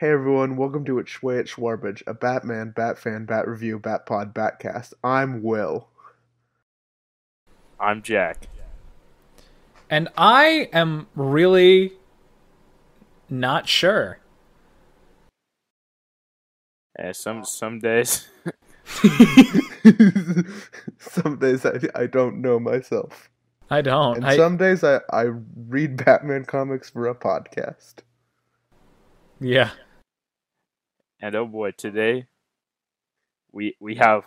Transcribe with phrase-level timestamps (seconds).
[0.00, 4.92] Hey everyone, welcome to It's Schway at Schwarbage, a Batman, Batfan, Bat Review, Batpod, Batcast.
[5.02, 5.88] I'm Will.
[7.80, 8.46] I'm Jack.
[9.90, 11.94] And I am really
[13.28, 14.20] not sure.
[16.96, 18.28] Yeah, some some days.
[21.00, 23.30] some days I, I don't know myself.
[23.68, 24.18] I don't.
[24.18, 25.24] And I, some days I, I
[25.66, 27.94] read Batman comics for a podcast.
[29.40, 29.70] yeah.
[31.20, 32.26] And oh boy, today
[33.52, 34.24] we we have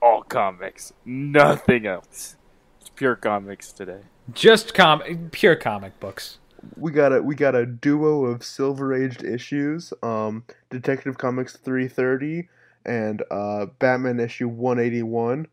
[0.00, 2.36] all comics, nothing else.
[2.80, 4.00] It's pure comics today.
[4.32, 6.38] Just com pure comic books.
[6.76, 11.88] We got a we got a duo of silver aged issues, um, Detective Comics three
[11.88, 12.48] thirty
[12.84, 15.46] and uh Batman issue one eighty one.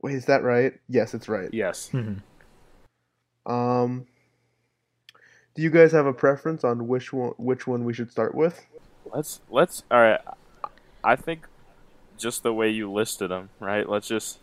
[0.00, 0.74] Wait, is that right?
[0.88, 1.48] Yes, it's right.
[1.52, 1.90] Yes.
[1.92, 2.20] Mhm.
[3.46, 4.06] Um,
[5.54, 8.66] do you guys have a preference on which one which one we should start with?
[9.12, 10.20] Let's let's all right.
[11.02, 11.46] I think
[12.16, 13.88] just the way you listed them, right?
[13.88, 14.38] Let's just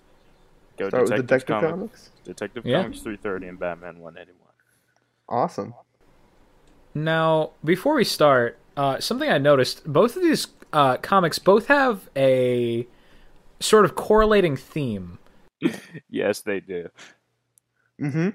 [0.78, 2.10] go Start with Detective, Detective Comics, Comics.
[2.24, 2.82] Detective Yeah.
[2.84, 4.38] Comics 330 and Batman 181.
[5.30, 5.74] Awesome.
[6.94, 12.10] Now, before we start, uh, something I noticed: both of these uh, comics both have
[12.16, 12.86] a
[13.60, 15.18] sort of correlating theme.
[16.10, 16.90] Yes, they do.
[18.02, 18.30] Mm-hmm.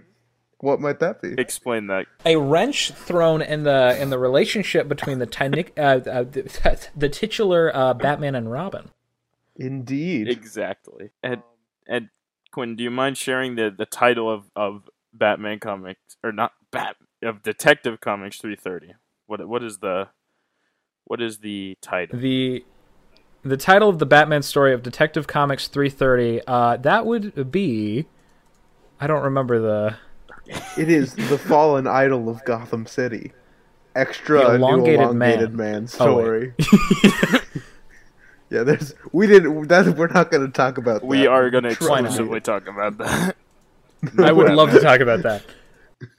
[0.58, 1.34] What might that be?
[1.36, 2.06] Explain that.
[2.24, 7.08] A wrench thrown in the in the relationship between the tinic, uh, uh, the, the
[7.08, 8.90] titular uh, Batman and Robin.
[9.54, 10.28] Indeed.
[10.28, 11.10] Exactly.
[11.22, 11.42] And
[11.86, 12.08] and
[12.52, 16.96] Quinn, do you mind sharing the, the title of, of Batman comics or not Bat
[17.22, 18.94] of Detective Comics 330?
[19.26, 20.08] What what is the
[21.04, 22.18] what is the title?
[22.18, 22.64] the
[23.42, 28.06] the title of the Batman story of Detective Comics 330 uh that would be
[28.98, 29.96] I don't remember the
[30.76, 33.32] It is the fallen idol of Gotham City.
[33.94, 35.72] Extra The a new elongated elongated man.
[35.72, 36.54] man, Oh, story.
[38.50, 41.06] yeah, there's we didn't that we're not going to talk about that.
[41.06, 43.36] We are going to exclusively talk about that.
[44.18, 45.42] I would love to talk about that.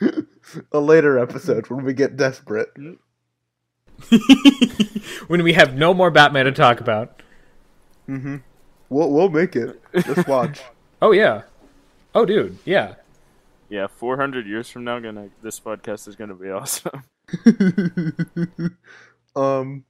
[0.72, 2.70] a later episode when we get desperate.
[5.28, 7.22] when we have no more Batman to talk about.
[8.10, 8.38] Mm-hmm.
[8.90, 9.80] We'll we'll make it.
[9.94, 10.62] Just watch.
[11.02, 11.44] Oh yeah.
[12.16, 12.96] Oh dude, yeah.
[13.70, 17.04] Yeah, 400 years from now going to this podcast is going to be awesome.
[19.36, 19.84] um,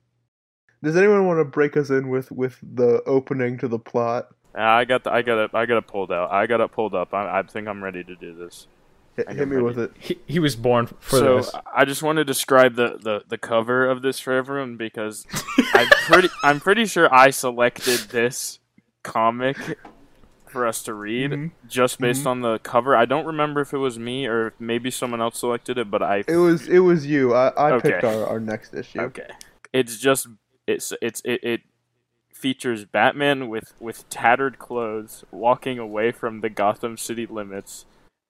[0.84, 4.30] does anyone want to break us in with with the opening to the plot?
[4.56, 6.32] I got the, I got it I got it pulled out.
[6.32, 7.14] I got it pulled up.
[7.14, 8.68] I, I think I'm ready to do this.
[9.16, 9.92] Hit, hit got me with it.
[10.00, 11.52] He, he was born for so this.
[11.76, 15.26] I just want to describe the, the, the cover of this for everyone because
[15.74, 18.60] I'm pretty I'm pretty sure I selected this
[19.04, 19.58] comic
[20.50, 21.52] for us to read Mhm.
[21.68, 22.96] just based on the cover.
[22.96, 26.02] I don't remember if it was me or if maybe someone else selected it, but
[26.02, 27.34] I It was it was you.
[27.34, 27.92] I, I Okay.
[27.92, 29.02] picked our, our next issue.
[29.02, 29.28] okay.
[29.74, 30.28] It's just
[30.66, 31.62] it's it's it, it
[32.34, 37.86] features Batman with with tattered clothes walking away from the Gotham City limits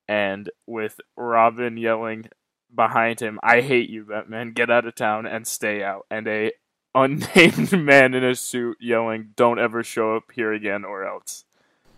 [0.08, 2.30] and with Robin yelling
[2.74, 4.52] behind him, "I hate you, Batman.
[4.54, 6.52] Get out of town and stay out." And a
[6.96, 11.44] unnamed man in a suit yelling, "Don't ever show up here again or else."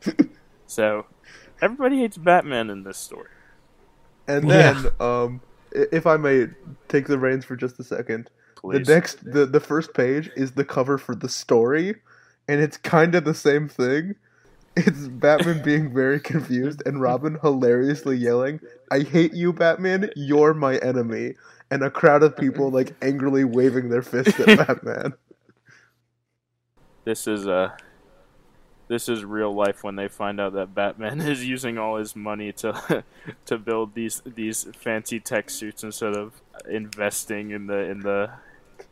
[0.65, 1.05] so,
[1.61, 3.29] everybody hates Batman in this story.
[4.27, 4.73] And Yeah.
[4.73, 6.47] then, um, if I may
[6.87, 8.85] take the reins for just a second, Please.
[8.85, 11.95] the next the the first page is the cover for the story,
[12.47, 14.15] and it's kind of the same thing.
[14.75, 18.59] It's Batman being very confused and Robin hilariously yelling,
[18.91, 20.11] "I hate you, Batman.
[20.15, 21.35] You're my enemy."
[21.71, 25.13] And a crowd of people like angrily waving their fists at Batman.
[27.05, 27.69] this is uh
[28.89, 32.51] this is real life when they find out that Batman is using all his money
[32.53, 33.05] to
[33.45, 38.31] to build these these fancy tech suits instead of investing in the in the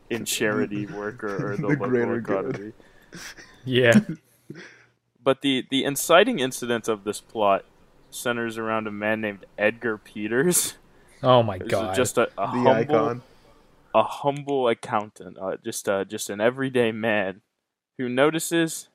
[0.10, 2.46] in charity work or, or the, The local greater good.
[2.50, 2.74] economy.
[3.66, 4.00] yeah.
[5.22, 7.66] But the the inciting incident of this plot
[8.10, 10.76] centers around a man named Edgar Peters.
[11.24, 11.96] Oh my This is god.
[11.96, 13.22] just a, a The humble icon.
[13.96, 17.42] a humble accountant, uh, just uh, just an everyday man
[17.98, 18.90] who notices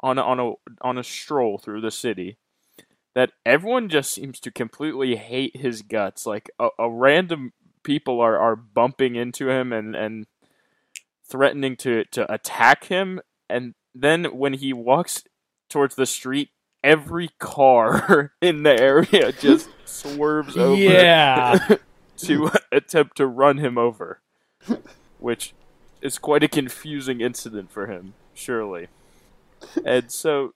[0.00, 0.52] on a, on a
[0.82, 2.38] on a stroll through the city
[3.18, 6.24] that everyone just seems to completely hate his guts.
[6.24, 7.52] Like a, a random
[7.82, 10.26] people are, are bumping into him and, and
[11.28, 15.24] threatening to, to attack him, and then when he walks
[15.68, 16.50] towards the street,
[16.84, 21.76] every car in the area just swerves over yeah.
[22.18, 24.20] to attempt to run him over,
[25.18, 25.54] which
[26.00, 28.86] is quite a confusing incident for him, surely.
[29.84, 30.52] And so,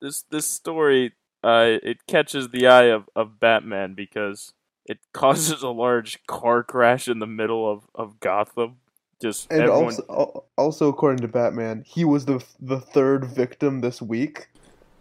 [0.00, 1.12] this this story,
[1.44, 4.52] uh, it catches the eye of, of Batman because
[4.86, 8.76] it causes a large car crash in the middle of, of Gotham.
[9.20, 14.02] Just And everyone, also, also according to Batman, he was the the third victim this
[14.02, 14.48] week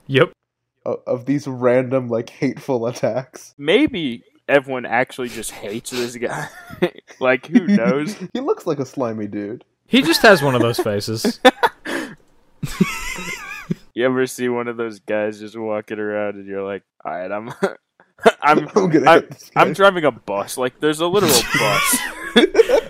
[0.06, 0.34] Yep.
[0.86, 3.56] of, of these random like hateful attacks.
[3.58, 6.50] Maybe everyone actually just hates this guy.
[7.20, 8.16] like, who knows?
[8.34, 9.64] he looks like a slimy dude.
[9.88, 11.40] He just has one of those faces.
[14.02, 17.32] You ever see one of those guys just walking around and you're like, all right,
[17.32, 17.50] I'm,
[18.42, 19.62] I'm, I'm I'm, hit this guy.
[19.62, 20.58] I'm driving a bus.
[20.58, 21.98] Like, there's a literal bus.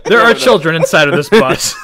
[0.05, 1.75] There are children inside of this bus.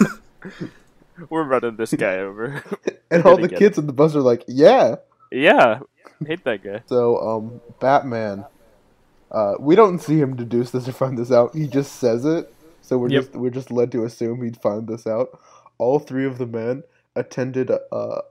[1.30, 2.64] We're running this guy over.
[3.12, 4.96] and all the get kids in the bus are like, "Yeah."
[5.30, 5.80] yeah,
[6.26, 6.84] hate that guy.
[6.86, 8.46] So, um, Batman.
[9.30, 11.54] Uh, we don't see him deduce this or find this out.
[11.54, 12.54] He just says it.
[12.82, 13.24] So we're Yep.
[13.24, 15.38] just we're just led to assume he'd find this out.
[15.80, 16.84] All three of the men
[17.18, 17.80] attended a,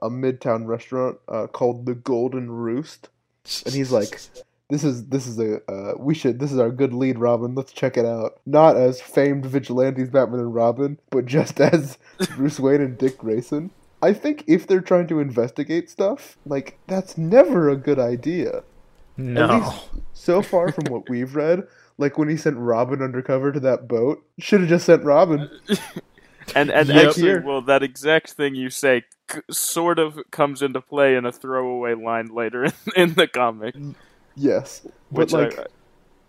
[0.01, 3.09] a midtown restaurant uh, called the Golden Roost,
[3.65, 4.19] and he's like,
[4.69, 7.55] "This is this is a uh, we should this is our good lead, Robin.
[7.55, 8.39] Let's check it out.
[8.45, 11.97] Not as famed vigilantes Batman and Robin, but just as
[12.35, 17.17] Bruce Wayne and Dick Grayson." I think if they're trying to investigate stuff, like that's
[17.17, 18.57] never a good idea.
[18.57, 18.63] At
[19.17, 19.47] No.
[19.57, 21.67] least so far from what we've read,
[21.97, 25.49] like when he sent Robin undercover to that boat, should have just sent Robin.
[26.55, 27.07] And and Yep.
[27.09, 31.31] actually, well, that exact thing you say c- sort of comes into play in a
[31.31, 33.75] throwaway line later in, in the comic,
[34.35, 35.65] Yes, which but like I,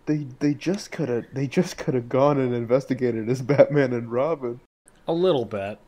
[0.05, 4.11] they they just could have they just could have gone and investigated as Batman and
[4.11, 4.59] Robin.
[5.07, 5.79] A little bit.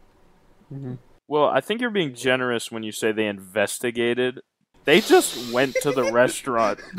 [0.74, 0.94] Mm-hmm.
[1.28, 4.40] well, I think you're being generous when you say they investigated.
[4.86, 6.80] They just went to the restaurant.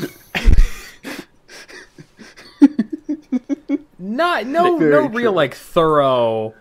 [3.99, 5.17] Not no Very no true.
[5.17, 6.53] real like thorough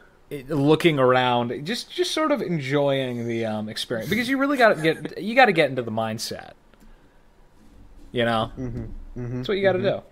[0.49, 1.65] looking around.
[1.67, 5.35] Just just sort of enjoying the um, experience because you really got to get you
[5.35, 6.53] got to get into the mindset.
[8.13, 8.83] You know, Mm-hmm.
[9.21, 9.37] Mm-hmm.
[9.37, 10.03] that's what you got to do.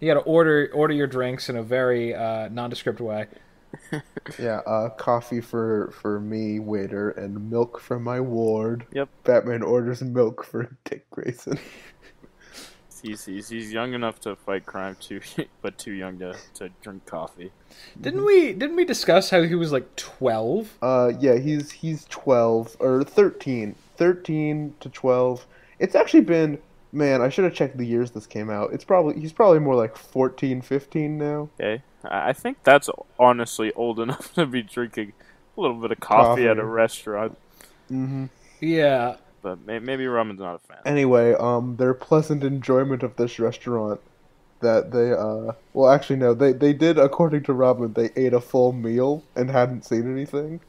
[0.00, 3.26] You got to order order your drinks in a very uh, nondescript way.
[4.38, 8.86] Yeah, uh, coffee for for me, waiter, and milk for my ward.
[8.92, 9.08] Yep.
[9.24, 11.58] Batman orders milk for Dick Grayson.
[13.04, 15.20] He's, he's he's young enough to fight crime too,
[15.62, 17.52] but too young to, to drink coffee.
[18.00, 20.72] Didn't we didn't we discuss how he was like twelve?
[20.80, 23.74] Uh, yeah, he's he's twelve or 13.
[23.96, 25.46] 13 to twelve.
[25.78, 26.58] It's actually been
[26.92, 27.20] man.
[27.20, 28.72] I should have checked the years this came out.
[28.72, 31.50] It's probably he's probably more like 14, 15 now.
[31.60, 35.12] Okay, I I think that's honestly old enough to be drinking
[35.56, 37.36] a little bit of coffee, at a restaurant.
[37.90, 38.26] Mm-hmm.
[38.60, 40.78] Yeah, But may, maybe Robin's not a fan.
[40.86, 44.00] Anyway, um, their pleasant enjoyment of this restaurant
[44.60, 48.40] that they uh well actually no they they did according to Robin they ate a
[48.40, 50.60] full meal and hadn't seen anything,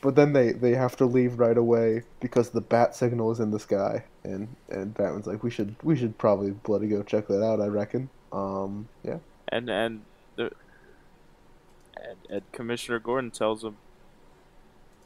[0.00, 3.50] but then they they have to leave right away because the bat signal is in
[3.50, 7.44] the sky and and Batman's like we should we should probably bloody go check that
[7.44, 8.08] out I reckon.
[8.32, 9.18] Um yeah
[9.48, 10.00] and and
[10.36, 10.52] the
[11.96, 13.76] and, and Commissioner Gordon tells him,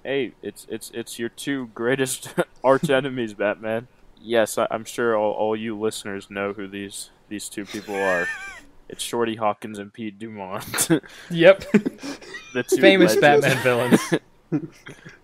[0.07, 2.33] "Hey, it's it's it's your two greatest
[2.65, 3.89] arch enemies, Batman."
[4.21, 8.27] Yes, I, I'm sure all, all you listeners know who these these two people are.
[8.89, 10.89] It's Shorty Hopkins and Pete Dumont,
[11.29, 11.59] yep.
[12.55, 13.45] the two Famous legends.
[13.45, 14.63] Batman villains.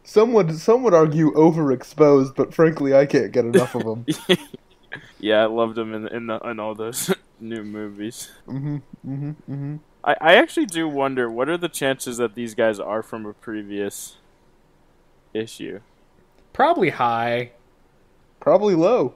[0.02, 4.04] some would some would argue overexposed but frankly I can't get enough of them.
[5.20, 8.32] yeah, I loved them in in, the, in all those new movies.
[8.48, 9.76] mm-hmm mm-hmm mm-hmm.
[10.02, 13.32] I, I actually do wonder what are the chances that these guys are from a
[13.32, 14.16] previous
[15.34, 15.80] issue.
[16.52, 17.52] Probably high.
[18.40, 19.14] Probably low.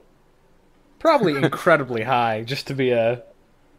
[0.99, 3.23] Probably incredibly high, just to be a.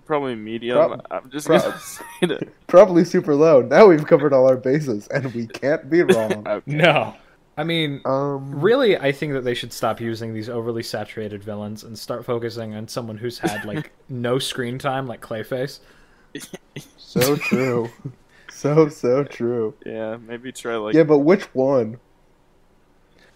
[0.06, 0.76] Probably medium.
[0.78, 2.66] Prob- I'm just prob- gonna say that.
[2.66, 3.60] Probably super low.
[3.62, 6.46] Now we've covered all our bases, and we can't be wrong.
[6.46, 6.62] Okay.
[6.76, 7.14] No.
[7.58, 11.82] I mean, Um, really, I think that they should stop using these overly saturated villains
[11.82, 15.80] and start focusing on someone who's had, like, no screen time, like Clayface.
[16.96, 17.90] so true.
[18.50, 19.74] so so true.
[19.84, 20.94] Yeah, maybe try like.
[20.94, 21.98] Yeah, but which one?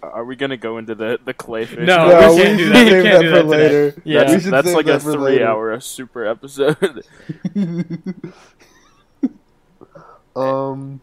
[0.02, 1.86] Are we gonna go into the the Clayface?
[1.86, 2.84] No, No, we we can't do should that.
[2.92, 3.48] We can't that do for that today.
[3.48, 4.02] later.
[4.04, 4.24] Yeah.
[4.24, 5.46] that's, that's like that a three later.
[5.46, 7.04] hour super episode.
[10.36, 11.00] um.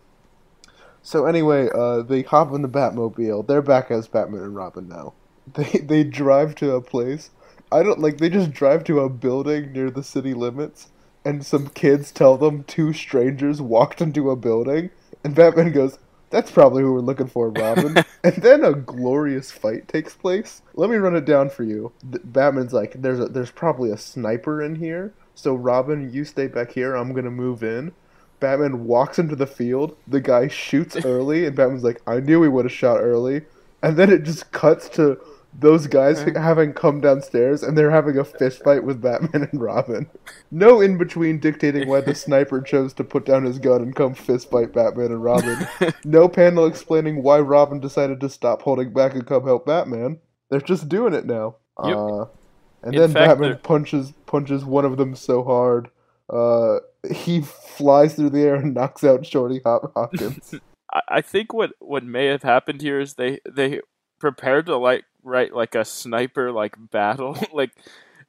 [1.01, 3.47] So anyway, uh, they hop in the Batmobile.
[3.47, 5.13] They're back as Batman and Robin now.
[5.53, 7.31] They they drive to a place.
[7.71, 8.17] I don't like.
[8.19, 10.89] They just drive to a building near the city limits,
[11.25, 14.91] and some kids tell them two strangers walked into a building,
[15.23, 15.97] and Batman goes,
[16.29, 20.61] "That's probably who we're looking for, Robin." and then a glorious fight takes place.
[20.73, 21.91] Let me run it down for you.
[22.01, 26.47] Th- Batman's like, "There's a there's probably a sniper in here." So Robin, you stay
[26.47, 26.95] back here.
[26.95, 27.93] I'm gonna move in.
[28.39, 29.95] Batman walks into the field.
[30.07, 33.43] The guy shoots early, and Batman's like, "I knew he would have shot early."
[33.81, 35.19] And then it just cuts to
[35.57, 40.09] those guys having come downstairs and they're having a fist fight with Batman and Robin.
[40.51, 44.13] No in between dictating why the sniper chose to put down his gun and come
[44.13, 45.67] fist fight Batman and Robin.
[46.05, 50.19] No panel explaining why Robin decided to stop holding back and come help Batman.
[50.49, 51.55] They're just doing it now.
[51.83, 51.95] Yep.
[51.97, 52.25] Uh,
[52.83, 55.89] and In then fact, Batman they're- punches punches one of them so hard,
[56.29, 56.77] uh,
[57.11, 60.53] he flies through the air and knocks out Shorty Hop- Hopkins.
[60.93, 63.81] I, I think what what may have happened here is they they
[64.19, 67.71] prepared to like write like a sniper like battle like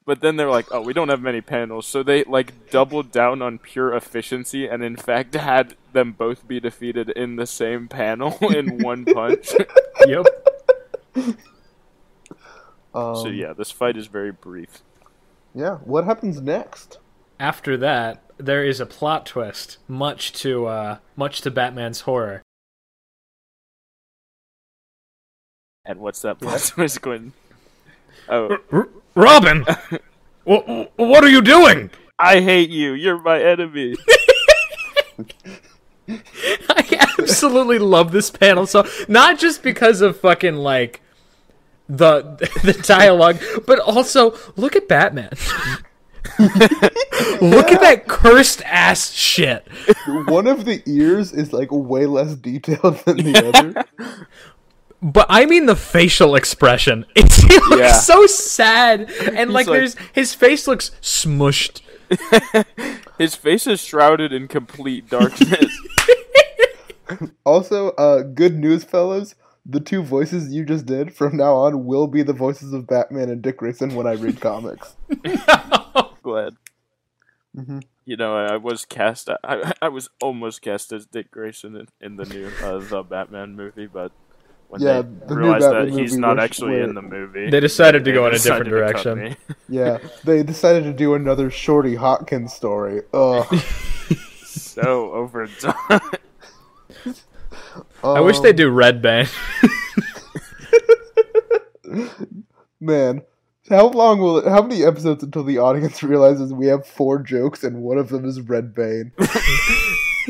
[0.05, 3.43] but then they're like oh we don't have many panels so they like doubled down
[3.43, 8.37] on pure efficiency and in fact had them both be defeated in the same panel
[8.55, 9.53] in one punch
[10.07, 10.27] Yep.
[12.95, 14.83] Um, so yeah this fight is very brief
[15.55, 15.77] yeah.
[15.79, 16.99] What happens next?
[17.39, 22.43] After that, there is a plot twist, much to uh, much to Batman's horror.
[25.85, 27.33] And what's that plot twist going
[28.29, 29.63] oh R- Robin,
[30.45, 31.91] wh- what are you doing?
[32.19, 33.97] I hate you you're my enemy
[36.69, 38.67] I absolutely love this panel.
[38.67, 41.01] So not just because of fucking like
[41.89, 42.23] the
[42.65, 45.31] the dialogue, but also look at Batman.
[46.39, 49.67] look at that cursed ass shit.
[50.27, 53.85] One of the ears is like way less detailed than the other.
[55.03, 57.07] But I mean the facial expression.
[57.15, 57.93] It's, he looks Yeah.
[57.93, 61.81] so sad, and like, like- there's his face looks smushed.
[63.19, 65.71] his face is shrouded in complete darkness
[67.47, 69.35] Also, uh, good news, fellas.
[69.67, 73.29] The two voices you just did from now on will be the voices of Batman
[73.31, 74.95] and Dick Grayson when I read comics.
[76.23, 76.55] glad.
[77.57, 77.83] Mhm.
[78.05, 79.29] You know, I, I was cast.
[79.45, 83.55] I, I was almost cast as Dick Grayson in, in the new uh, the Batman
[83.55, 84.13] movie, but
[84.71, 88.05] when Yeah, they the realized that he's not actually where- in the movie, They decided
[88.05, 89.37] to go in a different direction.
[89.69, 93.03] Yeah, they decided to do another Shorty Hopkins story.
[93.13, 93.47] Ugh.
[94.45, 95.75] so overdone.
[98.03, 99.27] I wish Um, they do Red Bane.
[102.81, 103.23] Man,
[103.69, 104.47] how long will it?
[104.49, 108.25] How many episodes until the audience realizes we have four jokes and one of them
[108.25, 109.13] is Red Bane?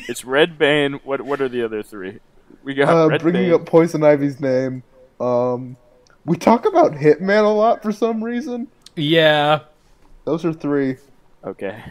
[0.09, 0.95] it's Red Bane.
[1.05, 2.19] What what are the other three?
[2.65, 3.55] We got Uh, Red bringing Bane.
[3.55, 4.83] up Poison Ivy's name.
[5.21, 5.77] Um,
[6.25, 8.69] we talk about Hitman a lot for some reason.
[8.97, 9.61] yeah,
[10.25, 10.97] Those are three.
[11.45, 11.83] Okay,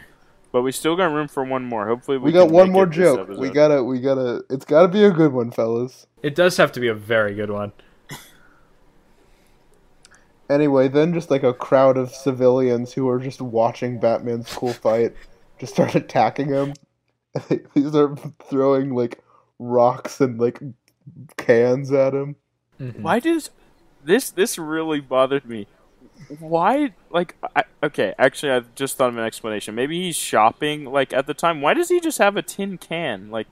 [0.52, 1.86] but we still got room for one more.
[1.88, 3.28] Hopefully, we, We, got can one make more joke.
[3.28, 4.44] We gotta, we gotta.
[4.48, 6.06] It's gotta be a good one, fellas.
[6.22, 7.72] it does have to be a very good one.
[10.48, 15.14] Anyway, then just like a crowd of civilians who are just watching Batman's cool fight
[15.60, 16.74] just start attacking him.
[17.74, 18.16] These are
[18.48, 19.20] throwing like
[19.60, 20.58] rocks and like
[21.36, 22.34] cans at him.
[22.80, 23.00] Mhm.
[23.02, 23.50] Why does
[24.02, 25.66] this this really bothered me?
[26.38, 29.74] Why like I, okay, actually I've just thought of an explanation.
[29.74, 31.60] Maybe he's shopping like at the time.
[31.60, 33.30] Why does he just have a tin can?
[33.30, 33.46] Like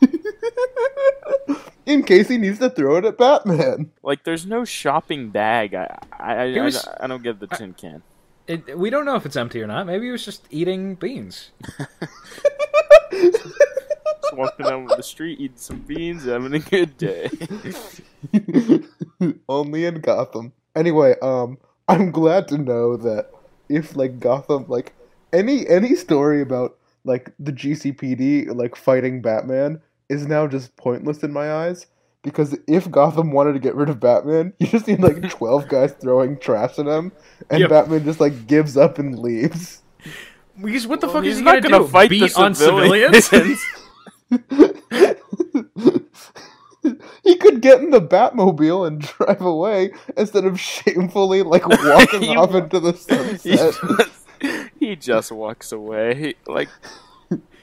[1.86, 3.90] In case he needs to throw it at Batman.
[4.02, 5.74] like there's no shopping bag.
[5.74, 8.02] I I I, was- I, I don't get the tin can.
[8.46, 9.86] It, we don't know if it's empty or not.
[9.86, 11.50] Maybe he was just eating beans.
[14.30, 17.28] Just walking down the street, eating some beans, having a good day.
[19.48, 20.52] Only in Gotham.
[20.76, 21.58] Anyway, um,
[21.88, 23.30] I'm glad to know that
[23.68, 24.94] if like Gotham, like
[25.32, 31.32] any any story about like the GCPD like fighting Batman is now just pointless in
[31.32, 31.86] my eyes.
[32.22, 35.92] Because if Gotham wanted to get rid of Batman, you just need like twelve guys
[35.92, 37.12] throwing trash at him,
[37.48, 37.70] and Yep.
[37.70, 39.82] Batman just like gives up and leaves.
[40.62, 41.88] Because what the Well, fuck is he not gonna, gonna do?
[41.90, 43.30] fight the Beat on civilians.
[44.30, 46.32] civilians?
[47.22, 52.36] he could get in the Batmobile and drive away instead of shamefully like walking He
[52.36, 53.74] off wa- into the he, sunset.
[53.74, 54.26] just,
[54.78, 56.14] he just walks away.
[56.14, 56.68] He, like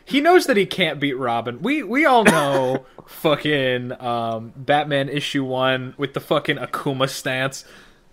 [0.06, 1.62] he knows that he can't beat Robin.
[1.62, 7.66] We we all know fucking um, Batman issue one with the fucking Akuma stance.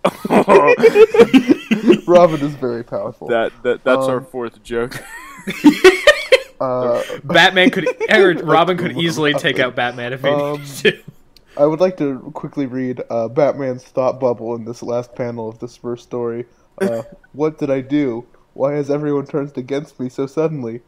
[2.07, 3.27] Robin is very powerful.
[3.27, 4.99] that that that's our Um, fourth joke.
[6.59, 11.03] Uh, Batman could or Robin could easily take out Batman if he Um, needed to.
[11.57, 15.59] I would like to quickly read uh, Batman's thought bubble in this last panel of
[15.59, 16.45] this first story.
[16.81, 18.25] Uh, what did I do?
[18.53, 20.81] Why has everyone turned against me so suddenly?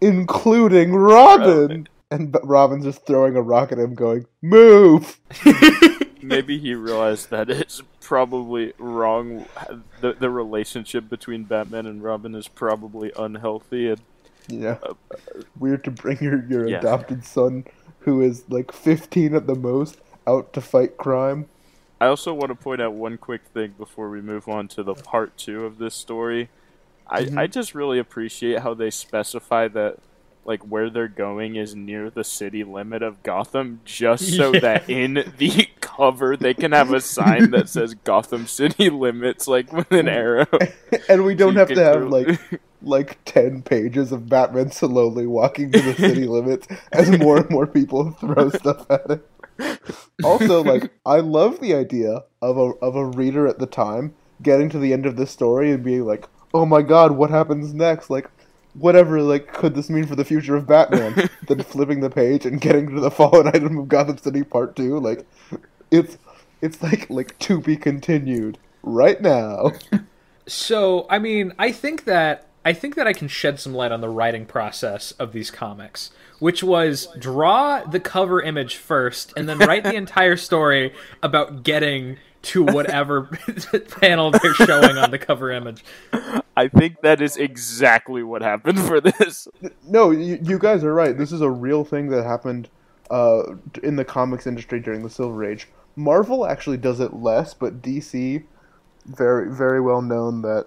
[0.00, 1.48] Including Robin!
[1.60, 1.88] Robin.
[2.10, 5.20] And Robin's just throwing a rock at him, going, Move!
[6.22, 9.44] Maybe he realized that it's probably wrong.
[10.00, 14.00] The the relationship between Batman and Robin is probably unhealthy, and
[14.48, 14.78] Yeah.
[15.58, 16.78] Weird to bring your, your Yeah.
[16.78, 17.64] adopted son,
[18.00, 21.46] who is like 15 at the most, out to fight crime.
[22.00, 24.94] I also want to point out one quick thing before we move on to the
[24.94, 26.48] part two of this story.
[27.06, 27.38] I, Mhm.
[27.38, 29.98] I just really appreciate how they specify that
[30.48, 34.60] like where they're going is near the city limit of Gotham just so Yeah.
[34.60, 39.72] that in the cover they can have a sign that says Gotham City limits like
[39.72, 40.46] with an arrow.
[41.08, 45.26] and we don't So have to have totally- like like 10 pages of Batman slowly
[45.26, 49.80] walking to the city limits as more and more people throw stuff at it.
[50.22, 54.68] Also, like, I love the idea of a, of a reader at the time getting
[54.70, 58.10] to the end of the story and being like, oh my god, what happens next?
[58.10, 58.30] Like,
[58.78, 61.28] whatever, like, could this mean for the future of Batman?
[61.48, 64.98] then flipping the page and getting to the fallen item of Gotham City Part 2,
[64.98, 65.26] like,
[65.90, 66.18] it's,
[66.60, 69.72] it's like, like, to be continued right now.
[70.48, 74.00] So, I mean, I think that I think that I can shed some light on
[74.00, 79.58] the writing process of these comics, which was draw the cover image first and then
[79.58, 80.92] write the entire story
[81.22, 83.24] about getting to whatever
[84.00, 85.84] panel they're showing on the cover image.
[86.56, 89.48] I think that is exactly what happened for this.
[89.86, 91.16] No, you, you guys are right.
[91.16, 92.68] This is a real thing that happened
[93.10, 95.68] uh, in the comics industry during the Silver Age.
[95.96, 98.44] Marvel actually does it less, but DC,
[99.06, 100.66] very very well known that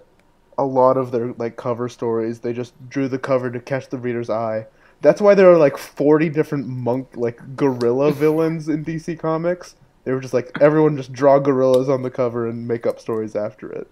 [0.58, 3.98] a lot of their like cover stories they just drew the cover to catch the
[3.98, 4.66] reader's eye.
[5.00, 9.76] That's why there are like forty different monk like gorilla villains in DC Comics.
[10.04, 13.36] They were just like everyone just draw gorillas on the cover and make up stories
[13.36, 13.88] after it.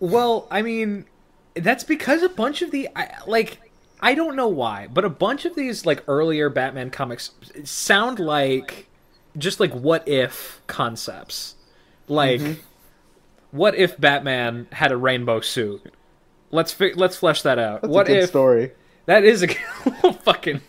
[0.00, 1.06] Well, I mean,
[1.54, 5.44] that's because a bunch of the I, like I don't know why, but a bunch
[5.44, 7.30] of these like earlier Batman comics
[7.64, 8.88] sound like
[9.38, 11.54] just like what if concepts.
[12.08, 12.60] Like mm-hmm.
[13.50, 15.94] what if Batman had a rainbow suit?
[16.50, 17.82] Let's fi- let's flesh that out.
[17.82, 18.72] That's what a good if story.
[19.06, 19.48] that is a
[20.24, 20.60] fucking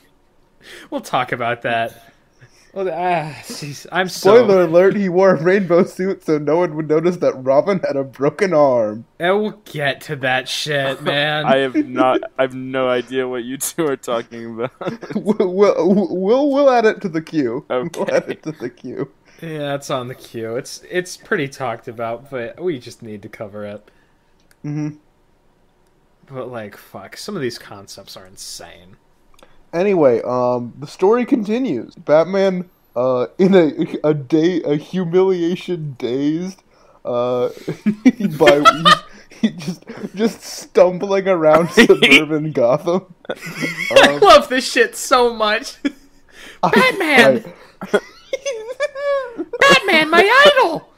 [0.89, 2.12] we'll talk about that.
[2.73, 6.75] Well, ah, jeez, I'm so Spoiler alert, he wore a rainbow suit so no one
[6.75, 9.05] would notice that Robin had a broken arm.
[9.19, 11.45] I will get to that shit, man.
[11.45, 12.21] I have not.
[12.37, 14.71] I have no idea what you two are talking about.
[15.15, 17.65] We'll, we'll, we'll, we'll add it to the queue.
[17.95, 18.31] We'll add Okay.
[18.31, 19.11] it to the queue.
[19.41, 20.55] Yeah, it's on the queue.
[20.55, 23.91] It's it's pretty talked about, but we just need to cover it.
[24.63, 24.97] hmm
[26.25, 28.97] But like, fuck, some of these concepts are insane.
[29.73, 31.95] Anyway, um, the story continues.
[31.95, 33.71] Batman, uh, in a
[34.07, 36.61] a day a humiliation dazed,
[37.03, 37.49] uh,
[38.37, 38.85] by he,
[39.41, 39.83] he just
[40.15, 43.13] just stumbling around suburban Gotham.
[43.29, 45.77] I Um, love this shit so much.
[46.61, 47.43] Batman!
[47.81, 47.99] I-
[49.59, 50.89] Batman, my idol.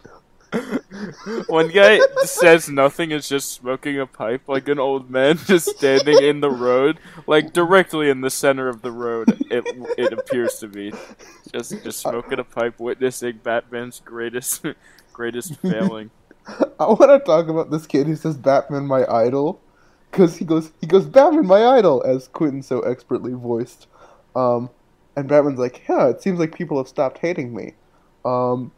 [1.48, 6.22] One guy says nothing, is just smoking a pipe like an old man, just standing
[6.22, 9.38] in the road, like directly in the center of the road.
[9.50, 9.66] It
[9.98, 10.94] it appears to be
[11.52, 14.66] just just smoking a pipe, witnessing Batman's greatest
[15.14, 16.12] greatest failing.
[16.80, 19.60] I want to talk about this kid who says Batman my idol,
[20.12, 23.88] because he goes he goes Batman my idol as Quentin so expertly voiced,
[24.36, 24.70] um,
[25.16, 27.74] and Batman's like yeah it seems like people have stopped hating me,
[28.24, 28.72] um,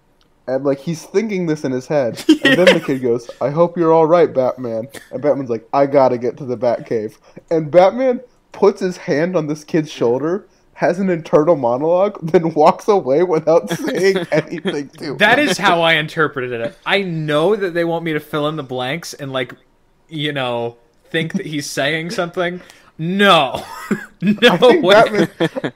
[0.48, 3.78] and like he's thinking this in his head, and then the kid goes I hope
[3.78, 7.18] you're all right Batman, and Batman's like I gotta get to the Batcave,
[7.52, 10.48] and Batman puts his hand on this kid's shoulder.
[10.74, 15.18] Has an internal monologue, then walks away without saying anything to him.
[15.18, 16.78] That is how I interpreted it.
[16.86, 19.56] I know that they want me to fill in the blanks and like,
[20.08, 20.78] you know,
[21.10, 22.62] think that he's saying something.
[23.00, 23.66] No,
[24.22, 24.94] no way.
[24.94, 25.74] Batman.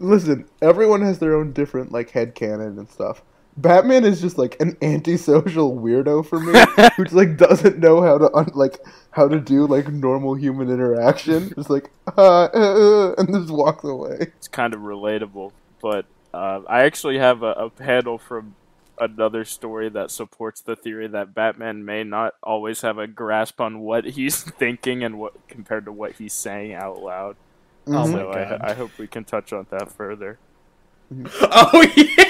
[0.00, 3.22] Listen, everyone has their own different like headcanon and stuff.
[3.56, 6.52] Batman is just like an antisocial weirdo for me,
[6.96, 8.78] who just like doesn't know how to un- like
[9.10, 11.52] how to do like normal human interaction.
[11.56, 14.32] Just like uh, uh, uh, and just walks away.
[14.38, 18.56] It's kind of relatable, but uh, I actually have a, a panel from
[18.98, 23.80] another story that supports the theory that Batman may not always have a grasp on
[23.80, 27.36] what he's thinking and what compared to what he's saying out loud.
[27.92, 28.08] Oh Mhm.
[28.08, 28.58] my so God.
[28.60, 30.40] I, I hope we can touch on that further.
[31.42, 32.24] Oh yeah.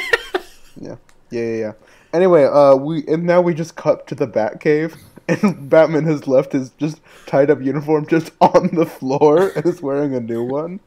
[0.77, 0.97] Yeah,
[1.35, 1.57] yeah, yeah.
[1.59, 1.73] yeah.
[2.13, 4.97] Anyway, uh, we and now we just cut to the Batcave,
[5.29, 9.83] and Batman has left his just tied up uniform just on the floor and is
[9.83, 10.81] wearing a new one.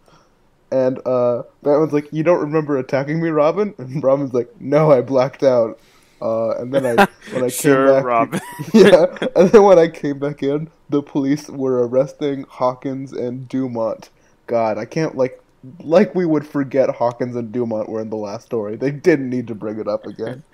[0.71, 5.01] And uh, Batman's like, "You don't remember attacking me, Robin?" And Robin's like, "No, I
[5.01, 5.79] blacked out."
[6.21, 8.41] Uh, and then I when I Sure, came back, Robin.
[8.73, 9.05] yeah.
[9.35, 14.09] And then when I came back in, the police were arresting Hopkins and Dumont.
[14.47, 15.41] God, I can't like
[15.83, 18.75] like we would forget Hopkins and Dumont were in the last story.
[18.75, 20.43] They didn't need to bring it up again.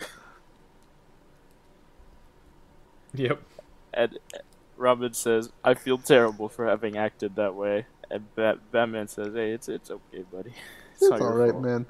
[3.15, 3.41] Yep.
[3.93, 4.17] And
[4.77, 9.51] Robin says, "I feel terrible for having acted that way." And Bat- Batman says, "Hey,
[9.51, 10.53] it's it's okay, buddy.
[10.93, 11.85] It's, It's not all your right, fault." man.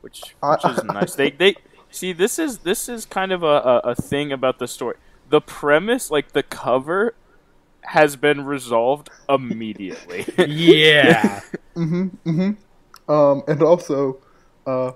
[0.00, 1.14] Which I- which is nice.
[1.14, 1.56] They they
[1.90, 4.96] See, this is this is kind of a, a, a thing about the story.
[5.28, 7.14] The premise, like the cover,
[7.82, 10.24] has been resolved immediately.
[10.38, 11.40] Yeah.
[11.74, 12.30] Mm-hmm.
[12.30, 13.12] Mm-hmm.
[13.12, 14.18] Um, and also,
[14.66, 14.92] uh,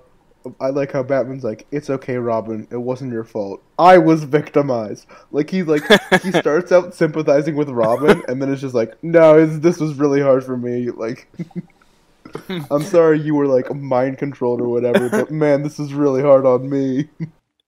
[0.59, 2.67] I like how Batman's like, "It's okay, Robin.
[2.71, 3.61] It wasn't your fault.
[3.77, 5.83] I was victimized." Like he like
[6.21, 10.21] he starts out sympathizing with Robin, and then it's just like, "No, this was really
[10.21, 10.89] hard for me.
[10.89, 11.27] Like,
[12.71, 16.45] I'm sorry you were like mind controlled or whatever, but man, this is really hard
[16.45, 17.09] on me."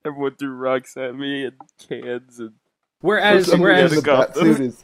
[0.05, 2.53] Everyone threw rocks at me and cans and
[3.01, 4.45] Whereas, For some whereas reason, the got them.
[4.45, 4.83] Batsuit is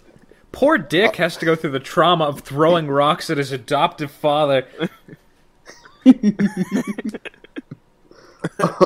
[0.55, 4.65] poor Dick has to go through the trauma of throwing rocks at his adoptive father.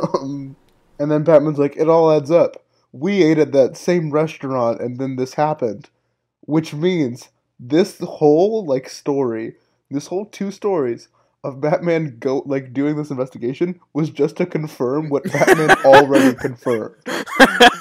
[0.03, 0.55] um,
[0.99, 2.65] and then Batman's like, it all adds up.
[2.91, 5.91] We ate at that same restaurant, and then this happened,
[6.41, 7.29] which means
[7.59, 9.55] this whole like story,
[9.91, 11.07] this whole two stories
[11.43, 16.95] of Batman go like doing this investigation was just to confirm what Batman already confirmed.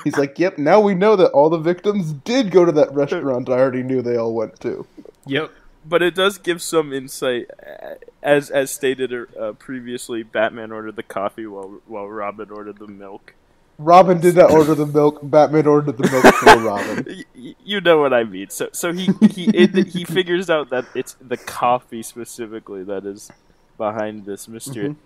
[0.05, 3.49] He's like, yep, now we know that all the victims did go to that restaurant
[3.49, 4.87] I already knew they all went to.
[5.27, 5.51] Yep.
[5.85, 7.51] but it does give some insight.
[7.67, 12.87] uh, As as stated uh, previously, Batman ordered the coffee while while Robin ordered the
[12.87, 13.35] milk.
[13.81, 15.21] Robin did not order the milk.
[15.23, 17.05] Batman ordered the milk for Robin.
[17.09, 18.51] Y- y- you know what I mean.
[18.51, 23.31] So so he he it, he figures out that it's the coffee specifically that is
[23.79, 24.97] behind this mystery.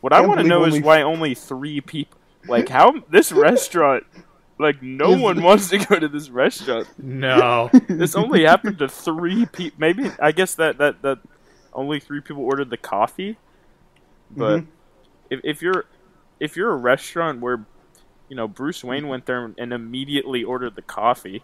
[0.00, 2.18] What I want to know is only- why only three people.
[2.48, 4.04] Like how this restaurant.
[4.58, 6.88] Like no Is- one wants to go to this restaurant.
[6.98, 7.70] No.
[7.88, 9.76] This only happened to three people.
[9.78, 11.18] Maybe I guess that that that
[11.72, 13.36] only three people ordered the coffee.
[14.30, 14.66] But Mhm.
[15.30, 15.84] if if you're
[16.40, 17.66] if you're a restaurant where
[18.28, 21.42] you know Bruce Wayne went there and immediately ordered the coffee,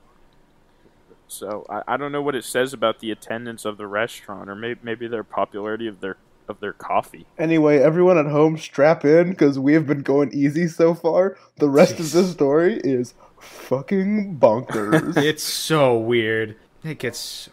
[1.28, 4.54] so I, I don't know what it says about the attendance of the restaurant or
[4.54, 6.16] maybe maybe their popularity of their
[6.48, 7.26] of their coffee.
[7.38, 11.36] Anyway, everyone at home, strap in because we have been going easy so far.
[11.56, 15.16] The rest of this story is fucking bonkers.
[15.22, 16.56] it's so weird.
[16.84, 17.48] It gets.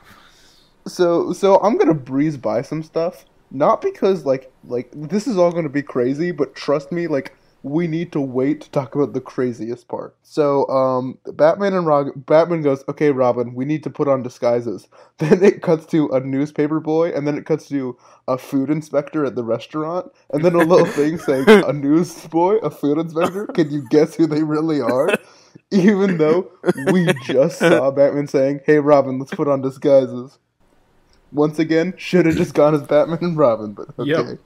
[0.88, 5.52] so, so I'm gonna breeze by some stuff, not because like like this is all
[5.52, 9.20] gonna be crazy, but trust me, like we need to wait to talk about the
[9.20, 10.16] craziest part.
[10.24, 14.88] So, um, Batman and Robin, Batman goes, "Okay, Robin, we need to put on disguises."
[15.18, 19.26] Then it cuts to a newspaper boy, and then it cuts to a food inspector
[19.26, 23.70] at the restaurant, and then a little thing saying, "A newsboy, a food inspector." Can
[23.70, 25.10] you guess who they really are?
[25.72, 26.52] Even though
[26.92, 30.38] we just saw Batman saying, "Hey, Robin, let's put on disguises."
[31.32, 34.08] Once again, should have just gone as Batman and Robin, but okay.
[34.08, 34.40] Yep.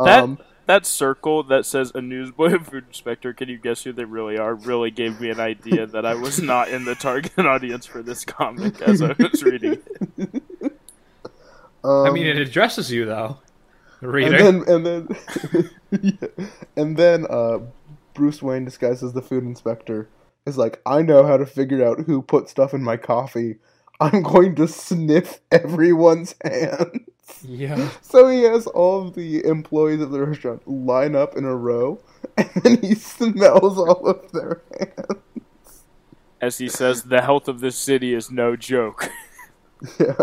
[0.00, 3.92] That Um, that circle that says a newsboy and food inspector, can you guess who
[3.92, 4.54] they really are?
[4.54, 8.24] Really gave me an idea that I was not in the target audience for this
[8.24, 9.78] comic as I was reading.
[10.18, 10.42] it.
[11.84, 13.38] um, I mean, it addresses you though,
[14.00, 14.36] reader.
[14.36, 15.70] and then and then
[16.00, 16.28] Yeah.
[16.76, 17.58] and then uh,
[18.14, 20.08] Bruce Wayne disguised as the food inspector
[20.46, 23.56] is like, I know how to figure out who put stuff in my coffee.
[24.00, 26.98] I'm going to sniff everyone's hands.
[27.42, 27.90] Yeah.
[28.02, 32.00] So he has all of the employees of the restaurant line up in a row,
[32.36, 35.84] and then he smells all of their hands.
[36.40, 39.10] As he says, the health of this city is no joke.
[39.98, 40.14] Yeah.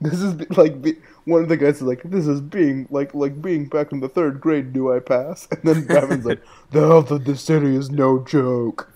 [0.00, 0.96] This is like be-
[1.26, 4.08] one of the guys is like, "This is being like like being back in the
[4.08, 4.72] third grade.
[4.72, 8.92] Do I pass?" And then Batman's like, "The health of the city is no joke."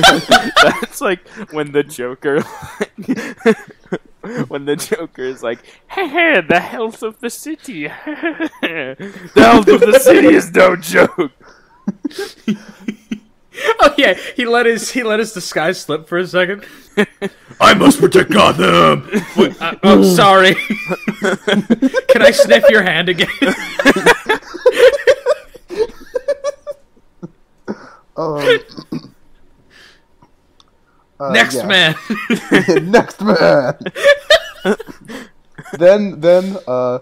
[0.62, 2.42] That's like when the Joker,
[4.48, 9.80] when the Joker is like, "Hey, hey, the health of the city, the health of
[9.80, 11.32] the city is no joke."
[13.80, 16.64] Oh yeah, he let his he let his disguise slip for a second.
[17.60, 19.08] I must protect Gotham.
[19.36, 20.54] Wait, uh, oh, sorry.
[22.08, 23.28] Can I sniff your hand again?
[28.16, 28.48] Um,
[31.20, 31.66] uh, Next yeah.
[31.66, 31.94] man.
[32.90, 33.78] Next man.
[35.78, 37.00] then then uh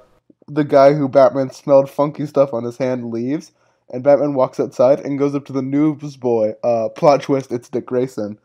[0.51, 3.53] the guy who Batman smelled funky stuff on his hand leaves,
[3.88, 6.55] and Batman walks outside and goes up to the newsboy.
[6.62, 8.38] Uh, plot twist: it's Dick Grayson,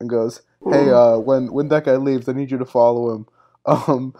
[0.00, 3.26] and goes, "Hey, uh, when when that guy leaves, I need you to follow him."
[3.66, 4.14] Um,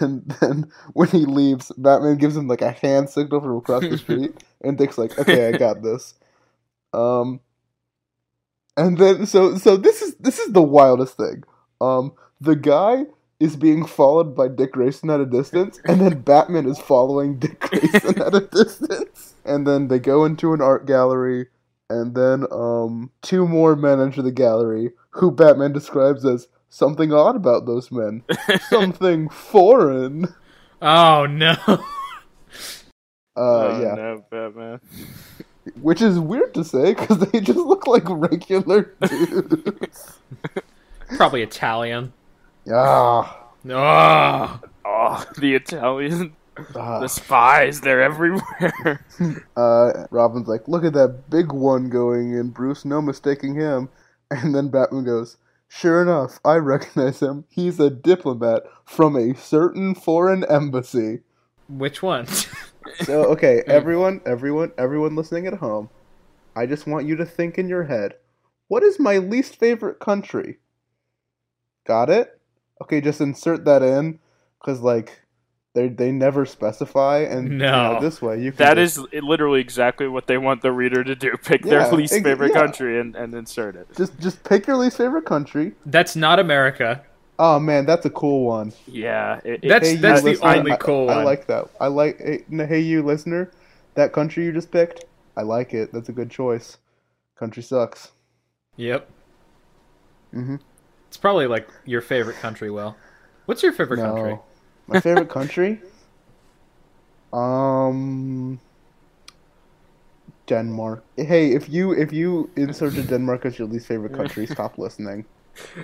[0.00, 3.96] then then when he leaves, Batman gives him like a hand signal from across the
[3.96, 4.32] street,
[4.62, 6.14] and Dick's like, "Okay, I got this."
[6.92, 7.38] Um,
[8.76, 11.44] and then so so this is this is the wildest thing.
[11.80, 13.04] Um, the guy
[13.40, 17.58] is being followed by Dick Grayson at a distance, and then Batman is following Dick
[17.58, 19.34] Grayson at a distance.
[19.44, 21.46] And then they go into an art gallery,
[21.88, 27.36] and then um, two more men enter the gallery, who Batman describes as something odd
[27.36, 28.22] about those men,
[28.68, 30.26] something foreign.
[30.82, 31.56] Oh no.
[31.68, 31.78] Uh,
[33.36, 34.80] oh yeah, no, Batman.
[35.80, 40.18] Which is weird to say because they just look like regular dudes.
[41.16, 42.12] Probably Italian.
[42.72, 43.36] ah,
[43.68, 46.34] Oh, Oh, the Italian,
[46.74, 47.00] ah.
[47.00, 49.04] the spies, they're everywhere.
[49.56, 52.84] Uh, Robin's like, look at that big one going in, Bruce.
[52.84, 53.88] No mistaking him.
[54.30, 55.36] And then Batman goes,
[55.68, 57.44] sure enough, I recognize him.
[57.50, 61.20] He's a diplomat from a certain foreign embassy.
[61.68, 62.26] which one?
[63.02, 65.88] So, okay, everyone, everyone, everyone listening at home,
[66.56, 68.14] I just want you to think in your head,
[68.68, 70.58] what is my least favorite country?
[71.86, 72.38] Got it?
[72.82, 74.18] Okay, just insert that in,
[74.60, 75.20] because, like,
[75.72, 78.00] they they never specify, and you know, No.
[78.00, 81.14] this way you can that just- is literally exactly what they want the reader to
[81.14, 82.60] do: pick Yeah, their least ex- favorite yeah.
[82.60, 83.86] country and, and insert it.
[83.96, 85.72] just just pick your least favorite country.
[85.86, 87.02] That's not America.
[87.42, 88.70] Oh man, that's a cool one.
[88.86, 91.18] Yeah, it, it- That's- Hey, that's the listener, only I- cool I, one.
[91.18, 91.70] I like that.
[91.80, 92.18] I like.
[92.20, 93.50] Hey, hey, you listener,
[93.94, 95.06] that country you just picked.
[95.38, 95.90] I like it.
[95.92, 96.76] That's a good choice.
[97.36, 98.12] Country sucks.
[98.76, 99.08] Yep.
[100.32, 100.56] hmm
[101.08, 102.70] It's probably like your favorite country.
[102.70, 102.94] Will,
[103.46, 104.38] what's your favorite No, country?
[104.86, 105.80] my favorite country.
[107.32, 108.60] Um,
[110.46, 111.04] Denmark.
[111.16, 115.24] Hey, if you if you inserted Denmark as your least favorite country, stop listening.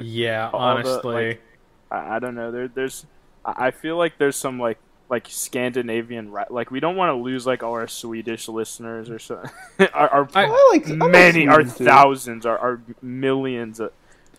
[0.00, 1.26] Yeah, All the, honestly.
[1.28, 1.42] like,
[1.90, 2.50] I, I don't know.
[2.50, 3.06] There, there's,
[3.44, 7.14] I I feel like there's some like like Scandinavian ri- like we don't want to
[7.22, 9.42] lose like all our Swedish listeners or so.
[9.94, 11.68] our, our I- I like I like many, our too.
[11.68, 13.78] thousands, our, our millions.
[13.80, 13.92] Of,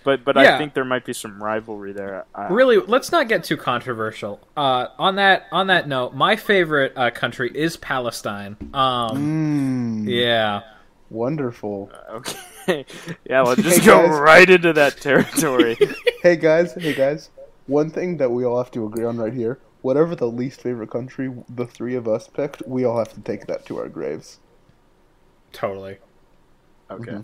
[0.04, 0.56] but but Yeah.
[0.56, 2.26] I think there might be some rivalry there.
[2.36, 4.40] I, really, let's not get too controversial.
[4.56, 8.56] Uh, on that on that note, my favorite uh, country is Palestine.
[8.74, 10.62] Um, Mm, yeah.
[11.10, 11.92] Wonderful.
[12.10, 12.38] Okay.
[13.26, 14.20] yeah, let's just Hey, go guys.
[14.20, 15.78] right into that territory.
[16.24, 17.30] Hey guys, hey guys.
[17.68, 20.90] One thing that we all have to agree on right here: whatever the least favorite
[20.90, 24.40] country the three of us picked, we all have to take that to our graves.
[25.54, 26.00] Totally.
[26.92, 27.12] okay.
[27.12, 27.24] Mhm.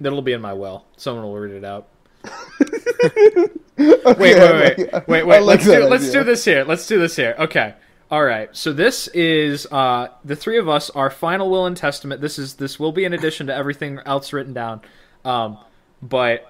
[0.00, 0.84] That'll be in my will.
[0.96, 1.88] Someone will read it out.
[3.78, 5.40] Okay, Wait, I wait, wait, wait, wait.
[5.42, 6.64] like let's do that let's do this here.
[6.64, 7.34] Let's do this here.
[7.38, 7.74] Okay.
[8.10, 8.54] All right.
[8.56, 12.20] So this is uh the three of us, our final will and testament.
[12.20, 14.82] This is this will be in addition to everything else written down.
[15.24, 15.58] Um,
[16.02, 16.46] but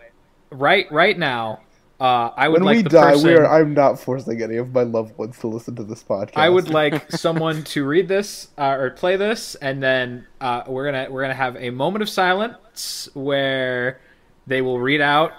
[0.50, 1.60] right right now,
[1.98, 3.28] uh, I would When like we the die, person.
[3.28, 3.46] we are.
[3.46, 6.32] I'm not forcing any of my loved ones to listen to this podcast.
[6.36, 10.84] I would like someone to read this uh, or play this, and then uh, we're
[10.84, 14.00] gonna we're gonna have a moment of silence where
[14.46, 15.32] they will read out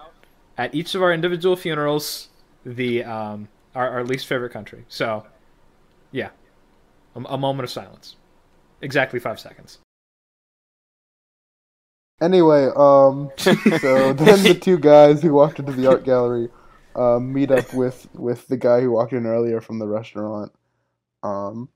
[0.57, 2.29] at each of our individual funerals
[2.65, 4.83] the um, our, our least favorite country.
[4.89, 5.27] So,
[6.11, 6.29] yeah,
[7.15, 8.15] a, a moment of silence,
[8.81, 9.79] exactly five seconds.
[12.19, 16.49] Anyway, um, so then the two guys who walked into the art gallery
[16.95, 20.51] uh, meet up with with the guy who walked in earlier from the restaurant.
[21.21, 21.69] Um,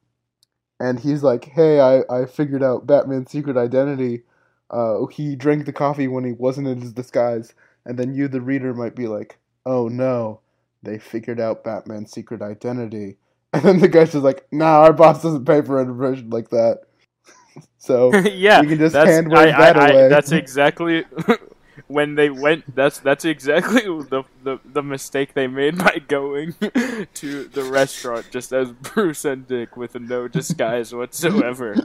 [0.80, 4.24] and he's like, "Hey, I I figured out Batman's secret identity.
[4.72, 7.54] Uh, he drank the coffee when he wasn't in his disguise."
[7.86, 10.42] And then you, the reader, might be like, "Oh no,
[10.82, 13.18] they figured out Batman's secret identity."
[13.54, 16.84] And then the guy's just like, "Nah, our boss doesn't pay for information like that."
[17.78, 20.06] so yeah, you can just that's, hand wave I, that I, away.
[20.06, 21.06] I, that's exactly
[21.88, 22.74] when they went.
[22.76, 26.56] That's that's exactly the, the the mistake they made by going
[27.16, 31.76] to the restaurant just as Bruce and Dick with no disguise whatsoever.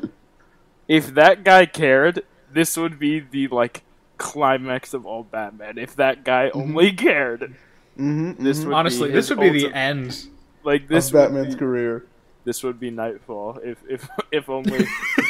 [0.89, 3.83] if that guy cared, this would be the like
[4.19, 5.79] climax of all Batman.
[5.79, 7.55] If that guy only cared,
[7.99, 8.67] Mhm, This mhm.
[8.67, 10.29] would Honestly, be this would be the end.
[10.67, 12.05] Like this of Batman's be- career.
[12.45, 14.79] this would be Knightfall if if if only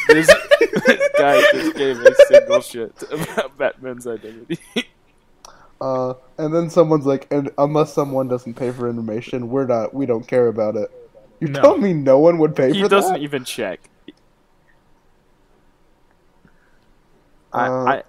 [0.08, 4.58] this, this guy just gave a single shit about Batman's identity.
[5.80, 10.06] Uh, and then someone's like, and unless someone doesn't pay for information, we're not, we
[10.06, 10.90] don't care about it.
[11.38, 11.60] You No.
[11.60, 12.96] telling me no one would pay he for that?
[12.96, 13.90] He doesn't even check.
[17.52, 18.02] Uh, I, I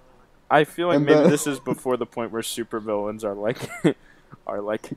[0.50, 3.58] I feel like maybe then- this is before the point where supervillains are like
[4.46, 4.90] are like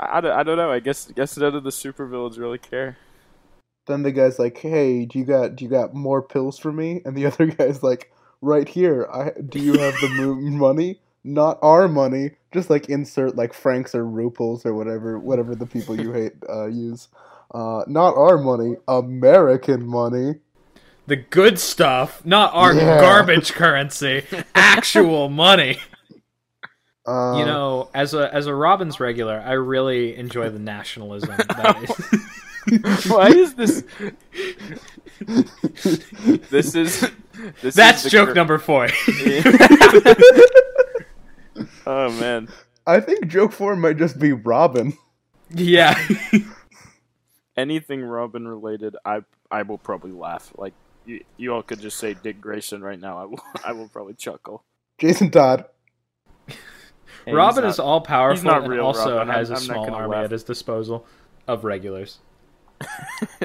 [0.00, 0.70] I, I, don't, I don't know.
[0.70, 2.96] I guess guess none of the supervillains really care.
[3.86, 7.02] Then the guy's like, hey, do you got, do you got more pills for me?
[7.04, 9.08] And the other guy's like, right here.
[9.12, 10.08] I do you have the
[10.50, 11.00] money?
[11.24, 12.32] Not our money.
[12.52, 16.66] Just like insert like francs or ruples or whatever, whatever the people you hate uh,
[16.66, 17.08] use.
[17.54, 20.36] Uh, not our money, American money.
[21.06, 23.00] The good stuff, not our Yeah.
[23.00, 25.78] garbage currency, actual money.
[27.06, 31.36] Uh, You know, as a as a Robbins regular, I really enjoy the nationalism.
[31.36, 31.76] That
[32.66, 33.84] is, Why is this?
[36.50, 37.10] This is
[37.60, 38.88] this that's is joke gr- number four.
[41.86, 42.48] oh man,
[42.86, 44.96] I think joke four might just be Robin.
[45.50, 45.98] yeah,
[47.56, 50.52] anything Robin related, I I will probably laugh.
[50.56, 50.72] Like
[51.04, 53.18] you, you all could just say Dick Grayson right now.
[53.18, 54.64] I will I will probably chuckle.
[54.98, 55.66] Jason Todd.
[57.26, 59.30] And Robin he's is all powerful not and real also Robin.
[59.30, 60.24] I'm- has a I'm not small army laugh.
[60.26, 61.06] at his disposal
[61.46, 62.18] of regulars.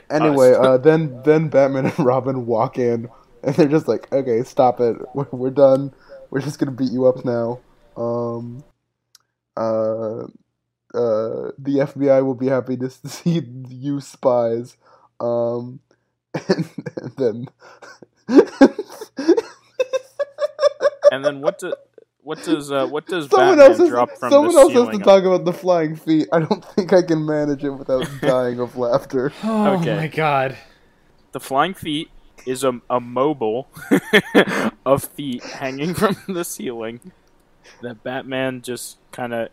[0.09, 3.09] Anyway, uh, then then Batman and Robin walk in,
[3.43, 4.97] and they're just like, "Okay, stop it.
[5.13, 5.93] We're, we're done.
[6.31, 7.59] We're just gonna beat you up now."
[7.95, 8.63] Um,
[9.55, 10.23] uh,
[10.95, 14.77] uh, the FBI will be happy to see you spies.
[15.19, 15.79] Um,
[16.49, 17.47] and, and
[18.27, 18.39] then.
[21.11, 21.73] And then what do,
[22.29, 24.81] what does uh, what does Someone Batman else, has, drop from someone the else has
[24.83, 24.99] ceiling?
[24.99, 26.27] to talk about the flying feet.
[26.31, 29.33] I don't think I can manage it without dying of laughter.
[29.43, 29.95] Oh Okay.
[29.95, 30.55] my god.
[31.31, 32.11] The flying feet
[32.45, 33.67] is a, a mobile
[34.85, 37.13] of feet hanging from the ceiling
[37.81, 39.49] that Batman just kind of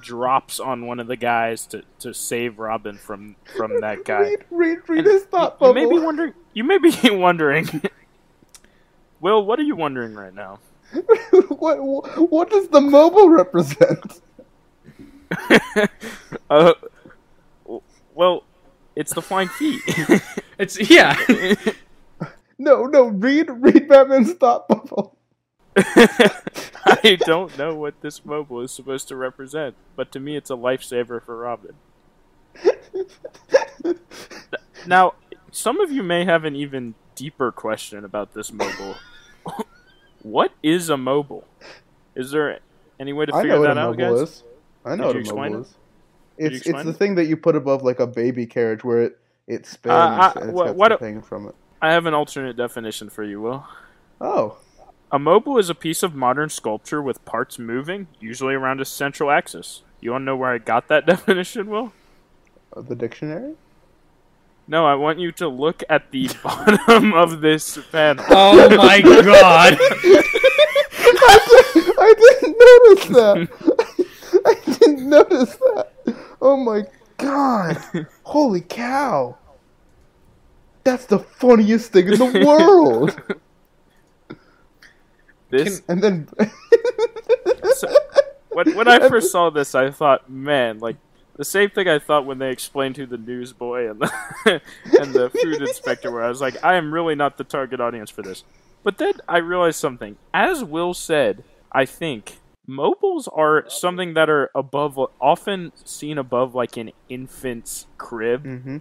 [0.00, 4.20] drops on one of the guys to, to save Robin from from that guy.
[4.20, 6.34] Read, read, read his thought you, you may be wondering.
[6.54, 7.82] You may be wondering.
[9.20, 10.60] Will, what are you wondering right now?
[10.92, 14.20] What, what what does the mobile represent?
[16.50, 16.72] uh,
[18.14, 18.44] well,
[18.94, 19.82] it's the flying feet.
[20.58, 21.14] It's yeah.
[22.58, 25.14] No, no, read read Batman's thought bubble.
[25.76, 30.54] I don't know what this mobile is supposed to represent, but to me, it's a
[30.54, 31.74] lifesaver for Robin.
[34.86, 35.14] Now,
[35.50, 38.96] some of you may have an even deeper question about this mobile.
[40.26, 41.44] What is a mobile?
[42.14, 42.58] Is there
[42.98, 44.28] any way to I figure what that a out, mobile guys?
[44.30, 44.42] is.
[44.84, 45.60] I know Did what a mobile it?
[45.62, 45.74] is.
[46.38, 46.96] It's it's the it?
[46.96, 50.50] thing that you put above like a baby carriage where it it spins I- and
[50.50, 51.54] it's wha- got what- from it.
[51.80, 53.64] I have an alternate definition for you, Will.
[54.20, 54.56] Oh,
[55.12, 59.30] A mobile is a piece of modern sculpture with parts moving, usually around a central
[59.30, 59.82] axis.
[60.00, 61.92] You want to know where I got that definition, Will?
[62.74, 63.54] uh, the dictionary.
[64.68, 68.18] No, I want you to look at the bottom of this pen.
[68.28, 69.78] Oh my god.
[71.98, 73.48] I didn't notice that.
[74.44, 75.92] I didn't notice that.
[76.40, 76.84] Oh my
[77.16, 77.78] god!
[78.24, 79.36] Holy cow!
[80.84, 83.16] That's the funniest thing in the world.
[85.50, 86.28] This and then
[87.74, 87.94] So-
[88.50, 90.96] when, when I first saw this, I thought, man, like
[91.36, 94.10] the same thing I thought when they explained who the newsboy and the
[95.00, 96.22] and the food inspector were.
[96.22, 98.44] I was like, I am really not the target audience for this.
[98.82, 100.16] But then I realized something.
[100.32, 106.76] As Will said, I think mobiles are something that are above, often seen above like
[106.76, 108.44] an infant's crib.
[108.44, 108.80] Mhm.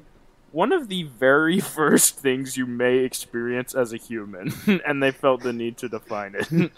[0.51, 4.53] One of the very first things you may experience as a human,
[4.85, 6.71] and they felt the need to define it.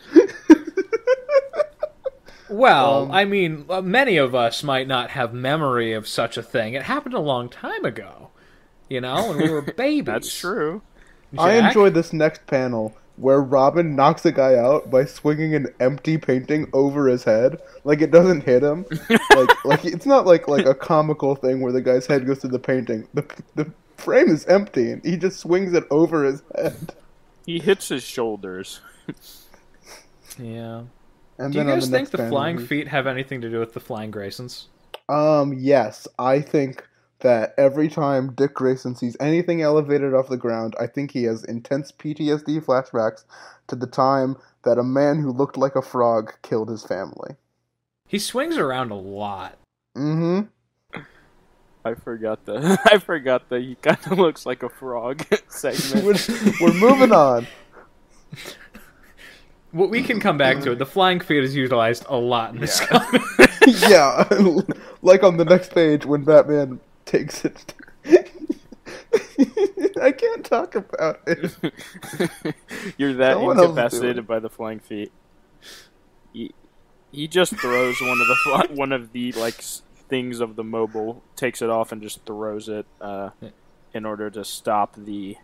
[2.50, 6.44] Well, Um, I mean, uh, many of us might not have memory of such a
[6.44, 6.74] thing.
[6.74, 8.32] It happened a long time ago.
[8.90, 10.06] You know, when we were babies.
[10.06, 10.82] That's true.
[11.38, 11.68] I Jack?
[11.70, 16.70] enjoy this next panel where Robin knocks a guy out by swinging an empty painting
[16.74, 18.86] over his head, like it doesn't hit him.
[19.36, 22.48] like, like it's not like like a comical thing where the guy's head goes to
[22.48, 23.08] the painting.
[23.14, 26.94] The the frame is empty, and he just swings it over his head.
[27.46, 28.82] He hits his shoulders.
[30.38, 30.84] Yeah.
[31.40, 33.50] And Do you then on guys the think the flying he- feet have anything to
[33.50, 34.66] do with the flying Graysons?
[35.10, 36.86] Um, yes, I think
[37.20, 41.44] that every time Dick Grayson sees anything elevated off the ground, I think he has
[41.44, 43.24] intense PTSD flashbacks
[43.68, 47.36] to the time that a man who looked like a frog killed his family.
[48.08, 49.58] He swings around a lot.
[49.96, 50.48] Mm-hmm.
[51.86, 52.78] I forgot the.
[52.86, 56.06] I forgot that he kind of looks like a frog segment.
[56.06, 57.48] we're, we're moving on.
[59.78, 60.80] Well, we can come back to it.
[60.80, 63.22] The flying feet is utilized a lot in this comic.
[63.68, 64.28] yeah,
[65.04, 67.76] like on the next page when Batman takes it.
[70.02, 71.56] I can't talk about it.
[72.98, 75.12] You're that Someone else do incapacitated by the flying feet.
[76.34, 76.56] He,
[77.12, 79.62] he just throws one of the one of the like
[80.10, 83.30] things of the mobile, takes it off and just throws it uh,
[83.94, 85.38] in order to stop the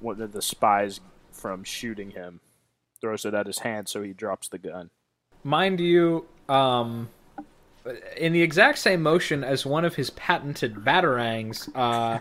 [0.00, 2.40] one of the spies from shooting him.
[3.02, 4.88] Throws it at his hand so he drops the gun.
[5.42, 7.08] Mind you, um,
[8.16, 12.20] in the exact same motion as one of his patented batarangs, uh,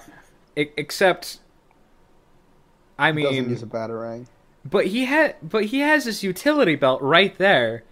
[0.55, 1.37] except,
[2.97, 4.25] I mean, Doesn't mean, use a batarang.
[4.65, 7.83] but he had, but he has his utility belt right there.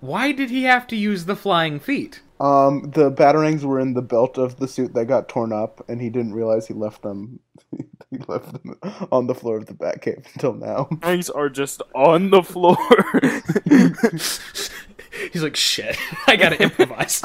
[0.00, 2.22] Why did he have to use the flying feet?
[2.38, 6.00] Um, the batarangs were in the belt of the suit that got torn up, and
[6.00, 7.40] he didn't realize he left them.
[8.10, 8.78] he left them
[9.10, 10.84] on the floor of the Batcave until now.
[11.02, 12.76] Things are just on the floor.
[15.32, 17.22] He's like, shit, I gotta improvise.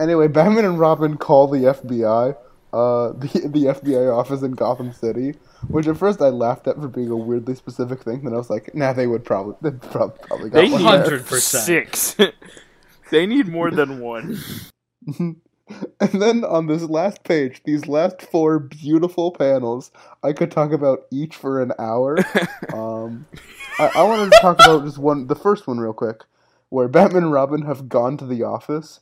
[0.00, 2.36] Anyway, Batman and Robin call the FBI,
[2.72, 5.34] uh, the the FBI office in Gotham City,
[5.68, 8.22] which at first I laughed at for being a weirdly specific thing.
[8.24, 11.04] Then I was like, nah, they would probably they probably, probably got They one need
[11.04, 11.20] there.
[11.20, 11.40] 100%.
[11.40, 12.16] six.
[13.10, 14.38] They need more than one.
[16.00, 19.90] And then on this last page, these last four beautiful panels,
[20.22, 22.18] I could talk about each for an hour.
[22.72, 23.26] um,
[23.78, 26.24] I, I wanted to talk about just one, the first one, real quick,
[26.70, 29.00] where Batman and Robin have gone to the office,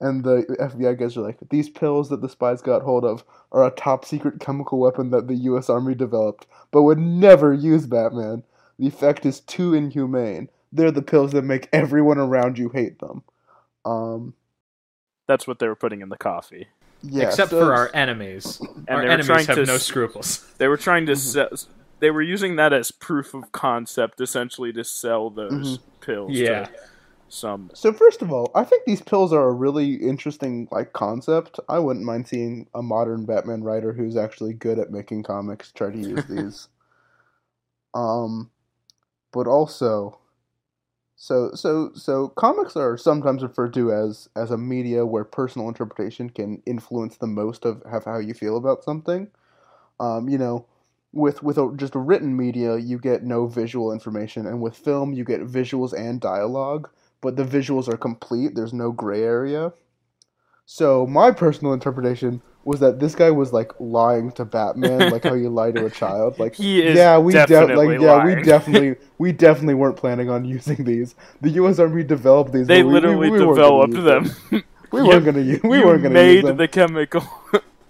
[0.00, 3.66] and the FBI guys are like, "These pills that the spies got hold of are
[3.66, 5.68] a top secret chemical weapon that the U.S.
[5.68, 8.42] Army developed, but would never use Batman.
[8.78, 10.48] The effect is too inhumane.
[10.72, 13.22] They're the pills that make everyone around you hate them."
[13.86, 14.34] Um,
[15.28, 16.66] That's what they were putting in the coffee.
[17.02, 18.60] yeah, Except so- for our enemies.
[18.60, 20.44] And our they were enemies trying have to no scruples.
[20.58, 21.54] They were trying to Mm-hmm.
[21.56, 21.70] sell.
[22.00, 26.32] They were using that as proof of concept, essentially, to sell those pills.
[26.32, 26.64] Yeah.
[26.64, 26.70] To
[27.28, 27.70] some.
[27.74, 31.58] So first of all, I think these pills are a really interesting like concept.
[31.70, 35.90] I wouldn't mind seeing a modern Batman writer who's actually good at making comics try
[35.90, 36.68] to use these.
[37.94, 38.50] um,
[39.32, 40.18] but also,
[41.16, 46.30] so so so comics are sometimes referred to as as a media where personal interpretation
[46.30, 49.28] can influence the most of, how you feel about something.
[49.98, 50.66] Um, you know,
[51.12, 55.14] with with a, just a written media, you get no visual information, and with film,
[55.14, 56.90] you get visuals and dialogue
[57.20, 58.54] but the visuals are complete.
[58.54, 59.72] There's no gray area.
[60.64, 65.34] So my personal interpretation was that this guy was like lying to Batman, like how
[65.34, 66.38] you lie to a child.
[66.38, 70.28] Like, He is yeah, we de- definitely like yeah, we definitely we definitely weren't planning
[70.28, 71.14] on using these.
[71.40, 71.78] The U.S.
[71.78, 72.66] Army developed these.
[72.66, 74.30] They we- we- literally we gonna developed them.
[74.92, 75.60] We weren't gonna use.
[75.64, 76.56] We you weren't gonna made use them.
[76.58, 77.22] the chemical.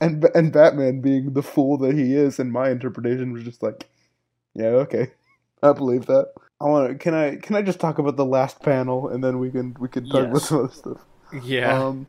[0.00, 3.86] And and Batman, being the fool that he is, in my interpretation, was just like,
[4.54, 5.12] yeah, okay,
[5.62, 6.32] I believe that.
[6.60, 6.98] I want to.
[6.98, 7.36] Can I?
[7.36, 10.24] Can I just talk about the last panel, and then we can we can talk
[10.24, 10.48] about Yes.
[10.48, 11.00] some other stuff.
[11.42, 11.82] Yeah.
[11.82, 12.06] Um,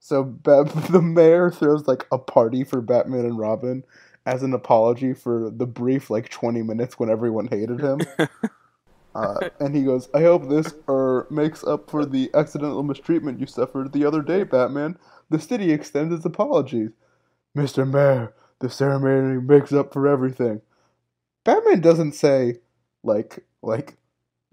[0.00, 3.84] so Bat- the mayor throws like a party for Batman and Robin
[4.26, 8.00] as an apology for the brief like twenty minutes when everyone hated him.
[9.14, 13.46] Uh, and he goes, "I hope this er makes up for the accidental mistreatment you
[13.46, 14.96] suffered the other day, Batman.
[15.30, 16.90] The city extends its apologies,
[17.54, 18.32] Mister Mayor.
[18.60, 20.62] The ceremony makes up for everything."
[21.42, 22.60] Batman doesn't say,
[23.02, 23.96] like, like,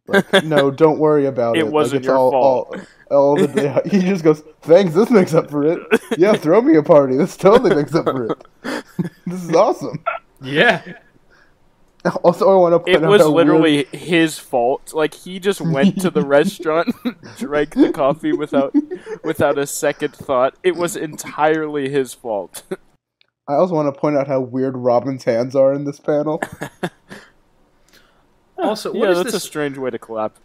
[0.08, 1.62] like, no, don't worry about it.
[1.62, 2.76] It wasn't it's your all, fault.
[3.12, 5.80] All, all the, he just goes, "Thanks, this makes up for it."
[6.18, 7.18] Yeah, throw me a party.
[7.18, 8.44] This totally makes up for it.
[9.26, 10.04] this is awesome.
[10.42, 10.82] yeah.
[12.24, 14.94] Also, I want to point It was how literally his fault.
[14.94, 16.96] Like he just went to the restaurant,
[17.38, 18.74] drank the coffee without
[19.26, 20.56] without a second thought.
[20.64, 22.64] It was entirely his fault.
[23.50, 26.42] I also want to point out how weird Robin's hands are in this panel.
[28.58, 30.38] Also, what yeah, is that's a strange way to clap.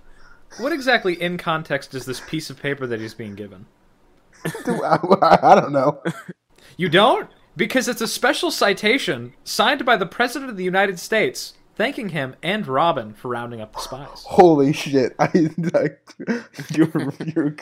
[0.59, 3.67] What exactly in context is this piece of paper that he's being given?
[4.45, 4.99] I,
[5.43, 6.03] I don't know.
[6.77, 7.31] You don't?
[7.57, 12.35] Because it's a special citation signed by the President of the United States, thanking him
[12.43, 14.25] and Robin for rounding up the spies.
[14.27, 15.15] Holy shit!
[15.19, 15.31] I,
[15.75, 15.91] I
[16.75, 17.57] you're you're.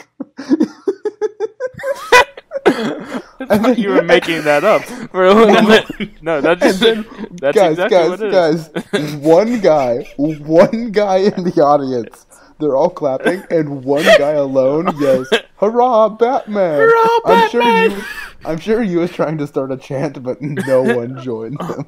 [3.41, 6.23] I thought you were making that up for a little bit.
[6.23, 8.69] No, that's then, that's guys, exactly guys, what it is.
[8.69, 12.27] guys, one guy, one guy in the audience,
[12.59, 17.41] they're all clapping, and one guy alone yells, "Hurrah, Batman!" Hurrah, Batman!
[17.45, 18.05] I'm sure you,
[18.45, 21.87] I'm sure he was trying to start a chant, but no one joined him.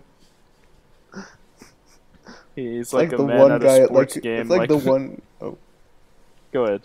[2.54, 4.42] He's like, like, a the man one guy at like, game.
[4.42, 5.22] it's like, the one.
[5.40, 5.56] Oh,
[6.52, 6.82] Go ahead.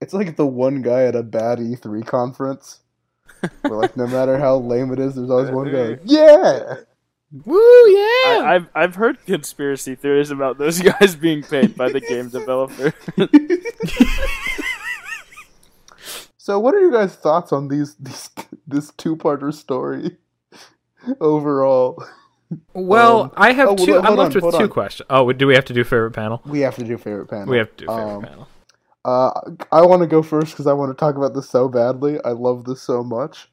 [0.00, 2.80] it's like the one guy at a bad E3 conference.
[3.62, 5.98] Where like no matter how lame it is, there's always one guy.
[6.04, 6.76] Yeah.
[7.46, 7.56] Woo,
[7.88, 8.02] yeah!
[8.42, 12.92] I, I've I've heard conspiracy theories about those guys being paid by the game developer.
[16.36, 18.28] So, what are your guys' thoughts on these these
[18.66, 20.16] this two-parter story
[21.20, 22.04] overall?
[22.74, 23.98] well, um, I have oh, well, two.
[23.98, 24.68] I'm left on, with two on.
[24.68, 25.06] questions.
[25.08, 26.42] Oh, do we have to do favorite panel?
[26.44, 27.46] We have to do favorite panel.
[27.46, 28.48] We have to do favorite Um, panel.
[29.04, 29.32] Uh,
[29.72, 32.18] I want to go first because I want to talk about this so badly.
[32.24, 33.48] I love this so much.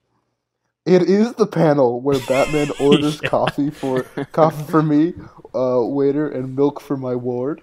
[0.86, 3.30] It is the panel where Batman orders Yeah.
[3.30, 5.14] coffee for coffee for me,
[5.56, 7.62] uh, waiter, and milk for my ward.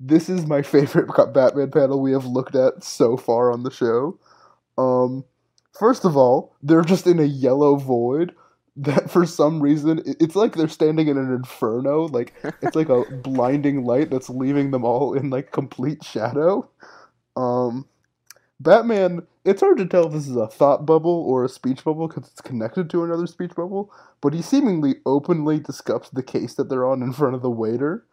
[0.00, 4.18] This is my favorite Batman panel we have looked at so far on the show.
[4.78, 5.24] Um,
[5.78, 8.34] first of all, they're just in a yellow void
[8.76, 12.06] that for some reason it's like they're standing in an inferno.
[12.08, 16.68] Like it's like a blinding light that's leaving them all in like complete shadow.
[17.36, 17.86] Um,
[18.58, 22.08] Batman, it's hard to tell if this is a thought bubble or a speech bubble
[22.08, 26.68] because it's connected to another speech bubble, but he seemingly openly discusses the case that
[26.68, 28.04] they're on in front of the waiter.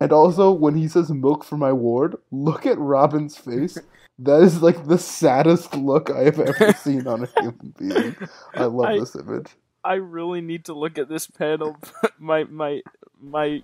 [0.00, 3.78] And also, when he says milk for my ward, look at Robin's face.
[4.22, 8.16] That is like the saddest look I have ever seen on a human being.
[8.54, 9.46] I love I- this image.
[9.82, 11.78] I really need to look at this panel.
[12.18, 12.82] my my
[13.18, 13.62] my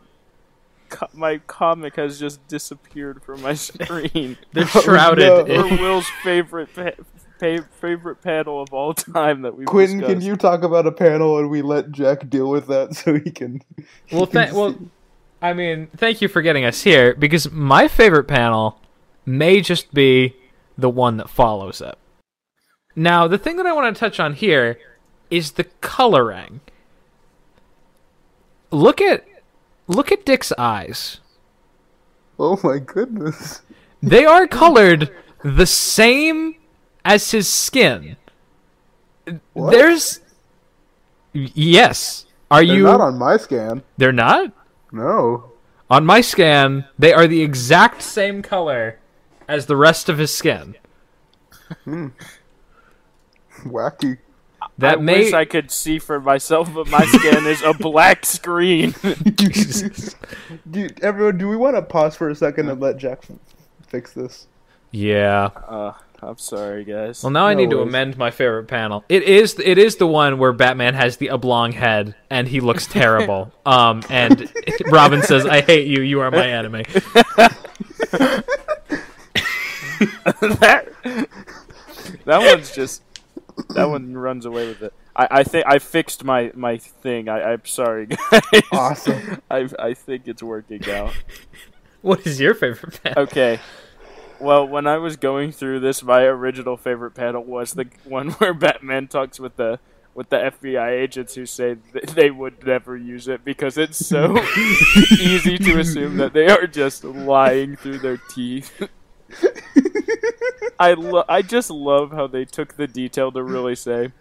[0.88, 4.36] co- my comic has just disappeared from my screen.
[4.52, 5.26] They're Oh, shrouded.
[5.28, 5.44] no.
[5.46, 7.02] For in- Will's favorite pa-
[7.40, 10.18] pa- favorite panel of all time that we've Quentin, discussed.
[10.20, 13.30] can you talk about a panel and we let Jack deal with that so he
[13.30, 13.60] can?
[14.10, 14.76] well, he th- well.
[15.42, 18.80] I mean, thank you for getting us here because my favorite panel
[19.26, 20.34] may just be
[20.78, 21.96] the one that follows it.
[22.96, 24.78] Now, the thing that I want to touch on here
[25.30, 26.60] is the coloring.
[28.70, 29.24] Look at
[29.86, 31.20] look at Dick's eyes.
[32.38, 33.62] Oh my goodness.
[34.02, 35.10] They are colored
[35.42, 36.56] the same
[37.04, 38.16] as his skin.
[39.54, 39.72] What?
[39.72, 40.20] There's
[41.32, 42.26] yes.
[42.50, 43.82] Are They're you not on my scan.
[43.96, 44.52] They're not?
[44.92, 45.52] No.
[45.90, 48.98] On my scan, they are the exact same color
[49.48, 50.76] as the rest of his skin.
[51.84, 52.08] Hmm.
[53.64, 54.18] Wacky.
[54.78, 58.26] That I may wish I could see for myself, but my scan is a black
[58.26, 58.94] screen.
[60.70, 63.40] Do, everyone, do we want to pause for a second and let Jackson
[63.86, 64.46] fix this?
[64.90, 65.50] Yeah.
[65.66, 67.22] uh, I'm sorry, guys.
[67.22, 69.04] Well, now I No need to amend my favorite panel.
[69.08, 72.86] It is it is the one where Batman has the oblong head and he looks
[72.86, 73.52] terrible.
[73.66, 74.50] um, and
[74.86, 76.02] Robin says, "I hate you.
[76.02, 76.84] You are my enemy."
[80.40, 80.86] that
[82.24, 83.02] that one's just
[83.70, 84.92] that one runs away with it.
[85.14, 87.28] I, I think I fixed my my thing.
[87.28, 88.62] I, I'm sorry, guys.
[88.72, 89.42] Awesome.
[89.50, 91.12] I I think it's working out.
[92.02, 93.24] What is your favorite panel?
[93.24, 93.58] Okay.
[94.38, 98.54] Well, when I was going through this, my original favorite panel was the one where
[98.54, 99.80] Batman talks with the
[100.14, 104.38] with the FBI agents who say th- they would never use it because it's so
[105.20, 108.88] easy to assume that they are just lying through their teeth.
[110.78, 114.12] I lo- I just love how they took the detail to really say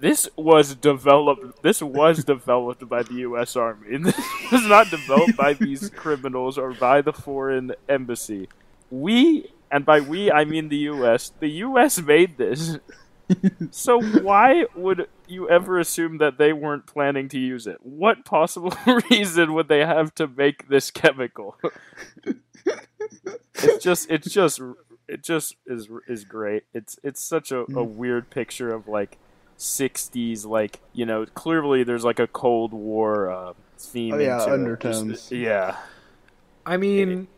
[0.00, 3.98] this was developed this was developed by the US Army.
[4.02, 4.16] This
[4.52, 8.48] was not developed by these criminals or by the foreign embassy.
[8.90, 11.32] We and by we I mean the US.
[11.40, 12.78] The US made this.
[13.70, 17.76] So why would you ever assume that they weren't planning to use it?
[17.82, 18.72] What possible
[19.10, 21.58] reason would they have to make this chemical?
[23.54, 24.62] it's just it's just
[25.08, 26.64] it just is is great.
[26.74, 27.86] It's it's such a, a mm.
[27.94, 29.18] weird picture of like
[29.58, 34.50] 60s like, you know, clearly there's like a Cold War uh, theme Oh, yeah, into
[34.50, 34.54] it.
[34.54, 35.12] undertones.
[35.12, 35.76] Just- uh, yeah.
[36.64, 37.28] I mean,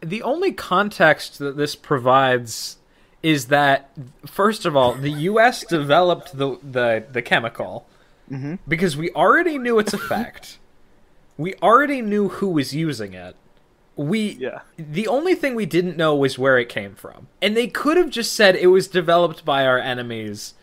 [0.00, 2.76] the only context that this provides
[3.22, 3.90] is that
[4.26, 5.64] first of all, the U.S.
[5.64, 7.86] developed the the, the chemical
[8.30, 8.56] mm-hmm.
[8.68, 10.58] because we already knew its effect.
[11.38, 13.34] we already knew who was using it.
[13.98, 14.60] We Yeah.
[14.78, 18.10] the only thing we didn't know was where it came from, and they could have
[18.10, 20.54] just said it was developed by our enemies.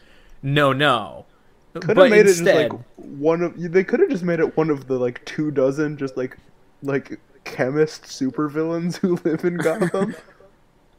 [0.41, 1.25] No, no.
[1.73, 3.53] Could but have made instead, it just like one of.
[3.57, 6.38] They could have just made it one of the like two dozen just like
[6.81, 10.15] like chemist supervillains who live in Gotham.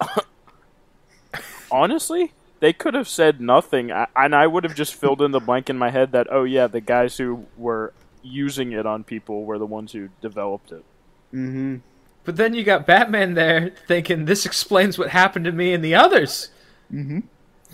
[1.70, 5.68] Honestly, they could have said nothing, and I would have just filled in the blank
[5.70, 9.58] in my head that oh yeah, the guys who were using it on people were
[9.58, 10.84] the ones who developed it.
[11.32, 11.76] mm-hmm.
[12.26, 15.94] But then you got Batman there thinking this explains what happened to me and the
[15.94, 16.50] others.
[16.92, 17.22] Mhm.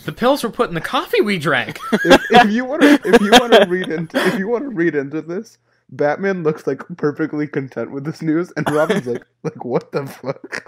[0.05, 1.79] The pills were put in the coffee we drank.
[1.93, 4.71] if, if you want to, if you want to read into, if you want to
[4.71, 5.59] read into this,
[5.91, 10.65] Batman looks like perfectly content with this news, and Robin's like, like what the fuck?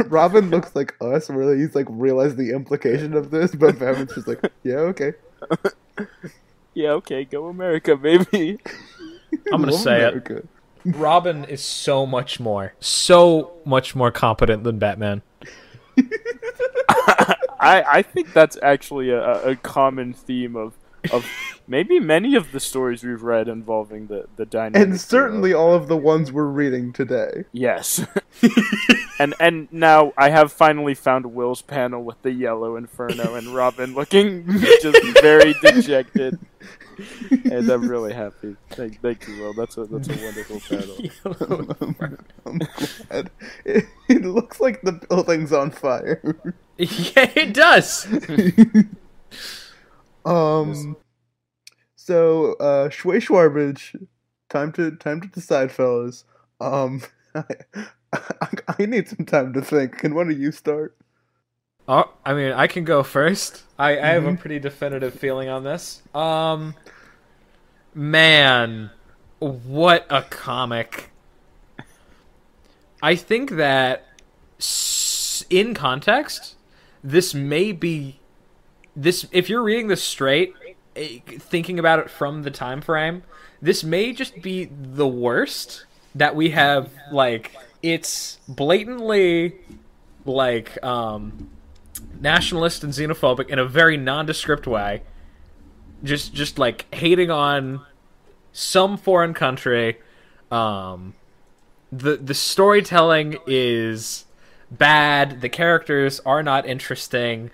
[0.10, 4.28] Robin looks like us, where he's like realized the implication of this, but Batman's just
[4.28, 5.12] like, yeah, okay.
[6.74, 8.58] Yeah, okay, go America, baby.
[9.52, 10.48] I'm gonna Love say it.
[10.88, 11.02] America.
[11.02, 15.22] Robin is so much more, so much more competent than Batman.
[17.60, 20.74] I, I think that's actually a, a common theme of
[21.12, 21.26] of
[21.66, 24.88] maybe many of the stories we've read involving the the dynamic.
[24.88, 27.44] And certainly all of the ones we're reading today.
[27.52, 28.04] yes.
[29.18, 33.94] and and now I have finally found Will's panel with the yellow inferno and Robin
[33.94, 34.46] looking
[34.82, 36.38] just very dejected.
[37.30, 38.56] And I'm really happy.
[38.70, 39.54] Thank, thank you, Will.
[39.54, 42.26] That's a that's a wonderful panel.
[42.46, 43.30] I'm glad.
[43.64, 46.20] It, it looks like the building's on fire.
[46.76, 48.06] yeah, it does.
[50.24, 50.96] Um.
[51.96, 53.94] So, uh, Schway Schwarbage,
[54.48, 56.24] time to time to decide, fellas.
[56.60, 57.02] Um,
[57.34, 57.44] I,
[58.12, 59.98] I, I need some time to think.
[59.98, 60.96] Can one of you start?
[61.88, 63.62] Oh, I mean, I can go first.
[63.78, 66.02] I, I have a pretty definitive feeling on this.
[66.14, 66.74] Um,
[67.94, 68.90] man,
[69.38, 71.10] what a comic!
[73.02, 74.06] I think that
[75.48, 76.56] in context,
[77.02, 78.20] this may be
[78.94, 79.26] this.
[79.32, 80.52] If you're reading this straight,
[80.94, 83.22] eh, thinking about it from the time frame,
[83.62, 86.90] this may just be the worst that we have.
[87.10, 89.54] Like, it's blatantly
[90.26, 91.48] like um,
[92.20, 95.02] nationalist and xenophobic in a very nondescript way.
[96.04, 97.80] Just, just like hating on
[98.52, 99.98] some foreign country.
[100.50, 101.14] Um,
[101.92, 104.24] the the storytelling is
[104.70, 105.40] bad.
[105.40, 107.50] The characters are not interesting.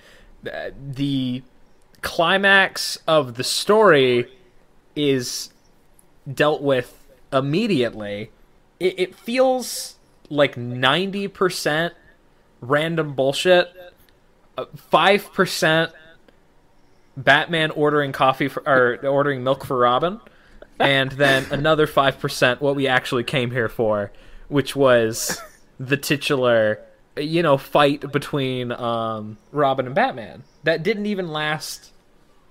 [0.46, 1.42] Uh, The
[2.02, 4.30] climax of the story
[4.94, 5.50] is
[6.32, 8.30] dealt with immediately.
[8.78, 9.96] It, it feels
[10.28, 11.94] like ninety percent
[12.60, 13.72] random bullshit,
[14.76, 15.92] five percent
[17.16, 20.20] Batman ordering coffee for, or ordering milk for Robin,
[20.78, 24.12] and then another five percent what we actually came here for,
[24.48, 25.40] which was
[25.78, 26.80] the titular,
[27.16, 31.92] you know, fight between um, Robin and Batman that didn't even last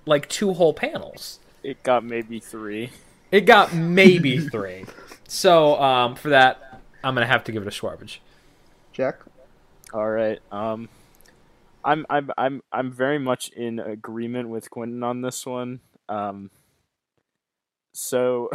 [0.06, 1.38] like two whole panels.
[1.62, 2.90] It got maybe three.
[3.30, 4.86] It got maybe three.
[5.28, 8.18] So um, for that, I'm gonna have to give it a Schwarbage.
[8.92, 9.20] Jack.
[9.92, 10.40] All right.
[10.50, 10.88] Um,
[11.84, 15.80] I'm I'm I'm I'm very much in agreement with Quentin on this one.
[16.08, 16.50] Um,
[17.92, 18.50] so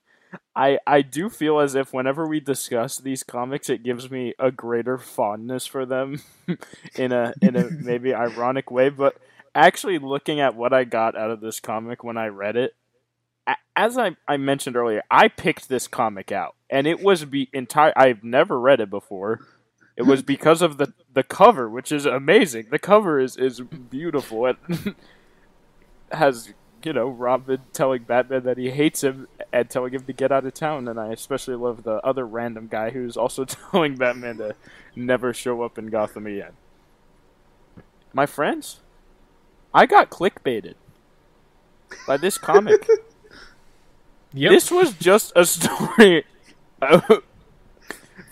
[0.56, 4.50] I I do feel as if whenever we discuss these comics, it gives me a
[4.50, 6.22] greater fondness for them
[6.96, 8.88] in a in a maybe ironic way.
[8.88, 9.16] But
[9.54, 12.74] actually, looking at what I got out of this comic when I read it,
[13.76, 17.92] as I, I mentioned earlier, I picked this comic out, and it was be entire.
[17.96, 19.40] I've never read it before.
[19.96, 22.66] It was because of the the cover, which is amazing.
[22.70, 24.46] The cover is is beautiful.
[24.46, 24.56] It
[26.12, 26.52] has
[26.84, 30.44] you know Robin telling Batman that he hates him and telling him to get out
[30.44, 34.56] of town, and I especially love the other random guy who's also telling Batman to
[34.96, 36.52] never show up in Gotham again.
[38.12, 38.80] My friends,
[39.72, 40.74] I got clickbaited
[42.06, 42.88] by this comic.
[44.36, 44.50] Yep.
[44.50, 46.24] This was just a story.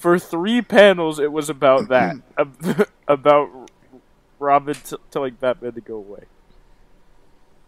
[0.03, 2.17] For three panels, it was about that.
[3.09, 3.71] about
[4.41, 6.25] Robin t- telling Batman to go away.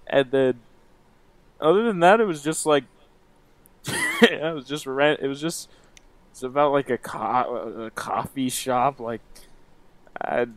[0.08, 0.60] And then,
[1.60, 2.82] other than that, it was just like.
[3.86, 4.84] it was just.
[4.84, 5.70] ran- It was just.
[6.32, 8.98] It's about like a, co- a coffee shop.
[8.98, 9.20] Like.
[10.20, 10.56] And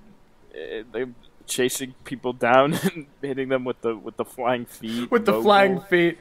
[0.56, 1.06] eh, they
[1.46, 5.12] chasing people down and hitting them with the with the flying feet.
[5.12, 5.44] with the logo.
[5.44, 6.18] flying feet.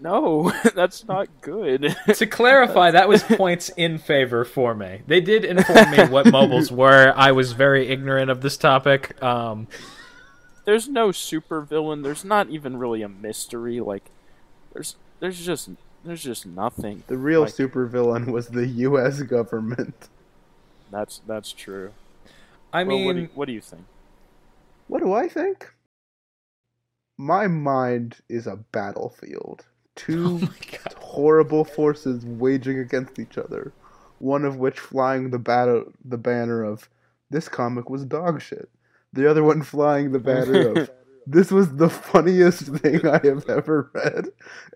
[0.00, 1.94] No, that's not good.
[2.14, 5.02] To clarify, that was points in favor for me.
[5.06, 7.12] They did inform me what mobiles were.
[7.16, 9.22] I was very ignorant of this topic.
[9.22, 9.68] Um,
[10.64, 12.02] there's no super villain.
[12.02, 13.80] There's not even really a mystery.
[13.80, 14.10] Like,
[14.72, 15.68] there's there's just
[16.04, 17.02] there's just nothing.
[17.06, 19.22] The real Like- supervillain was the U.S.
[19.22, 20.08] government.
[20.90, 21.92] That's that's true.
[22.72, 23.84] I Well, mean, what do, you, what do you think?
[24.86, 25.72] What do I think?
[27.18, 29.66] My mind is a battlefield.
[30.00, 30.40] Two
[30.88, 33.72] oh horrible forces waging against each other.
[34.18, 36.88] One of which flying the battle the banner of
[37.30, 38.68] this comic was dog shit.
[39.12, 40.90] The other one flying the banner of
[41.26, 44.26] this was the funniest thing I have ever read,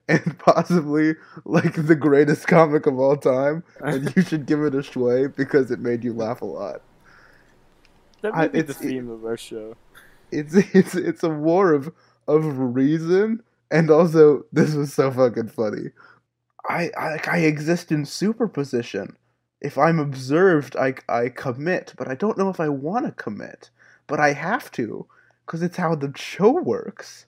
[0.09, 1.14] and possibly
[1.45, 3.64] like the greatest comic of all time.
[3.81, 6.83] And you should give it a schway because it made you laugh a lot.
[8.22, 9.77] That I- may be the theme of our show.
[10.31, 11.93] It's it's it's a war of
[12.27, 15.90] of reason, and also this was so fucking funny.
[16.68, 19.16] I I like I exist in superposition.
[19.60, 23.70] If I'm observed, I I commit, but I don't know if I want to commit,
[24.06, 25.06] but I have to,
[25.46, 27.26] because it's how the show works.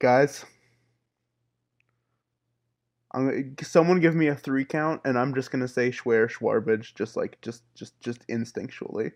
[0.00, 0.44] Guys,
[3.12, 7.16] I'm someone give me a three count, and I'm just gonna say Schwer Schwarbage, just
[7.16, 9.12] like just just just instinctually.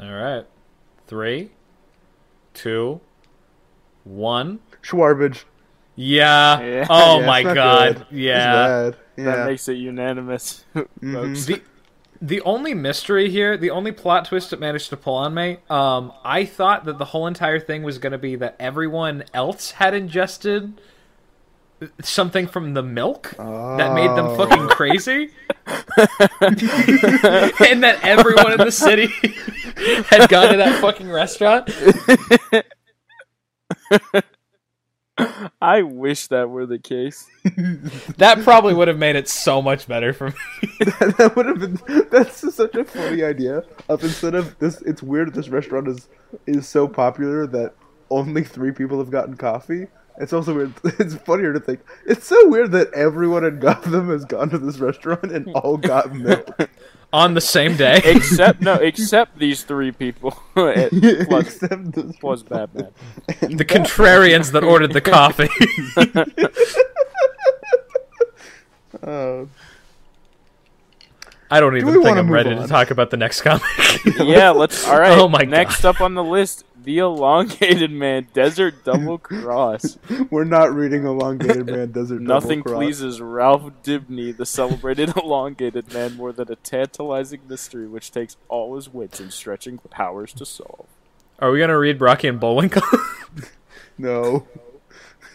[0.00, 0.46] All right.
[1.06, 1.50] Three,
[2.54, 3.00] two,
[4.04, 4.60] one.
[4.82, 5.44] Schwarbage.
[5.96, 6.60] Yeah.
[6.60, 6.86] Yeah.
[6.88, 8.06] Oh Yeah, my god.
[8.10, 8.18] good.
[8.18, 8.86] Yeah.
[8.88, 9.26] It's bad.
[9.26, 10.64] That makes it unanimous.
[10.74, 11.14] Mm-hmm.
[11.14, 11.46] votes.
[11.46, 11.62] The
[12.22, 16.12] the only mystery here, the only plot twist that managed to pull on me, um,
[16.22, 19.94] I thought that the whole entire thing was going to be that everyone else had
[19.94, 20.78] ingested
[22.02, 24.36] something from the milk that made them Oh.
[24.36, 25.30] fucking crazy,
[25.66, 25.78] and
[27.82, 29.06] that everyone in the city
[30.10, 31.70] had gone to that fucking restaurant.
[35.60, 37.26] I wish that were the case.
[38.18, 40.34] That probably would have made it so much better for me.
[40.80, 41.78] that, that would have been.
[42.10, 43.62] That's such a funny idea.
[43.88, 45.32] Of instead of this, it's weird.
[45.34, 46.08] This restaurant is
[46.46, 47.74] is so popular that
[48.10, 49.86] only three people have gotten coffee,
[50.18, 50.74] It's also weird.
[50.98, 51.80] It's funnier to think.
[52.06, 56.12] It's so weird that everyone in Gotham has gone to this restaurant and all got
[56.14, 56.48] milk.
[57.12, 58.00] On the same day.
[58.04, 62.88] except no, except these three people plus Except this plus Batman.
[63.40, 65.48] and the contrarians that ordered the coffee.
[69.02, 69.46] Uh,
[71.50, 72.62] I don't even we think I'm ready on?
[72.62, 73.62] to talk about the next comic.
[74.18, 74.86] Yeah, let's.
[74.86, 75.18] All right.
[75.18, 79.98] Oh my Next up on the list, the elongated man, Desert Double Cross.
[80.30, 82.44] we're not reading Elongated Man Desert Nothing Double Cross.
[82.44, 88.36] Nothing pleases Ralph Dibny, the celebrated elongated man, more than a tantalizing mystery which takes
[88.48, 90.86] all his wits and stretching powers to solve.
[91.38, 92.82] Are we gonna read Rocky and Bullwinkle?
[93.98, 94.46] No.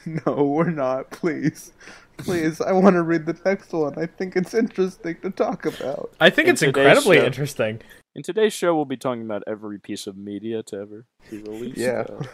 [0.06, 1.10] No, we're not.
[1.12, 1.72] Please.
[2.18, 3.98] Please, I want to read the next one.
[3.98, 6.12] I think it's interesting to talk about.
[6.20, 7.26] I think In it's incredibly show.
[7.26, 7.82] interesting.
[8.16, 11.78] In today's show, we'll be talking about every piece of media to ever be released.
[11.78, 12.06] Yeah.
[12.10, 12.24] Uh,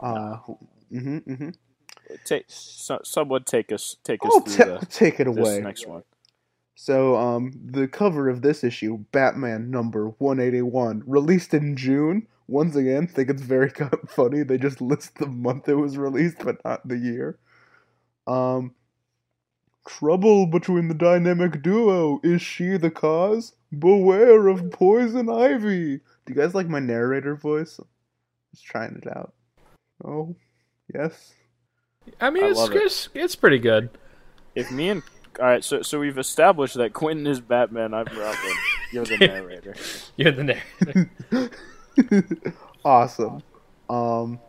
[0.00, 0.38] Uh,
[0.92, 1.50] mm-hmm, mm-hmm.
[2.24, 5.60] take so, someone take us take us I'll through ta- the, take it this away.
[5.60, 6.02] next one.
[6.74, 12.26] So, um, the cover of this issue, Batman number 181, released in June.
[12.48, 13.70] Once again, think it's very
[14.08, 14.42] funny.
[14.42, 17.38] They just list the month it was released, but not the year.
[18.26, 18.74] Um,
[19.86, 22.18] trouble between the dynamic duo.
[22.24, 23.52] Is she the cause?
[23.78, 25.96] Beware of poison ivy.
[25.96, 27.80] Do you guys like my narrator voice?
[28.52, 29.32] Just trying it out.
[30.04, 30.36] Oh,
[30.92, 31.32] yes.
[32.20, 33.90] I mean, I it's, it's it's pretty good.
[34.54, 35.02] If me and
[35.40, 37.94] all right, so so we've established that Quentin is Batman.
[37.94, 38.54] I'm Robin.
[38.92, 39.74] You're the narrator.
[40.16, 41.50] You're the narrator.
[42.84, 43.42] awesome.
[43.88, 44.40] Um.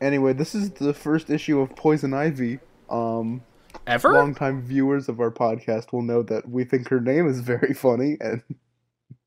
[0.00, 2.60] Anyway, this is the first issue of Poison Ivy.
[2.90, 3.42] Um,
[3.86, 4.12] Ever?
[4.14, 8.16] longtime viewers of our podcast will know that we think her name is very funny,
[8.20, 8.42] and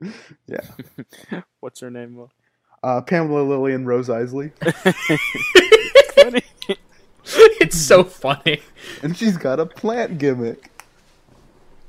[0.48, 2.28] yeah, What's her name?
[2.84, 4.52] Uh, Pamela Lillian Rose Isley,
[6.16, 6.42] Funny.
[7.62, 8.62] it's so funny
[9.04, 10.72] and she's got a plant gimmick.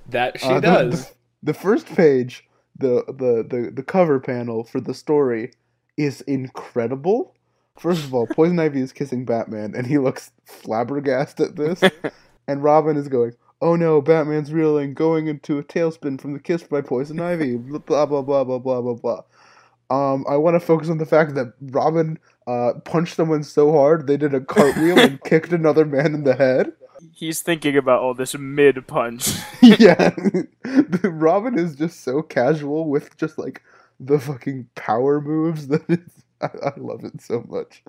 [0.08, 1.06] that she Uh, the- does.
[1.06, 2.46] The, the first page,
[2.78, 5.52] the, the the the cover panel for the story
[5.96, 7.34] is incredible.
[7.78, 11.82] First of all, Poison Ivy is kissing Batman, and he looks flabbergasted at this.
[12.50, 16.64] And Robin is going, "Oh no, Batman's reeling, going into a tailspin from the kiss
[16.64, 19.22] by Poison Ivy." Blah blah blah blah blah blah blah.
[19.90, 24.06] Um, I want to focus on the fact that Robin uh, punched someone so hard
[24.06, 26.72] they did a cartwheel and kicked another man in the head.
[27.12, 29.30] He's thinking about all this mid punch.
[29.62, 30.10] yeah,
[31.04, 33.62] Robin is just so casual with just like
[34.00, 36.24] the fucking power moves that it's.
[36.40, 37.84] I, I love it so much.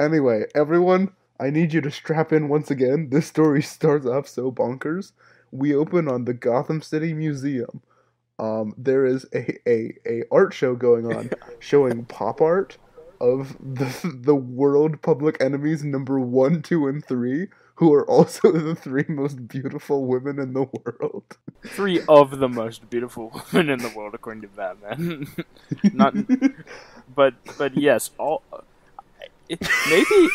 [0.00, 3.10] Anyway, everyone, I need you to strap in once again.
[3.10, 5.12] This story starts off so bonkers.
[5.50, 7.82] We open on the Gotham City Museum.
[8.38, 12.76] Um, there is a, a, a art show going on showing pop art
[13.20, 18.74] of the the world public enemies number one, two, and three, who are also the
[18.74, 21.38] three most beautiful women in the world.
[21.64, 25.28] Three of the most beautiful women in the world, according to Batman.
[25.94, 26.14] Not,
[27.14, 28.42] but but yes, all.
[29.48, 30.28] It, maybe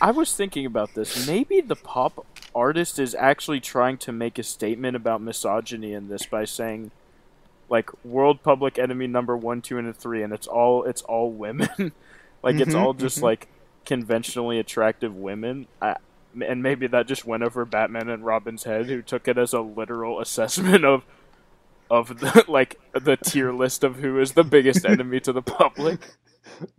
[0.00, 1.26] I was thinking about this.
[1.26, 6.26] Maybe the pop artist is actually trying to make a statement about misogyny in this
[6.26, 6.90] by saying,
[7.70, 11.68] like, world public enemy number one, two, and three, and it's all it's all women.
[12.42, 13.22] like it's Mhm, all just mhm.
[13.22, 13.48] like
[13.86, 15.66] conventionally attractive women.
[15.80, 15.96] I,
[16.40, 19.60] and maybe that just went over Batman and Robin's head, who took it as a
[19.60, 21.04] literal assessment of
[21.90, 26.00] of the like the tier list of who is the biggest enemy to the public.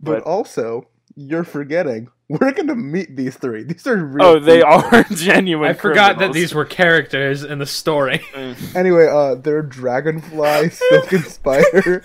[0.00, 0.86] But- also,
[1.16, 3.62] you're forgetting we're gonna meet these three.
[3.62, 4.24] These are real.
[4.26, 4.72] Oh, they people.
[4.72, 5.70] are genuine.
[5.70, 8.20] I forgot that these were characters in the story.
[8.74, 12.02] Anyway, uh, they're Dragonfly, Silken Spider,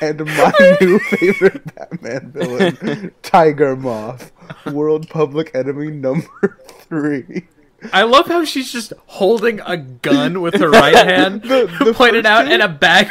[0.00, 4.30] and my new favorite Batman villain, Tiger Moth,
[4.72, 7.46] world public enemy number three.
[7.92, 12.24] I love how she's just holding a gun with her right hand, The- the pointed
[12.24, 12.52] out, two?
[12.52, 13.08] and a bag.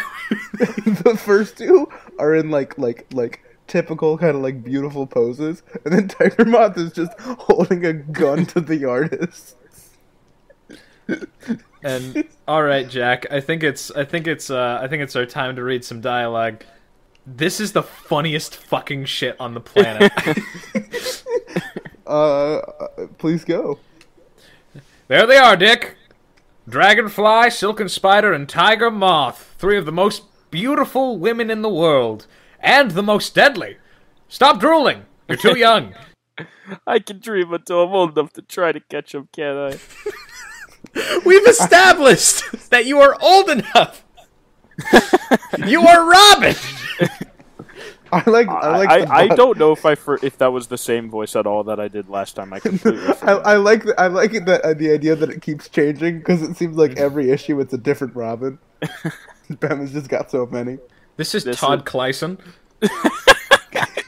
[0.60, 1.88] the first two
[2.18, 6.78] are in like like like typical kind of like beautiful poses, and then Tiger Moth
[6.78, 9.56] is just holding a gun to the artist.
[11.84, 15.26] And all right, Jack, I think it's I think it's uh, I think it's our
[15.26, 16.64] time to read some dialogue.
[17.28, 20.12] This is the funniest fucking shit on the planet.
[22.08, 23.80] Uh, uh, please go.
[25.08, 25.96] there they are, Dick.
[26.70, 32.28] Dragonfly, Silken Spider, and Tiger Moth, three of the most beautiful women in the world,
[32.66, 33.78] and the most deadly.
[34.28, 35.06] Stop drooling.
[35.30, 35.94] You're too young.
[36.88, 41.20] I can dream until I'm old enough to try to catch him, can't I?
[41.26, 44.04] We've established that you are old enough.
[45.66, 46.56] you are Robin.
[48.12, 50.52] I like I like I, the I Bat- don't know if I for, if that
[50.52, 52.54] was the same voice at all that I did last time.
[52.54, 53.34] I completely I.
[53.34, 56.42] I like the, I like it that uh, the idea that it keeps changing because
[56.42, 58.60] it seems like every issue it's a different Robin.
[59.50, 60.78] Batman's just got so many.
[61.18, 62.40] This is This Todd is- Clayson.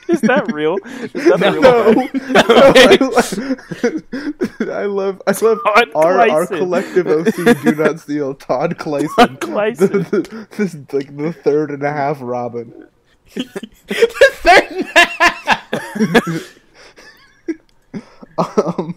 [0.09, 0.77] Is that real?
[0.85, 1.61] Is that a real
[4.63, 6.57] No, I love I love Todd our our Clayson.
[6.59, 9.13] collective OC do not steal Todd Clayson.
[9.17, 10.09] Todd Clayson.
[10.09, 12.87] The- the- this is like the third and a half Robin.
[13.35, 13.43] The
[14.31, 14.85] third.
[18.37, 18.95] um,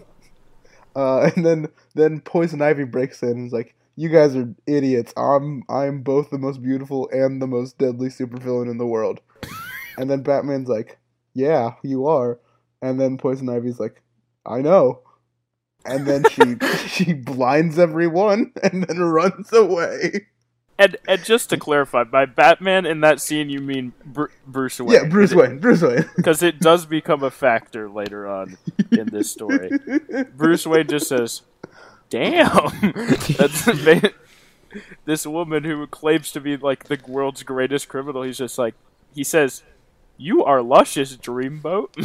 [0.95, 5.13] uh, and then then Poison Ivy breaks in and is like, "You guys are idiots.
[5.17, 9.21] I'm I'm both the most beautiful and the most deadly supervillain in the world."
[9.97, 10.99] And then Batman's like,
[11.33, 12.39] "Yeah, you are."
[12.81, 14.01] And then Poison Ivy's like,
[14.45, 15.01] "I know."
[15.85, 20.27] And then she she blinds everyone and then runs away.
[20.81, 25.03] And and just to clarify, by Batman in that scene, you mean Br- Bruce Wayne?
[25.03, 25.59] Yeah, Bruce Wayne.
[25.59, 26.09] Bruce Wayne.
[26.15, 28.57] Because it does become a factor later on
[28.91, 29.69] in this story.
[30.35, 31.43] Bruce Wayne just says,
[32.11, 32.69] "Damn,
[33.37, 33.65] that's
[35.05, 38.75] this woman who claims to be like the world's greatest criminal." He's just like,
[39.15, 39.63] he says,
[40.17, 41.95] "You are luscious, Dreamboat."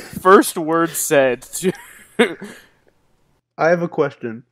[0.22, 1.46] First word said.
[3.58, 4.44] I have a question.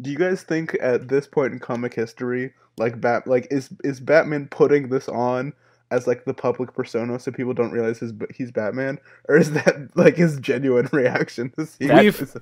[0.00, 4.00] Do you guys think at this point in comic history, like Bat, like is is
[4.00, 5.52] Batman putting this on
[5.94, 9.90] as like the public persona so people don't realize his, he's Batman, or is that
[9.94, 12.36] like his genuine reaction to see We've- this?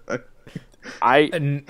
[1.00, 1.64] I N-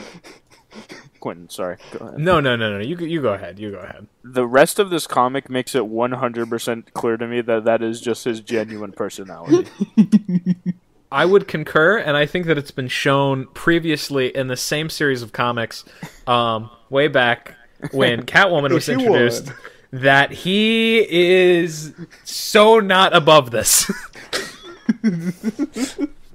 [1.20, 1.76] Quentin, sorry.
[1.92, 2.18] Go ahead.
[2.18, 2.84] no, no, no, no.
[2.84, 3.58] You you go ahead.
[3.58, 4.06] You go ahead.
[4.24, 8.24] The rest of this comic makes it 100% clear to me that that is just
[8.24, 9.68] his genuine personality.
[11.12, 15.20] I would concur, and I think that it's been shown previously in the same series
[15.22, 15.84] of comics,
[16.26, 17.54] um, way back
[17.92, 19.56] when Catwoman was Issue introduced, one.
[19.92, 21.92] That he is
[22.24, 23.90] so not above this.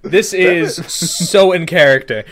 [0.03, 2.23] this is so in character.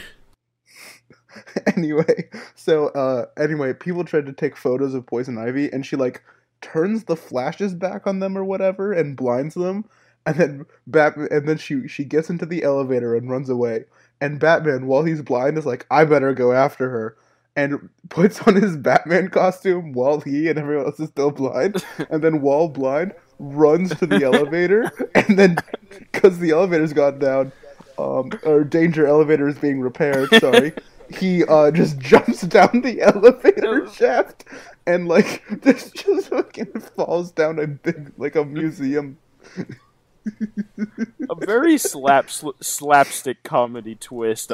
[1.75, 6.23] anyway, so uh, anyway, people tried to take photos of Poison Ivy, and she like
[6.61, 9.85] turns the flashes back on them or whatever, and blinds them,
[10.25, 13.85] and then Batman, and then she she gets into the elevator and runs away,
[14.21, 17.17] and Batman, while he's blind, is like, I better go after her.
[17.57, 22.21] And puts on his Batman costume while he and everyone else is still blind, and
[22.21, 25.57] then while blind, runs to the elevator, and then
[25.89, 27.51] because the elevator's gone down,
[27.97, 30.29] um, or danger elevator is being repaired.
[30.39, 30.73] Sorry,
[31.17, 34.43] he uh just jumps down the elevator shaft
[34.87, 39.17] and like this just fucking falls down a big like a museum.
[41.29, 44.51] a very slap sl- slapstick comedy twist.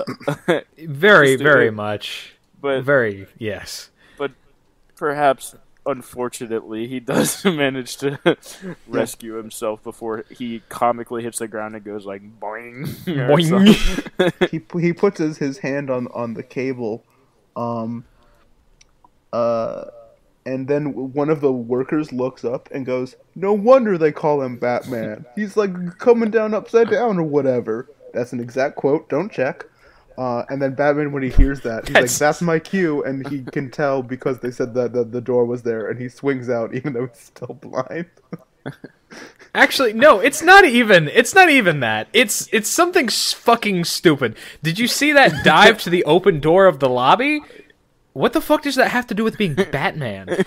[0.78, 2.36] Very, very much.
[2.62, 3.90] But Very, yes.
[4.18, 4.32] but
[4.96, 5.56] perhaps
[5.86, 8.20] unfortunately he does manage to
[8.88, 12.86] rescue himself before he comically hits the ground and goes like boing.
[13.06, 14.50] Boing.
[14.52, 17.04] He he puts his, his hand on on the cable,
[17.56, 18.06] um,
[19.34, 19.86] uh,
[20.46, 24.58] and then one of the workers looks up and goes, "No wonder they call him
[24.58, 25.26] Batman.
[25.36, 29.10] He's like coming down upside down or whatever." That's an exact quote.
[29.10, 29.66] Don't check.
[30.18, 33.28] Uh, and then Batman, when he hears that, he's like, That's- "That's my cue," and
[33.28, 36.50] he can tell because they said that the, the door was there, and he swings
[36.50, 38.08] out even though he's still blind.
[39.54, 41.10] Actually, no, it's not even.
[41.10, 42.08] It's not even that.
[42.14, 44.38] It's it's something fucking stupid.
[44.64, 47.42] Did you see that dive to the open door of the lobby?
[48.14, 50.46] What the fuck does that have to do with being Batman?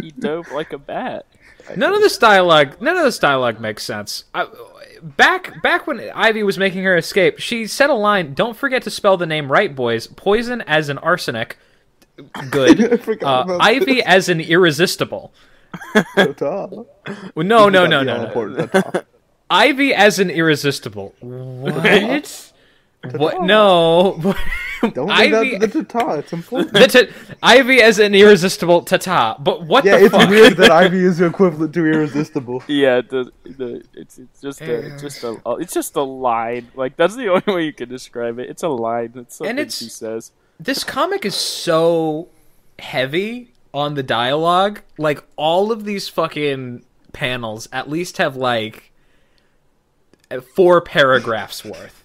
[0.00, 1.26] he dove like a bat.
[1.76, 4.24] None of this dialogue, none of this dialogue makes sense.
[4.34, 4.46] I,
[5.02, 8.34] back back when Ivy was making her escape, she said a line.
[8.34, 10.06] Don't forget to spell the name right, boys.
[10.06, 11.58] Poison as an arsenic.
[12.50, 13.00] Good.
[13.22, 14.04] Uh, Ivy this.
[14.06, 15.32] as an irresistible.
[16.16, 16.86] Well,
[17.36, 19.02] No, no, no, no, no.
[19.50, 21.14] Ivy as an irresistible.
[21.20, 22.52] What?
[23.12, 23.42] What?
[23.42, 24.34] No.
[24.92, 26.12] Don't Ivy, leave out the ta-ta.
[26.16, 26.90] It's important.
[26.90, 27.08] t-
[27.42, 29.34] Ivy as an irresistible tata.
[29.40, 30.28] But what Yeah, the it's fuck?
[30.28, 32.62] weird that Ivy is equivalent to irresistible.
[32.68, 36.68] Yeah, the the it's it's just a it's just a it's just a line.
[36.74, 38.50] Like that's the only way you can describe it.
[38.50, 39.12] It's a line.
[39.16, 40.32] It's something it's- she says.
[40.60, 42.28] this comic is so
[42.78, 44.82] heavy on the dialogue.
[44.98, 46.84] Like all of these fucking
[47.14, 48.92] panels at least have like
[50.54, 52.04] four paragraphs worth.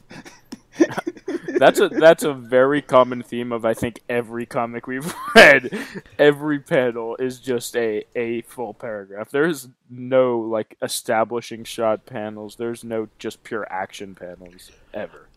[1.60, 5.70] That's a that's a very common theme of I think every comic we've read.
[6.18, 9.30] Every panel is just a a full paragraph.
[9.30, 12.56] There's no like establishing shot panels.
[12.56, 15.28] There's no just pure action panels ever.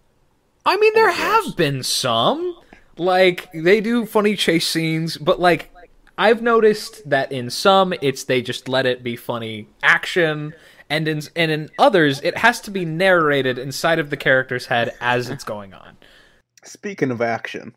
[0.64, 2.56] I mean, there have been some.
[2.96, 5.74] Like they do funny chase scenes, but like
[6.16, 10.54] I've noticed that in some it's they just let it be funny action,
[10.92, 14.94] and in and in others it has to be narrated inside of the character's head
[15.00, 15.96] as it's going on.
[16.62, 17.74] Speaking of action,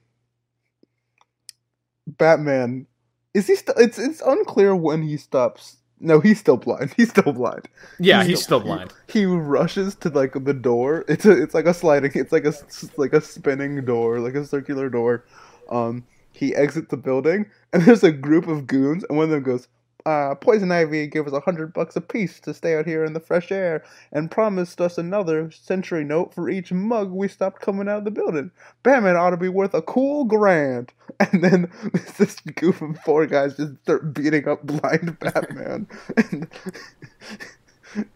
[2.06, 2.88] Batman
[3.34, 3.56] is he?
[3.56, 5.78] St- it's it's unclear when he stops.
[5.98, 6.94] No, he's still blind.
[6.98, 7.70] He's still blind.
[8.00, 8.94] Yeah, he's, still blind.
[9.08, 11.06] He, he rushes to like the door.
[11.08, 12.12] It's a it's like a sliding.
[12.16, 12.54] It's like a
[12.98, 15.26] like a spinning door, like a circular door.
[15.72, 16.04] Um,
[16.34, 19.70] he exits the building, and there's a group of goons, and one of them goes,
[20.06, 23.20] uh, Poison Ivy gave us a hundred bucks apiece to stay out here in the
[23.20, 28.00] fresh air, and promised us another century note for each mug we stopped coming out
[28.00, 28.52] of the building.
[28.84, 30.92] Batman ought to be worth a cool grand.
[31.18, 31.72] And then
[32.18, 35.88] this goof of four guys just start beating up blind Batman,
[36.18, 36.48] and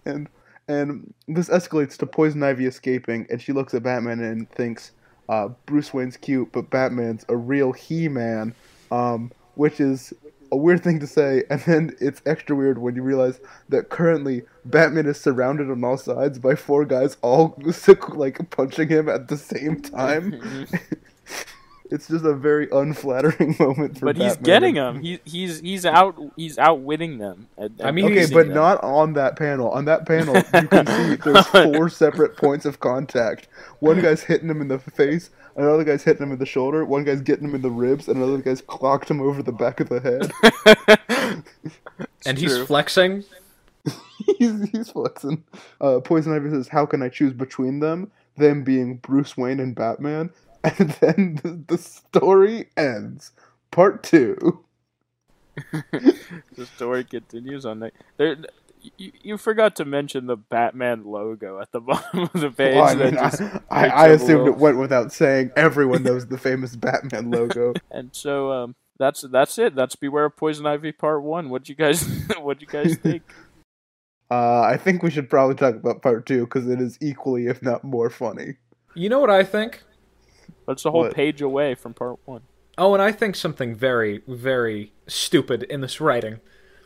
[0.04, 0.28] and
[0.68, 4.92] and this escalates to Poison Ivy escaping, and she looks at Batman and thinks,
[5.30, 8.54] uh, Bruce Wayne's cute, but Batman's a real He-Man,
[8.92, 10.14] um, which is
[10.52, 13.40] a weird thing to say, and then it's extra weird when you realize
[13.70, 17.58] that currently Batman is surrounded on all sides by four guys, all
[18.10, 20.68] like punching him at the same time.
[21.92, 25.02] it's just a very unflattering moment for but he's getting them.
[25.02, 27.48] He, he's he's out he's outwitting them.
[27.58, 28.56] at- I mean, Okay, but them.
[28.56, 29.70] not on that panel.
[29.72, 33.48] On that panel, you can see there's four separate points of contact.
[33.80, 37.04] One guy's hitting him in the face, another guy's hitting him in the shoulder, one
[37.04, 39.90] guy's getting him in the ribs, and another guy's clocked him over the back of
[39.90, 41.44] the head.
[42.26, 42.66] and he's true.
[42.66, 43.24] flexing.
[44.38, 45.44] he's, he's flexing.
[45.82, 48.12] Uh, Poison Ivy says, "How can I choose between them?
[48.38, 50.32] Them being Bruce Wayne and Batman."
[50.62, 53.32] And then the, the story ends.
[53.72, 54.60] Part two.
[55.72, 57.94] the story continues on that.
[58.18, 58.36] There,
[58.98, 62.76] you, you forgot to mention the Batman logo at the bottom of the page.
[62.76, 65.52] Well, I, mean, just I, I, makes I a assumed little- it went without saying.
[65.56, 67.74] Everyone knows the famous Batman logo.
[67.92, 69.76] And so um, that's that's it.
[69.76, 71.50] That's Beware of Poison Ivy Part One.
[71.50, 72.04] What you guys
[72.40, 73.24] What you guys think?
[74.32, 77.64] Uh, I think we should probably talk about part two because it is equally, if
[77.64, 78.58] not more, funny.
[78.94, 79.84] You know what I think?
[80.68, 81.16] That's a whole What?
[81.16, 82.42] page away from Part One.
[82.78, 86.40] Oh, and I think something very, very stupid in this writing.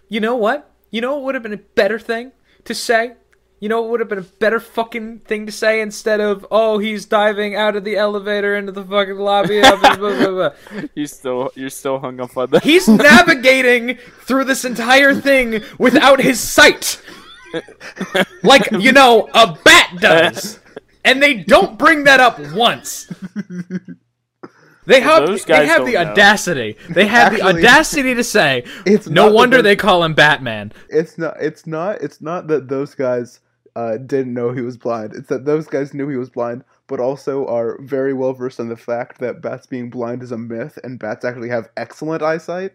[0.07, 0.71] You know what?
[0.93, 2.33] You know what would have been a better thing
[2.65, 3.13] to say?
[3.59, 6.77] You know what would have been a better fucking thing to say instead of, oh,
[6.77, 9.59] he's diving out of the elevator into the fucking lobby.
[9.61, 10.49] blah, blah, blah."
[10.93, 12.63] You still you're still hung up on that.
[12.63, 17.01] He's navigating through this entire thing without his sight.
[18.43, 20.59] Like, you know, a bat does.
[21.05, 23.11] And they don't bring that up once.
[24.85, 25.99] They have those they have the know.
[26.11, 26.77] audacity.
[26.89, 30.73] They have the audacity to say It's no wonder those- they call him Batman.
[30.89, 31.35] It's not.
[31.41, 32.01] It's not.
[32.01, 33.39] It's not that those guys
[33.75, 35.13] uh, didn't know he was blind.
[35.15, 38.69] It's that those guys knew he was blind, but also are very well versed in
[38.69, 42.73] the fact that bats being blind is a myth, and bats actually have excellent eyesight.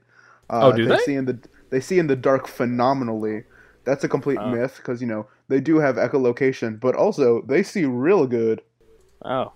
[0.51, 0.99] Uh, Oh, do they?
[0.99, 1.39] See in the
[1.71, 3.45] they see in the dark phenomenally.
[3.85, 4.51] That's a complete Oh.
[4.51, 8.63] myth because you know they do have echolocation, but also they see real good.
[9.25, 9.53] Oh,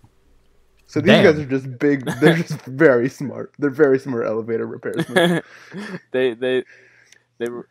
[0.93, 1.25] So these Damn.
[1.25, 2.05] guys are just big.
[2.21, 3.55] They're just very smart.
[3.59, 5.41] They're very smart elevator repairsmen.
[6.11, 6.65] they they
[7.39, 7.67] they were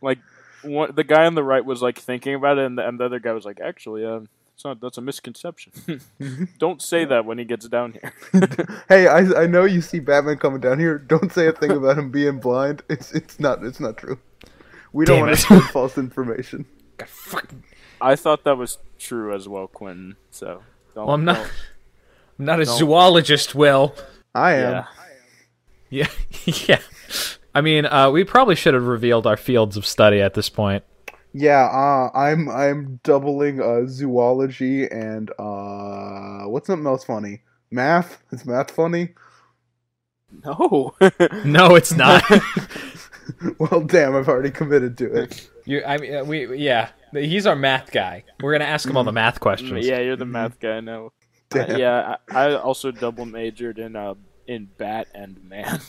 [0.00, 0.18] like
[0.62, 3.04] one, the guy on the right was like thinking about it, and the, and the
[3.04, 4.80] other guy was like, actually, um, it's not.
[4.80, 6.00] That's a misconception.
[6.58, 8.48] Don't say that when he gets down here.
[8.88, 10.96] hey, I, I know you see Batman coming down here.
[10.96, 12.82] Don't say a thing about him being blind.
[12.88, 14.18] It's it's not it's not true.
[14.94, 16.64] We don't Damn want to spread false information.
[16.96, 17.64] God, fucking-
[18.00, 20.16] I thought that was true as well, Quentin.
[20.30, 20.62] So
[20.94, 21.04] don't.
[21.04, 21.50] Well, I'm not.
[22.46, 23.94] Don't- a Don't- zoologist, Will.
[24.34, 24.72] I am.
[24.72, 24.84] Yeah.
[25.90, 26.08] Yeah,
[26.68, 26.78] yeah.
[27.54, 30.84] I mean, uh, we probably should have revealed our fields of study at this point.
[31.34, 37.40] Yeah, uh, I'm I'm doubling uh, zoology and uh, what's something else funny?
[37.70, 38.22] Math.
[38.32, 39.10] Is math funny?
[40.44, 40.94] No.
[41.44, 42.22] No, it's not.
[43.58, 45.50] well, damn, I've already committed to it.
[45.66, 46.88] you, I mean, uh, we, yeah.
[47.12, 48.24] He's our math guy.
[48.40, 49.86] We're gonna ask him all the math questions.
[49.86, 50.80] yeah, you're the math guy.
[51.54, 51.60] No.
[51.60, 51.78] Uh, Damn.
[51.78, 54.14] yeah, I, I also double majored in uh
[54.46, 55.80] in bat and man.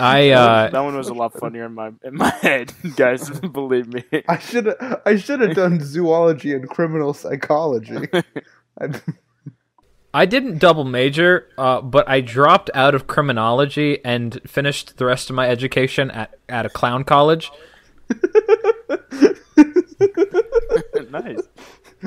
[0.00, 2.72] I, that, uh, one, that one was a lot funnier in my in my head,
[2.96, 3.28] guys.
[3.30, 4.04] Believe me.
[4.28, 7.96] I should I should have done zoology and criminal psychology.
[8.80, 9.00] I'd-
[10.14, 15.30] I didn't double major, uh, but I dropped out of criminology and finished the rest
[15.30, 17.50] of my education at, at a clown college.
[21.10, 21.40] nice.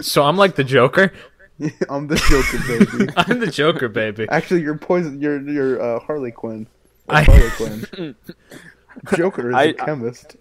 [0.01, 1.13] So I'm like the Joker.
[1.89, 3.13] I'm the Joker, baby.
[3.17, 4.27] I'm the Joker, baby.
[4.29, 5.21] Actually, you're poison.
[5.21, 6.67] You're you're uh, Harley Quinn.
[7.07, 8.15] Or I- Harley Quinn.
[9.15, 10.35] Joker is I- a chemist.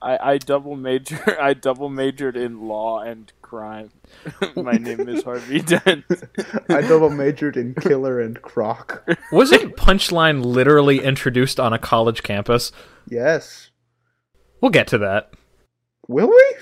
[0.00, 1.40] I, I double major.
[1.40, 3.90] I double majored in law and crime.
[4.54, 6.04] My name is Harvey Dent.
[6.68, 9.04] I double majored in killer and croc.
[9.32, 12.70] Wasn't Punchline literally introduced on a college campus?
[13.08, 13.70] Yes.
[14.60, 15.32] We'll get to that.
[16.06, 16.54] Will we?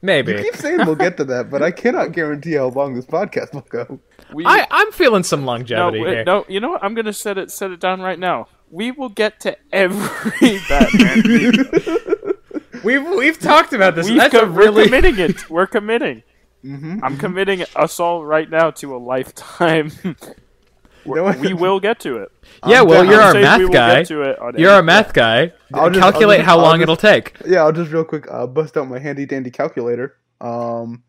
[0.00, 0.32] Maybe.
[0.32, 3.52] You keep saying we'll get to that, but I cannot guarantee how long this podcast
[3.52, 3.98] will go.
[4.32, 6.24] We, I, I'm feeling some no, longevity wait, here.
[6.24, 6.44] no.
[6.48, 6.84] You know what?
[6.84, 8.46] I'm gonna set it set it down right now.
[8.70, 11.22] We will get to every Batman.
[12.84, 14.08] We've we've talked about this.
[14.08, 15.50] We've That's co- a really We're committing it.
[15.50, 16.22] We're committing.
[16.64, 17.00] Mm-hmm.
[17.02, 19.90] I'm committing us all right now to a lifetime.
[21.04, 21.38] You know what?
[21.38, 22.32] we will get to it.
[22.66, 22.82] yeah.
[22.82, 23.96] Well, you're our we math will guy.
[23.98, 25.52] Get to it on You're our math guy.
[25.72, 27.36] I'll just- Calculate I'll how long I'll it'll take.
[27.46, 30.16] Yeah, I'll just real quick uh, bust out my handy dandy calculator.
[30.40, 31.02] Um,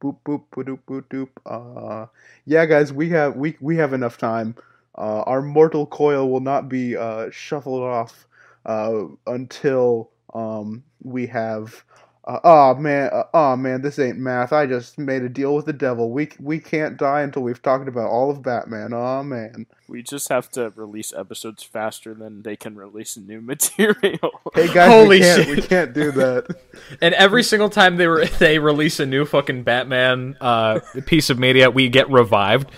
[0.00, 1.28] boop boop boop doop boop doop.
[1.46, 2.06] Uh,
[2.46, 4.54] yeah, guys, we have we we have enough time.
[4.96, 8.26] Uh, our mortal coil will not be uh, shuffled off
[8.66, 11.84] uh, until um we have.
[12.24, 14.52] Uh, oh man, uh, oh man, this ain't math.
[14.52, 16.12] I just made a deal with the devil.
[16.12, 18.92] We we can't die until we've talked about all of Batman.
[18.92, 19.66] Oh man.
[19.88, 24.30] We just have to release episodes faster than they can release new material.
[24.54, 26.56] Hey guys, Holy we can't we can't do that.
[27.00, 31.40] And every single time they re- they release a new fucking Batman uh, piece of
[31.40, 32.70] media, we get revived.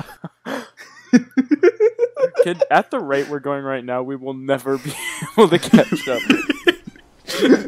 [2.42, 4.92] Kid, at the rate we're going right now, we will never be
[5.36, 6.22] able to catch up.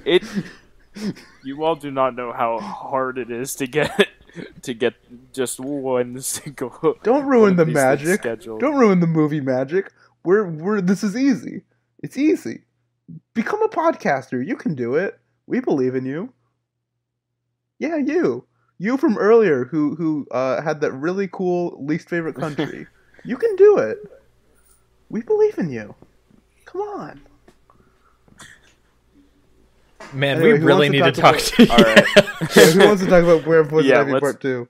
[0.07, 0.23] it.
[1.45, 4.09] You all do not know how hard it is to get
[4.63, 4.95] to get
[5.33, 6.97] just one single.
[7.03, 8.23] Don't ruin the magic.
[8.23, 9.93] Don't ruin the movie magic.
[10.25, 11.63] We're we're this is easy.
[12.03, 12.65] It's easy.
[13.35, 14.45] Become a podcaster.
[14.45, 15.19] You can do it.
[15.47, 16.33] We believe in you.
[17.79, 18.47] Yeah, you.
[18.79, 22.87] You from earlier who who uh, had that really cool least favorite country.
[23.25, 23.99] you can do it.
[25.09, 25.95] We believe in you.
[26.65, 27.26] Come on.
[30.13, 31.71] Man, Anyway, we really wants need to to talk talk to you.
[31.71, 32.07] All right.
[32.57, 34.69] Yeah, who wants to talk about Where Poison Yeah, Ivy Part Two?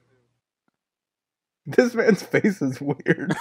[1.65, 3.35] This man's face is weird.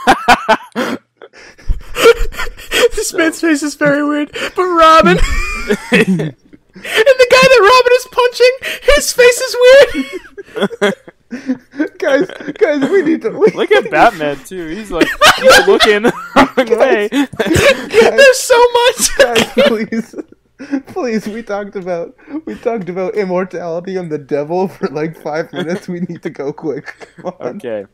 [2.97, 5.17] this man's face is very weird, but Robin
[5.93, 6.35] and
[6.83, 8.53] the guy that Robin is punching,
[8.95, 10.95] his face is weird.
[11.99, 14.67] guys, guys, we need to we, Look at Batman too.
[14.69, 17.09] He's like he's looking the wrong way.
[17.09, 19.17] There's so much.
[19.19, 20.15] guys, please,
[20.87, 21.27] please.
[21.27, 25.89] We talked about we talked about immortality and the devil for like five minutes.
[25.89, 27.11] We need to go quick.
[27.41, 27.87] Okay.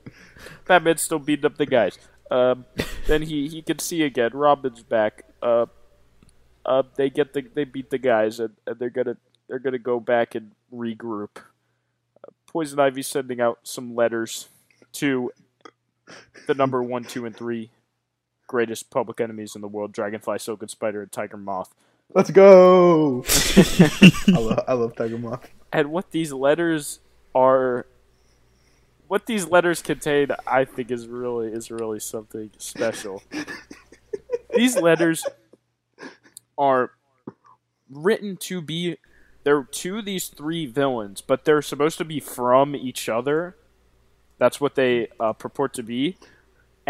[0.67, 1.99] Batman's still beating up the guys.
[2.31, 2.65] Um,
[3.07, 4.31] then he, he can see again.
[4.33, 5.25] Robin's back.
[5.43, 5.67] Uh,
[6.65, 9.17] uh, they get the they beat the guys and, and they're gonna
[9.49, 11.37] they're gonna go back and regroup.
[11.37, 14.49] Uh, Poison Ivy sending out some letters
[14.93, 15.33] to
[16.47, 17.71] the number one, two, and three
[18.47, 21.75] greatest public enemies in the world: Dragonfly, Silken Spider, and Tiger Moth.
[22.15, 23.25] Let's go.
[23.57, 25.19] I love I love Tiger
[25.73, 27.01] and what these letters
[27.35, 27.87] are
[29.09, 33.23] what these letters contain i think is really is really something special.
[34.55, 35.25] These letters
[36.59, 36.93] are
[37.91, 38.97] written to be
[39.45, 43.57] they're to these three villains but they're supposed to be from each other.
[44.39, 46.17] That's what they uh, purport to be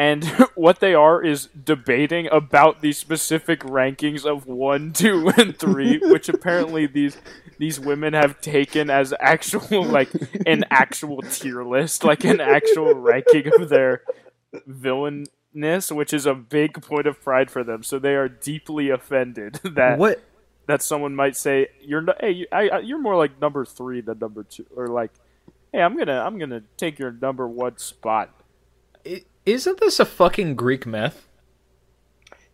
[0.03, 0.25] and
[0.57, 6.29] what they are is debating about the specific rankings of one, two, and three, which
[6.29, 7.17] apparently these
[7.59, 10.11] these women have taken as actual like
[10.47, 14.03] an actual tier list, like an actual ranking of their
[14.69, 17.83] villainness, which is a big point of pride for them.
[17.85, 20.21] So they are deeply offended that What?
[20.67, 24.19] that someone might say you're no, hey you, I, you're more like number three than
[24.19, 25.13] number two, or like
[25.73, 28.31] hey I'm gonna I'm gonna take your number one spot.
[29.07, 31.27] I- Isn't this a fucking Greek myth?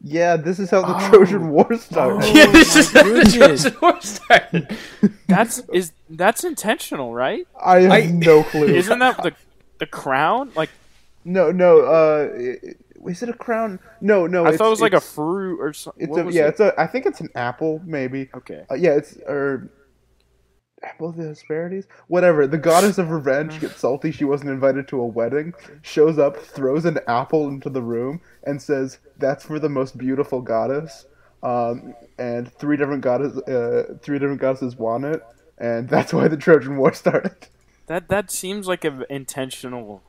[0.00, 1.10] Yeah, this is how the Oh.
[1.10, 2.22] Trojan War started.
[2.24, 2.32] Oh.
[2.34, 3.24] yeah, this is how the.
[3.24, 4.76] Trojan War started.
[5.26, 7.46] That's is that's intentional, right?
[7.60, 8.66] I have I- no clue.
[8.66, 9.32] Isn't that the
[9.78, 10.52] the crown?
[10.54, 10.70] Like
[11.24, 11.80] No, no.
[11.80, 12.28] Uh,
[13.06, 13.80] is it a crown?
[14.00, 14.44] No, no.
[14.44, 16.08] I it's, thought it was like a fruit or something.
[16.08, 16.74] It's a, yeah, it's a.
[16.80, 18.28] I think it's an apple, maybe.
[18.34, 18.64] okay.
[18.70, 19.68] Uh, yeah, it's or
[20.82, 21.86] apple of the Hesperides.
[22.08, 22.46] Whatever.
[22.46, 24.10] The goddess of revenge gets salty.
[24.10, 25.54] She wasn't invited to a wedding.
[25.82, 30.40] Shows up, throws an apple into the room, and says, "That's for the most beautiful
[30.40, 31.06] goddess."
[31.42, 35.22] Um, and three different goddess, uh, three different goddesses want it,
[35.58, 37.48] and that's why the Trojan War started.
[37.86, 40.02] That that seems like an intentional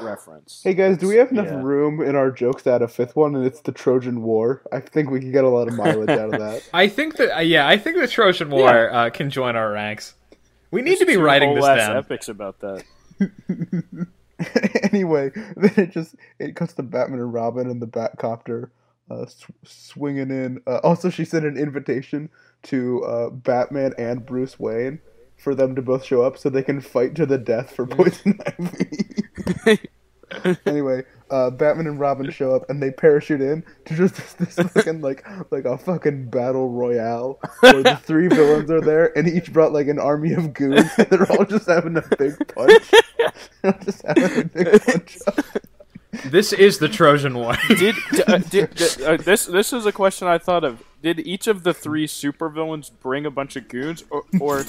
[0.00, 0.60] reference.
[0.62, 1.62] Hey guys, do we have enough Yeah.
[1.62, 3.34] room in our jokes to add a fifth one?
[3.36, 4.62] And it's the Trojan War.
[4.72, 6.68] I think we can get a lot of mileage out of that.
[6.74, 10.14] I think that uh, yeah, I think the Trojan War uh, can join our ranks.
[10.70, 11.96] We need to be Two writing whole this down.
[11.96, 12.84] epics about that.
[14.92, 18.70] anyway, then it just it cuts to Batman and Robin and the Batcopter
[19.10, 20.60] uh, sw- swinging in.
[20.66, 22.28] Uh, also, she sent an invitation
[22.64, 25.00] to uh, Batman and Bruce Wayne
[25.36, 28.38] for them to both show up so they can fight to the death for Poison
[28.58, 29.88] Ivy.
[30.66, 34.68] anyway, uh, Batman and Robin show up and they parachute in to just this, this
[34.72, 39.52] fucking like like a fucking battle royale where the three villains are there and each
[39.52, 42.90] brought like an army of goons and they're all just having a big punch.
[43.84, 45.18] Just having a big punch.
[46.24, 47.54] This is the Trojan War.
[47.68, 47.94] did,
[48.26, 50.82] uh, did, did uh, this this is a question I thought of.
[51.02, 54.64] Did each of the three supervillains bring a bunch of goons, or, or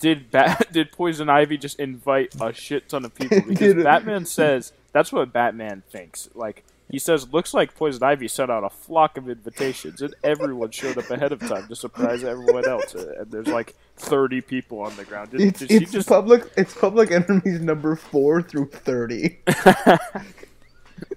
[0.00, 3.40] did Bat did Poison Ivy just invite a shit ton of people?
[3.46, 6.28] Because Did- Batman says that's what Batman thinks.
[6.34, 10.70] Like he says, looks like Poison Ivy sent out a flock of invitations, and everyone
[10.72, 12.94] showed up ahead of time to surprise everyone else.
[12.94, 15.30] Uh, And there's like thirty people on the ground.
[15.30, 19.38] Did, It's did she it's just public it's public enemies number four through thirty.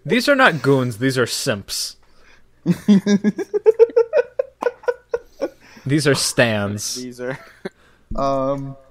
[0.05, 0.97] These are not goons.
[0.99, 1.97] These are simps.
[5.85, 6.95] These are stands.
[6.95, 7.37] these are?
[8.15, 8.75] Um,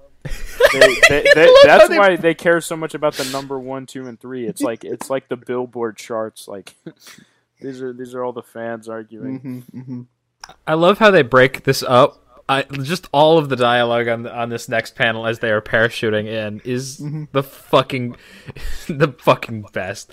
[0.73, 4.07] They, they, they, that's they- why they care so much about the number one, two,
[4.07, 4.45] and three.
[4.47, 6.47] It's like it's like the Billboard charts.
[6.47, 6.73] Like
[7.61, 9.63] these are these are all the fans arguing.
[9.73, 10.05] mhm, mhm.
[10.65, 12.21] I love how they break this up.
[12.49, 16.25] I, just all of the dialogue on on this next panel as they are parachuting
[16.27, 16.97] in is
[17.31, 18.15] the fucking
[18.87, 20.11] the fucking best.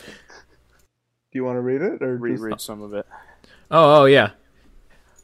[1.33, 3.07] Do you want to read it or just- Reread some of it.
[3.71, 4.31] Oh, oh yeah.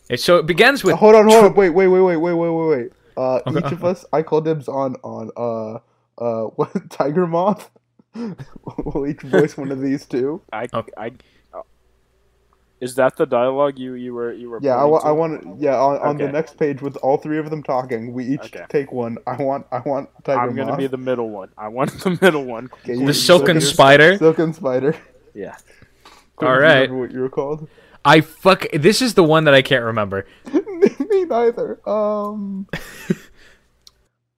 [0.06, 1.54] Okay, so it begins with Hold on, hold on.
[1.54, 2.92] Wait, wait, wait, wait, wait, wait, wait, wait.
[3.16, 3.58] Uh, Okay.
[3.58, 5.78] each of us, I call dibs on on uh
[6.22, 7.70] uh what Tiger Moth.
[8.14, 10.40] we'll each voice one of these two.
[10.52, 10.92] I Okay.
[10.96, 11.12] I.
[11.52, 11.64] oh.
[12.80, 14.60] Is that the dialogue you you were you were?
[14.62, 14.94] Yeah, I, to?
[15.08, 15.60] I want.
[15.60, 18.64] Yeah, on, on the next page with all three of them talking, we each Okay.
[18.70, 19.18] take one.
[19.26, 19.66] I want.
[19.72, 20.78] I want Tiger I'm gonna Moth.
[20.78, 21.50] be the middle one.
[21.58, 22.70] I want the middle one.
[22.82, 24.16] Okay, the silken Silken- spider.
[24.16, 24.96] Silken Spider.
[25.34, 25.56] Yeah.
[26.38, 26.80] Quinn, All do you right.
[26.82, 27.68] remember what you were called?
[28.04, 28.66] I fuck.
[28.72, 30.26] This is the one that I can't remember.
[30.52, 31.80] Me neither.
[31.88, 32.66] Um.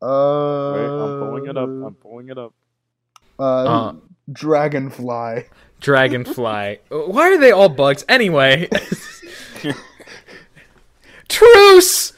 [0.02, 0.72] uh.
[0.74, 1.68] Wait, I'm pulling it up.
[1.68, 2.54] I'm pulling it up.
[3.38, 3.92] Uh, Uh.
[4.32, 5.44] Dragonfly.
[5.80, 6.78] Dragonfly.
[6.88, 8.68] Why are they all bugs anyway?
[11.28, 12.12] Truce!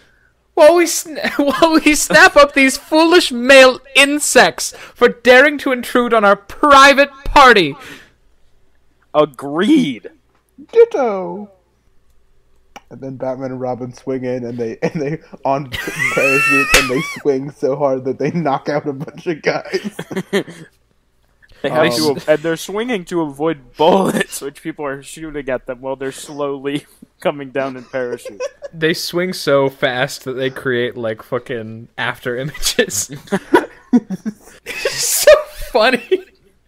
[0.54, 6.12] While we sn- while we snap up these foolish male insects for daring to intrude
[6.12, 7.74] on our private party.
[9.14, 10.10] Agreed.
[10.72, 11.50] Ditto.
[12.90, 17.00] And then Batman and Robin swing in, and they and they on parachutes, and they
[17.20, 19.96] swing so hard that they knock out a bunch of guys.
[21.62, 21.96] They have Oh.
[21.96, 25.94] to, um, and they're swinging to avoid bullets, which people are shooting at them while
[25.94, 26.86] they're slowly
[27.20, 28.44] coming down in parachutes.
[28.74, 33.12] They swing so fast that they create like fucking after images.
[34.66, 35.32] so
[35.70, 36.24] funny.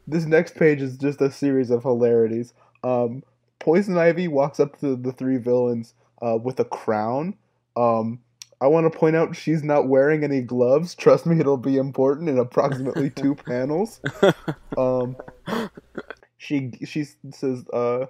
[0.06, 2.52] This next page is just a series of hilarities.
[2.82, 3.22] Um,
[3.58, 7.34] Poison Ivy walks up to the three villains uh, with a crown.
[7.76, 8.20] Um,
[8.60, 10.94] I want to point out she's not wearing any gloves.
[10.94, 14.00] Trust me, it'll be important in approximately two panels.
[14.76, 15.16] Um,
[16.38, 18.06] she she says uh,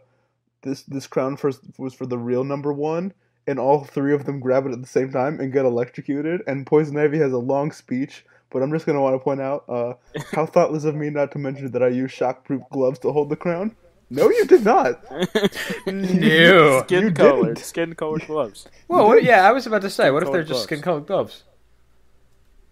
[0.62, 3.12] this this crown first was for the real number one,
[3.46, 6.42] and all three of them grab it at the same time and get electrocuted.
[6.46, 8.24] And Poison Ivy has a long speech.
[8.54, 9.94] But I'm just gonna want to point out uh,
[10.30, 13.36] how thoughtless of me not to mention that I used shockproof gloves to hold the
[13.36, 13.74] crown.
[14.10, 15.04] No, you did not.
[15.86, 16.82] No.
[16.82, 18.68] Skin You colored, skin colored gloves.
[18.86, 21.06] Well, what, yeah, I was about to say, what if they're Skin-colored just skin colored
[21.06, 21.42] gloves?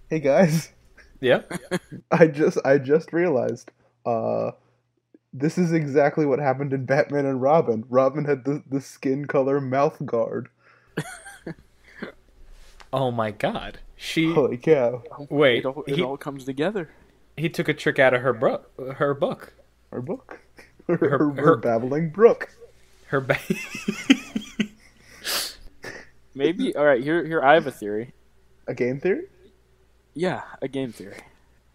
[0.09, 0.71] Hey guys,
[1.21, 1.43] Yeah.
[2.13, 3.73] I just I just realized
[4.07, 4.53] uh,
[5.33, 7.85] this is exactly what happened in Batman and Robin.
[7.89, 10.49] Robin had the, the skin color mouth guard.
[12.93, 13.79] Oh my god.
[13.97, 15.03] She Holy cow!
[15.31, 15.59] wait.
[15.61, 16.91] It all, it he, all comes together.
[17.37, 18.63] he took a trick out of her bro-
[18.97, 19.55] her book.
[19.91, 20.41] Her book,
[20.89, 22.51] her, her, Her- her her- babbling brook.
[23.07, 23.39] Her ba-
[26.35, 26.75] Maybe.
[26.75, 27.03] All right.
[27.03, 27.43] Here, here.
[27.43, 28.13] I have a theory.
[28.67, 29.25] A game theory?
[30.15, 31.19] Yeah, a game theory.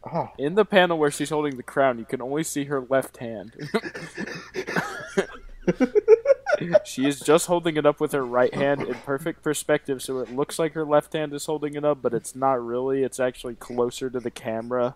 [0.04, 3.18] Ah, In the panel where she's holding the crown, you can only see her left
[3.18, 3.54] hand.
[6.86, 10.36] she is just holding it up with her right hand in perfect perspective, so it
[10.36, 13.04] looks like her left hand is holding it up, but it's not really.
[13.04, 14.96] It's actually closer to the camera,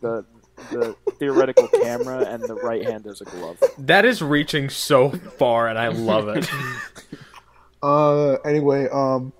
[0.00, 0.24] the
[0.70, 3.58] the theoretical camera, and the right hand is a glove.
[3.78, 6.48] that is reaching so far and I love it.
[7.82, 9.32] Uh, anyway, um,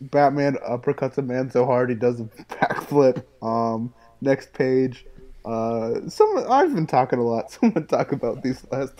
[0.00, 3.24] Batman uppercuts a man so hard he does a backflip.
[3.42, 5.04] Um, next page.
[5.44, 7.50] Uh, someone I've been talking a lot.
[7.60, 8.94] Someone talk about these last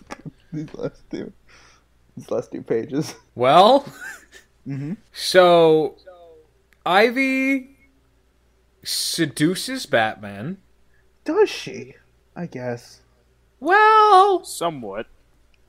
[0.52, 1.32] these last two
[2.16, 3.14] these last two pages.
[3.34, 3.86] well,
[4.66, 4.96] Mhm.
[5.12, 5.96] so
[6.86, 7.76] Ivy
[8.84, 10.58] seduces Batman.
[11.24, 11.94] Does she?
[12.36, 13.00] I guess.
[13.60, 15.06] Well, Somewhat.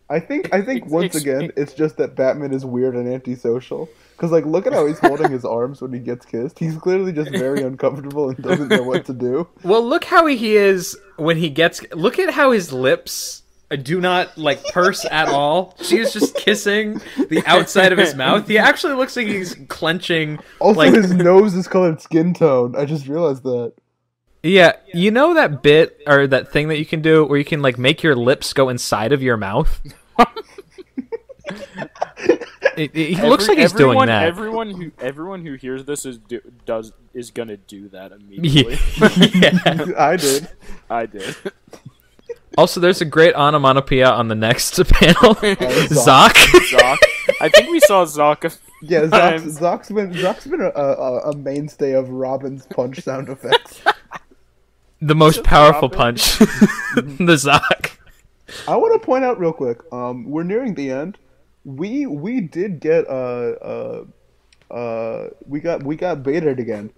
[0.10, 3.08] I think I think It's- once it's- again it's just that Batman is weird and
[3.08, 3.90] antisocial.
[4.18, 6.60] Cause like look at how he's holding his arms when he gets kissed.
[6.60, 9.48] He's clearly just very uncomfortable and doesn't know what to do.
[9.64, 11.82] Well, look how he is when he gets.
[11.94, 13.43] Look at how his lips
[13.76, 15.76] do not like purse at all.
[15.82, 18.48] She is just kissing the outside of his mouth.
[18.48, 20.40] He actually looks like he's clenching.
[20.60, 22.76] Also, like, his nose is colored skin tone.
[22.76, 23.74] I just realized that.
[24.44, 27.62] yeah, you know that bit or that thing that you can do where you can
[27.62, 29.82] like make your lips go inside of your mouth.
[32.76, 34.24] It- it- he looks like he's everyone, doing that.
[34.28, 38.80] Everyone who everyone who hears this is do, does is gonna do that immediately.
[39.40, 39.94] yeah.
[39.98, 40.50] I did.
[40.90, 41.36] I did.
[42.58, 45.16] Also, there's a great onomatopoeia on the next panel.
[45.36, 46.30] Zoc.
[46.34, 46.78] Zoc.
[46.80, 46.98] Zoc.
[47.42, 48.44] I think we saw Zoc.
[48.46, 49.60] a- Yeah, Zoc's, Times.
[49.60, 53.82] Zoc's been Zoc's been a, a, a mainstay of Robin's punch sound effects.
[55.02, 55.98] the most powerful Robin.
[55.98, 56.38] punch.
[56.38, 57.98] the Zoc.
[58.68, 59.80] I want to point out real quick.
[59.92, 61.18] Um, we're nearing the end.
[61.66, 64.04] We we did get uh uh
[64.70, 66.92] uh we got we got baited again.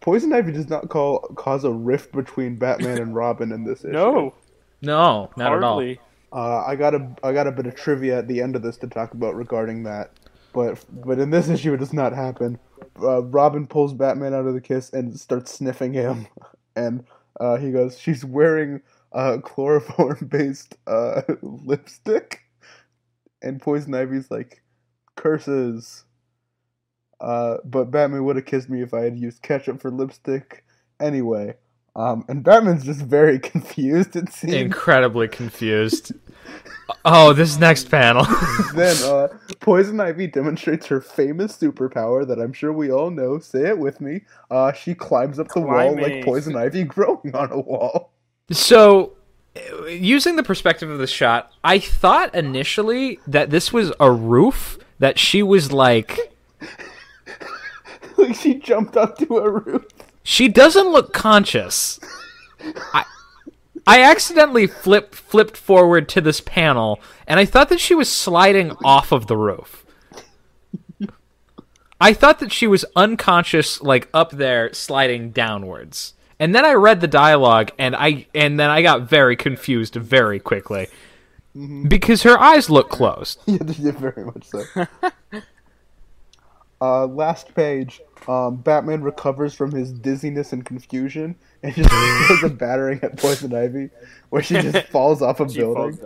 [0.00, 3.90] Poison Ivy does not call cause a rift between Batman and Robin in this issue.
[3.92, 4.32] No,
[4.86, 5.94] No, not at all.
[6.32, 8.76] Uh, I got a I got a bit of trivia at the end of this
[8.78, 10.12] to talk about regarding that,
[10.52, 12.58] but but in this issue it does not happen.
[13.00, 16.26] Uh, Robin pulls Batman out of the kiss and starts sniffing him,
[16.76, 17.04] and
[17.40, 18.80] uh, he goes, "She's wearing
[19.12, 22.42] uh, chloroform based uh, lipstick,"
[23.42, 24.62] and Poison Ivy's like,
[25.16, 26.04] "Curses."
[27.18, 30.64] Uh, but Batman would have kissed me if I had used ketchup for lipstick.
[31.00, 31.54] Anyway,
[31.96, 34.14] um, and Batman's just very confused.
[34.14, 34.52] It seems.
[34.52, 36.12] Incredibly confused.
[37.04, 38.24] Oh, this next panel.
[38.74, 39.28] then uh,
[39.60, 43.38] Poison Ivy demonstrates her famous superpower that I'm sure we all know.
[43.38, 44.20] Say it with me.
[44.50, 48.12] Uh, she climbs up the wall like Poison Ivy growing on a wall.
[48.52, 49.14] so,
[49.56, 54.78] uh, using the perspective of the shot, I thought initially that this was a roof
[54.98, 56.16] that she was like.
[58.16, 59.86] like she jumped onto a roof.
[60.26, 62.00] She doesn't look conscious.
[62.92, 63.04] I,
[63.86, 68.72] I accidentally flipped flipped forward to this panel, and I thought that she was sliding
[68.84, 69.86] off of the roof.
[72.00, 76.14] I thought that she was unconscious, like up there, sliding downwards.
[76.40, 80.40] And then I read the dialogue, and I and then I got very confused very
[80.40, 80.88] quickly
[81.54, 81.86] mm-hmm.
[81.86, 83.38] because her eyes look closed.
[83.46, 84.64] yeah, yeah, very much so.
[86.80, 88.00] uh, last page.
[88.28, 91.88] Um, Batman recovers from his dizziness and confusion and just
[92.28, 93.90] does a battering at Poison Ivy,
[94.30, 95.98] where she just falls off a She building.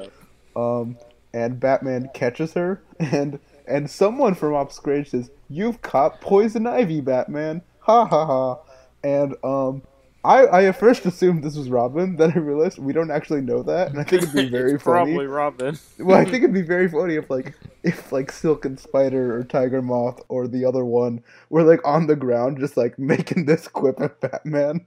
[0.56, 0.98] um,
[1.32, 7.62] and Batman catches her, and and someone from upstage says, "You've caught Poison Ivy, Batman!"
[7.80, 8.58] Ha ha ha!
[9.02, 9.82] And um,
[10.22, 13.62] I I at first assumed this was Robin, then I realized we don't actually know
[13.62, 15.12] that, and I think it'd be very It's funny.
[15.14, 15.78] probably Robin.
[15.98, 19.80] Well, I think it'd be very funny if like if like Silken Spider or Tiger
[19.82, 24.00] Moth or the other one were like on the ground just like making this quip
[24.00, 24.86] at Batman.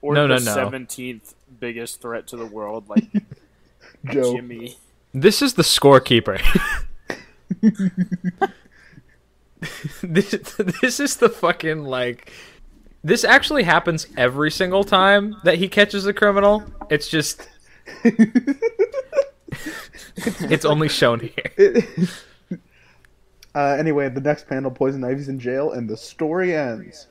[0.00, 0.54] Or No, the no, no.
[0.54, 3.04] seventeenth biggest threat to the world, like
[4.10, 4.34] Joe.
[4.34, 4.76] Jimmy.
[5.14, 6.40] This is the scorekeeper.
[10.02, 10.30] this,
[10.80, 12.32] this is the fucking like.
[13.04, 16.64] This actually happens every single time that he catches a criminal.
[16.90, 17.46] It's just.
[20.40, 21.86] it's only shown here.
[23.56, 27.06] Uh, anyway, the next panel, Poison Ivy's in jail, and the story ends.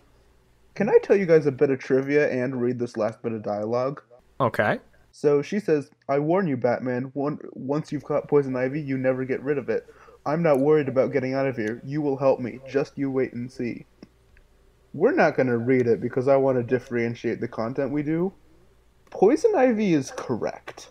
[0.75, 3.43] Can I tell you guys a bit of trivia and read this last bit of
[3.43, 4.01] dialogue?
[4.41, 4.79] Okay.
[5.13, 9.23] So she says, I warn you, Batman, one, once you've caught Poison Ivy, you never
[9.23, 9.87] get rid of it.
[10.25, 11.81] I'm not worried about getting out of here.
[11.85, 12.59] You will help me.
[12.67, 13.85] Just you wait and see.
[14.93, 18.33] We're not going to read it because I want to differentiate the content we do.
[19.09, 20.89] Poison Ivy is correct.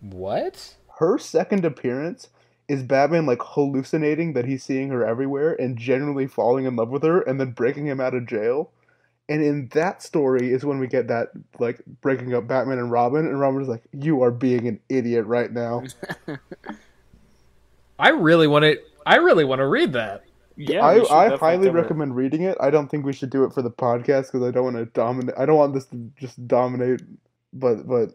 [0.00, 0.74] What?
[0.98, 2.28] Her second appearance
[2.68, 7.02] is Batman like hallucinating that he's seeing her everywhere and genuinely falling in love with
[7.04, 8.70] her and then breaking him out of jail.
[9.28, 13.26] And in that story is when we get that like breaking up Batman and Robin,
[13.26, 15.82] and Robin's like, "You are being an idiot right now."
[17.98, 18.78] I really want to.
[19.04, 20.22] I really want to read that.
[20.56, 21.82] Yeah, I, I highly cover it.
[21.82, 22.56] recommend reading it.
[22.60, 24.86] I don't think we should do it for the podcast because I don't want to
[24.86, 25.34] dominate.
[25.38, 27.02] I don't want this to just dominate,
[27.52, 28.10] but but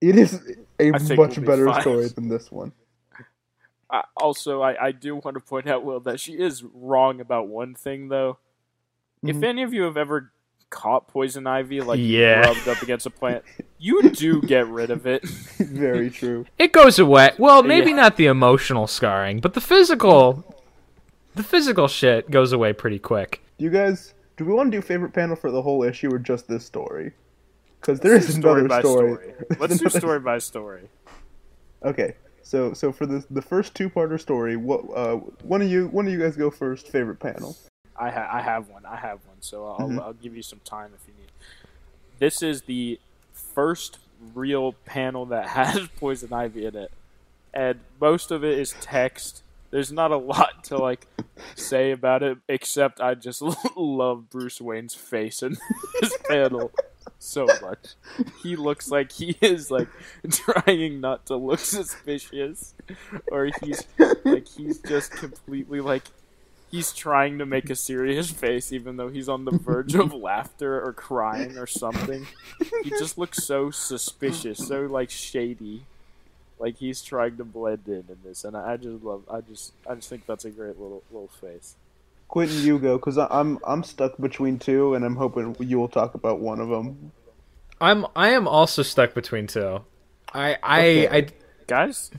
[0.00, 0.40] it is
[0.80, 1.80] a much we'll be better fine.
[1.80, 2.72] story than this one.
[3.90, 7.46] I, also, I, I do want to point out, Will, that she is wrong about
[7.46, 8.38] one thing, though.
[9.22, 9.44] If Mhm.
[9.44, 10.32] any of you have ever
[10.70, 12.40] caught poison ivy, like Yeah.
[12.40, 13.44] rubbed up against a plant,
[13.78, 15.24] you do get rid of it.
[15.58, 16.46] Very true.
[16.58, 17.30] It goes away.
[17.38, 17.96] Well, maybe Yeah.
[17.96, 20.44] not the emotional scarring, but the physical.
[21.36, 23.42] The physical shit goes away pretty quick.
[23.58, 24.14] Do you guys?
[24.38, 27.12] Do we want to do favorite panel for the whole issue or just this story?
[27.80, 29.12] Because there is story another by story.
[29.14, 29.34] story.
[29.60, 30.88] Let's do story by story.
[31.84, 35.88] Okay, So so for the the first two parter story, what uh one of you
[35.88, 36.88] one of you guys go first.
[36.88, 37.54] Favorite panel.
[37.98, 38.86] I ha- I have one.
[38.86, 39.36] I have one.
[39.40, 40.00] So I'll Mhm.
[40.02, 41.30] I'll give you some time if you need.
[42.18, 42.98] This is the
[43.34, 43.98] first
[44.34, 46.90] real panel that has poison ivy in it,
[47.52, 49.42] and most of it is text.
[49.70, 51.06] There's not a lot to like
[51.54, 53.42] say about it except I just
[53.76, 55.56] love Bruce Wayne's face in
[56.00, 56.72] this panel
[57.18, 57.94] so much.
[58.42, 59.88] He looks like he is like
[60.30, 62.74] trying not to look suspicious,
[63.30, 63.84] or he's
[64.24, 66.04] like he's just completely like
[66.70, 70.82] he's trying to make a serious face even though he's on the verge of laughter
[70.82, 72.26] or crying or something.
[72.82, 75.84] He just looks so suspicious, so like shady.
[76.58, 79.22] Like he's trying to blend in in this, and I I just love.
[79.30, 81.76] I just, I just think that's a great little little face.
[82.28, 86.14] Quentin, you go because I'm I'm stuck between two, and I'm hoping you will talk
[86.14, 87.12] about one of them.
[87.80, 89.82] I'm I am also stuck between two.
[90.32, 91.08] I I Okay.
[91.18, 91.26] I
[91.66, 92.10] Guys,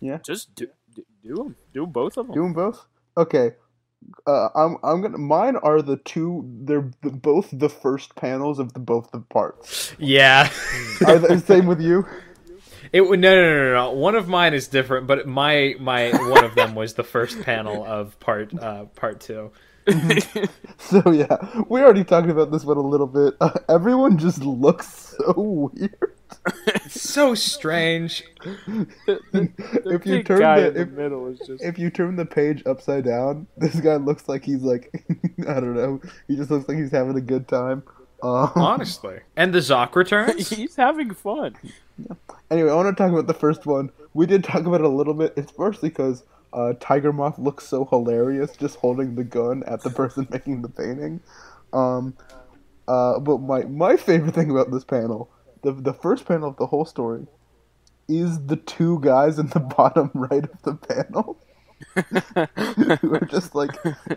[0.00, 0.18] Yeah.
[0.24, 2.34] just do do, do them, do both of them.
[2.34, 2.86] Do them both.
[3.16, 3.52] Okay.
[4.26, 5.18] Uh, I'm I'm gonna.
[5.18, 6.48] Mine are the two.
[6.62, 9.92] They're the, both the first panels of the both the parts.
[9.98, 10.48] yeah.
[11.06, 12.06] Are the same with you?
[12.92, 13.90] It would no, no no no no.
[13.92, 17.84] One of mine is different, but my my one of them was the first panel
[17.84, 19.52] of part uh part two.
[20.78, 21.36] So yeah,
[21.68, 23.34] we already talked about this one a little bit.
[23.40, 25.34] Uh, everyone just looks so
[25.74, 26.14] weird.
[26.88, 28.24] So strange.
[29.06, 32.62] If you turn the in the if, middle is just if you turn the page
[32.64, 35.04] upside down, this guy looks like he's like
[35.46, 36.00] I don't know.
[36.26, 37.82] He just looks like he's having a good time.
[38.22, 39.20] Um, Honestly.
[39.36, 40.48] And the Zoc returns?
[40.48, 41.56] he's having fun.
[42.50, 43.90] Anyway, I want to talk about the first one.
[44.14, 45.34] We did talk about it a little bit.
[45.36, 49.90] It's mostly because uh, Tiger Moth looks so hilarious just holding the gun at the
[49.90, 51.20] person making the painting.
[51.72, 52.16] Um,
[52.86, 55.30] uh, but my my favorite thing about this panel,
[55.62, 57.26] the the first panel of the whole story,
[58.08, 61.38] is the two guys in the bottom right of the panel.
[63.00, 63.70] who are just like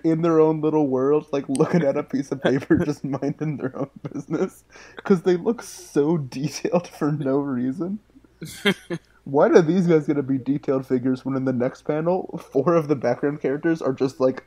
[0.04, 3.78] in their own little world, like looking at a piece of paper, just minding their
[3.78, 4.64] own business,
[4.96, 8.00] because they look so detailed for no reason.
[9.24, 12.88] Why are these guys gonna be detailed figures when in the next panel, four of
[12.88, 14.44] the background characters are just like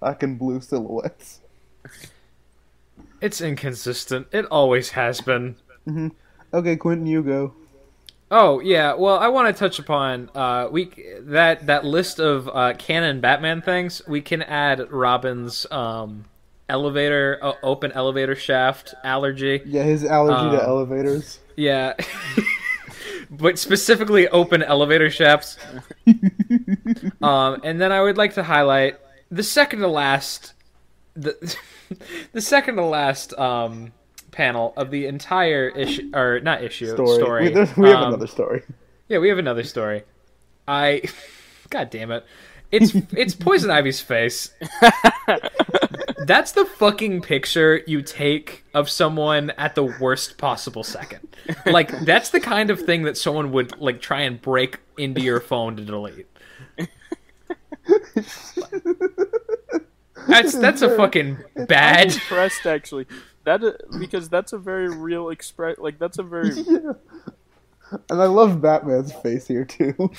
[0.00, 1.40] black and blue silhouettes?
[3.20, 4.28] It's inconsistent.
[4.32, 5.56] It always has been.
[5.86, 6.08] Mm-hmm.
[6.52, 7.54] Okay, Quentin, you go.
[8.30, 12.74] Oh yeah, well I want to touch upon uh we that that list of uh
[12.74, 14.02] canon Batman things.
[14.06, 16.26] We can add Robin's um
[16.68, 19.62] elevator uh, open elevator shaft allergy.
[19.64, 21.38] Yeah, his allergy to Um, elevators.
[21.56, 21.94] Yeah.
[23.30, 25.56] but specifically open elevator shafts.
[27.22, 28.98] um and then I would like to highlight
[29.30, 30.52] the second to last
[31.14, 31.56] the
[32.32, 33.92] the second to last um
[34.30, 37.16] panel of the entire issue or not issue Story.
[37.16, 37.44] story.
[37.50, 38.62] We, we have Um, another story.
[39.08, 40.02] Yeah, we have another story.
[40.66, 41.02] I,
[41.70, 42.24] god damn it,
[42.70, 44.50] it's it's Poison Ivy's face.
[46.26, 51.26] That's the fucking picture you take of someone at the worst possible second.
[51.64, 55.40] Like that's the kind of thing that someone would like try and break into your
[55.40, 56.26] phone to delete.
[60.26, 62.12] That's that's a fucking I'm bad.
[62.12, 63.06] impressed actually.
[63.48, 65.78] That because that's a very real express.
[65.78, 66.92] Like that's a very Yeah.
[68.10, 69.94] And I love Batman's face here too.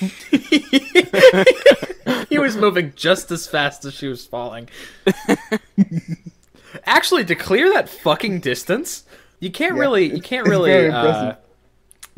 [2.28, 4.68] he was moving just as fast as she was falling.
[6.84, 9.04] Actually, to clear that fucking distance,
[9.38, 11.34] you can't Yeah, really you can't really uh,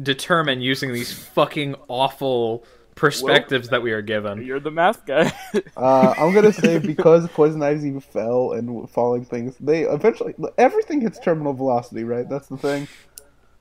[0.02, 4.44] determine using these fucking awful perspectives that we are given.
[4.44, 5.32] you're the math guy.
[5.76, 11.18] Uh, I'm gonna say because Poison Ivy fell and falling things, they eventually everything hits
[11.18, 12.28] terminal velocity, right?
[12.28, 12.88] That's the thing.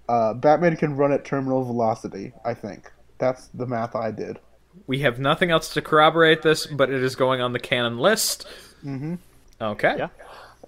[0.09, 2.33] Uh, Batman can run at terminal velocity.
[2.45, 4.39] I think that's the math I did.
[4.87, 8.45] We have nothing else to corroborate this, but it is going on the canon list.
[8.85, 9.15] Mm-hmm.
[9.61, 9.95] Okay.
[9.97, 10.07] Yeah.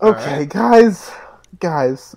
[0.02, 1.12] Okay, guys,
[1.60, 2.16] guys,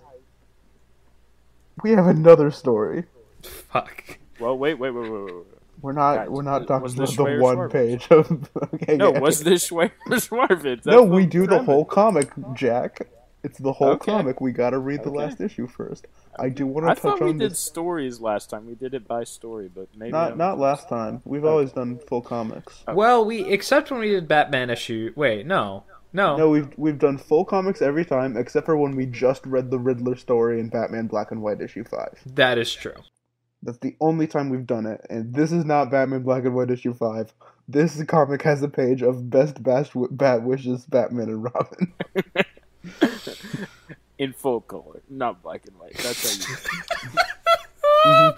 [1.82, 3.05] we have another story.
[3.43, 4.18] Fuck.
[4.40, 5.44] well, wait, wait, wait, wait, wait.
[5.87, 5.95] Wait.
[5.95, 6.17] We're not.
[6.17, 7.73] Guys, we're not talking this about the Schweier one Schwarber?
[7.73, 8.49] page of.
[8.75, 9.21] okay, No, yeah.
[9.21, 10.87] was this Schweizer Schwarvitz?
[10.87, 13.07] No, we do the whole comic, Jack.
[13.43, 14.11] It's the whole Okay.
[14.11, 14.41] comic.
[14.41, 15.19] We gotta read the Okay.
[15.19, 16.07] last issue first.
[16.39, 17.61] I do want I to thought touch we on did this.
[17.61, 18.67] stories last time.
[18.67, 21.23] We did it by story, but maybe Not I'm- not last time.
[21.25, 22.83] We've always done full comics.
[22.93, 25.13] Well, we except when we did Batman issue.
[25.15, 26.37] Wait, no, no.
[26.37, 29.79] No, we've we've done full comics every time except for when we just read the
[29.79, 32.19] Riddler story in Batman Black and White issue five.
[32.27, 32.95] That is true.
[33.67, 36.71] That's the only time we've done it, and this is not Batman Black and White
[36.71, 37.35] issue five.
[37.69, 41.93] This comic has a page of best bat, bat wishes Batman and Robin.
[44.19, 45.95] in full color, not black and white.
[45.97, 46.57] That's how you.
[48.07, 48.33] In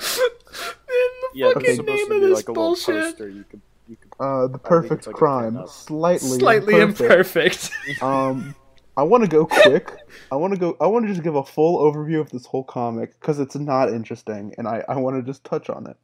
[0.89, 2.95] the Yeah, fucking it's supposed name to of be this like a little bullshit?
[3.05, 3.29] poster.
[3.29, 4.13] You could, you could.
[4.19, 7.71] Uh, the perfect like crime, slightly Slightly imperfect.
[7.87, 8.03] imperfect.
[8.03, 8.55] Um,
[8.99, 9.93] I want to go quick.
[10.33, 10.77] I want to go.
[10.81, 13.91] I want to just give a full overview of this whole comic because it's not
[13.91, 15.97] interesting, and I I want to just touch on it.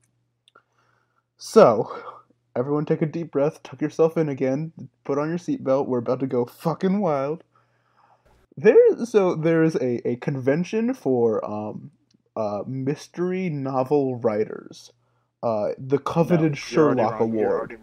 [1.37, 1.91] So,
[2.55, 3.65] everyone, take a deep breath.
[3.65, 4.73] Tuck yourself in again.
[5.03, 5.89] Put on your seatbelt.
[5.89, 7.43] We're about to go fucking wild.
[8.57, 11.91] There, so there is a a convention for um,
[12.37, 14.93] uh, mystery novel writers.
[15.43, 17.77] Uh, the coveted No, Sherlock Award.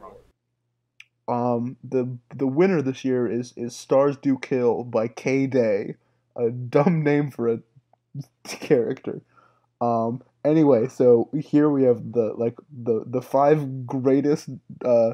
[1.32, 5.96] Um the the winner this year is is Stars Do Kill by K Day,
[6.38, 7.60] a dumb name for a
[8.46, 9.22] character.
[9.82, 14.50] Um anyway, so here we have the like the the five greatest
[14.86, 15.14] uh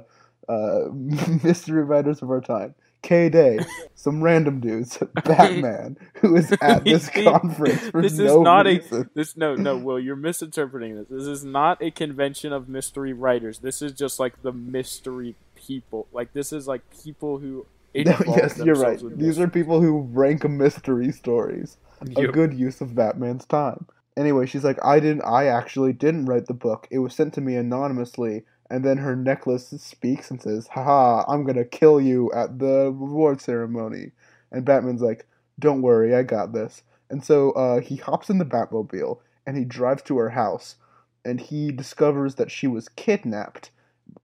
[0.50, 0.86] uh
[1.44, 2.76] mystery writers of our time.
[3.04, 3.66] K Day,
[3.96, 8.82] some random dudes, Batman, who is at this conference for This is no not a-
[9.16, 11.08] This no no Will, you're misinterpreting this.
[11.10, 13.60] This is not a convention of mystery writers.
[13.60, 15.36] This is just like the mystery
[15.68, 16.08] people.
[16.12, 17.66] Like this is like people who.
[17.96, 19.02] No, yes, you're right.
[19.18, 21.78] These are people who rank mystery stories.
[22.16, 23.88] a good use of Batman's time.
[24.16, 25.24] Anyway, she's like, I didn't.
[25.24, 26.88] I actually didn't write the book.
[26.92, 28.44] It was sent to me anonymously.
[28.70, 33.40] And then her necklace speaks and says, "Haha, I'm gonna kill you at the reward
[33.42, 34.12] ceremony."
[34.52, 35.26] And Batman's like,
[35.58, 39.64] "Don't worry, I got this." And so uh, he hops in the Batmobile and he
[39.64, 40.76] drives to her house,
[41.24, 43.72] and he discovers that she was kidnapped.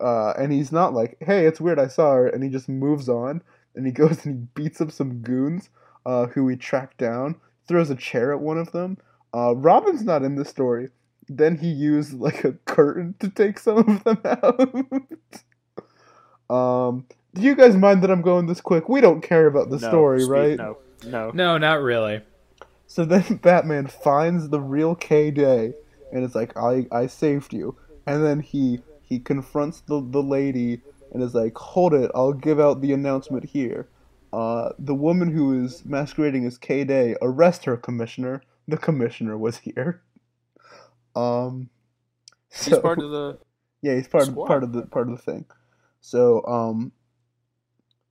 [0.04, 3.08] Uh, and he's not like, "Hey, it's weird, I saw her," and he just moves
[3.08, 3.42] on.
[3.76, 5.70] And he goes and he beats up some goons
[6.06, 7.36] uh, who he tracked down,
[7.68, 8.98] throws a chair at one of them.
[9.34, 10.90] Uh, Robin's not in this story.
[11.30, 14.60] Then he used like a curtain to take some of them out.
[16.56, 18.90] um, do you guys mind that I'm going this quick?
[18.90, 20.58] We don't care about the No, story, speak- right?
[20.58, 21.32] No, no.
[21.34, 22.22] No, not really.
[22.88, 25.74] So then Batman finds the real K Day
[26.12, 27.76] and it's like, I, I saved you.
[28.06, 28.82] And then he
[29.14, 30.81] he confronts the, the lady
[31.11, 33.88] and is like, Hold it, I'll give out the announcement here.
[34.31, 38.41] Uh, the woman who is masquerading as K Day, arrest her, Commissioner.
[38.68, 40.02] The Commissioner was here.
[41.15, 41.69] Um,
[42.49, 43.38] He's part of the.
[43.81, 45.45] yeah, he's part of part of the part of the thing.
[46.02, 46.91] So, um,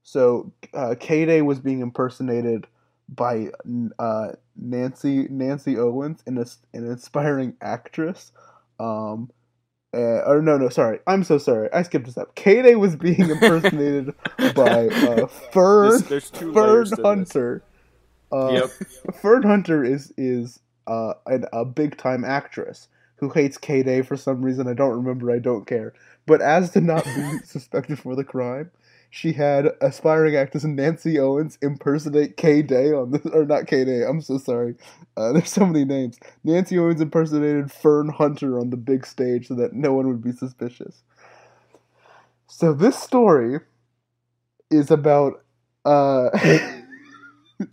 [0.02, 2.66] so uh, K Day was being impersonated
[3.08, 3.50] by
[3.98, 8.32] uh, Nancy Nancy Owens, an an inspiring actress.
[8.80, 9.30] Um,
[9.94, 12.34] uh, or no, no, sorry, I'm so sorry, I skipped a step.
[12.34, 14.14] K Day was being impersonated
[14.54, 17.04] by uh, Fern This, two Fern layers to this.
[17.04, 17.62] Hunter.
[18.30, 18.70] Uh, Yep.
[19.20, 24.16] Fern Hunter is is uh, an, a big time actress who hates K Day for
[24.16, 24.66] some reason.
[24.66, 25.30] I don't remember.
[25.30, 25.92] I don't care.
[26.26, 28.70] But as to not be suspected for the crime,
[29.14, 34.04] she had aspiring actress Nancy Owens impersonate K Day on this, or not K Day.
[34.04, 34.74] I'm so sorry.
[35.18, 36.18] Uh, there's so many names.
[36.44, 40.32] Nancy Owens impersonated Fern Hunter on the big stage so that no one would be
[40.32, 41.02] suspicious.
[42.46, 43.60] So this story
[44.70, 45.44] is about
[45.84, 46.30] uh,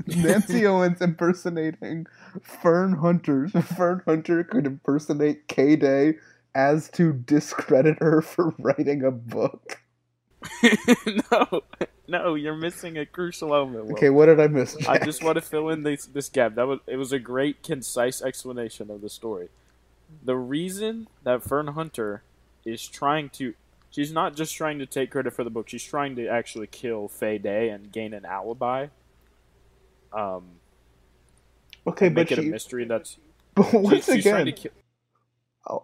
[0.08, 2.06] Nancy Owens impersonating
[2.42, 3.48] Fern Hunter.
[3.48, 6.16] Fern Hunter could impersonate K Day
[6.54, 9.80] as to discredit her for writing a book.
[11.32, 11.62] no,
[12.08, 13.86] no, you're missing a crucial element.
[13.86, 13.94] Will.
[13.94, 14.76] Okay, what did I miss?
[14.88, 16.56] I just want to fill in this this gap.
[16.56, 19.50] That was it was a great concise explanation of the story.
[20.24, 22.24] The reason that Fern Hunter
[22.66, 23.54] is trying to
[23.90, 27.08] she's not just trying to take credit for the book, she's trying to actually kill
[27.08, 28.88] Faye Day and gain an alibi.
[30.14, 30.44] Um
[31.86, 33.18] okay, but make it a mystery that's
[33.56, 34.72] But once again, to kill
[35.68, 35.78] I,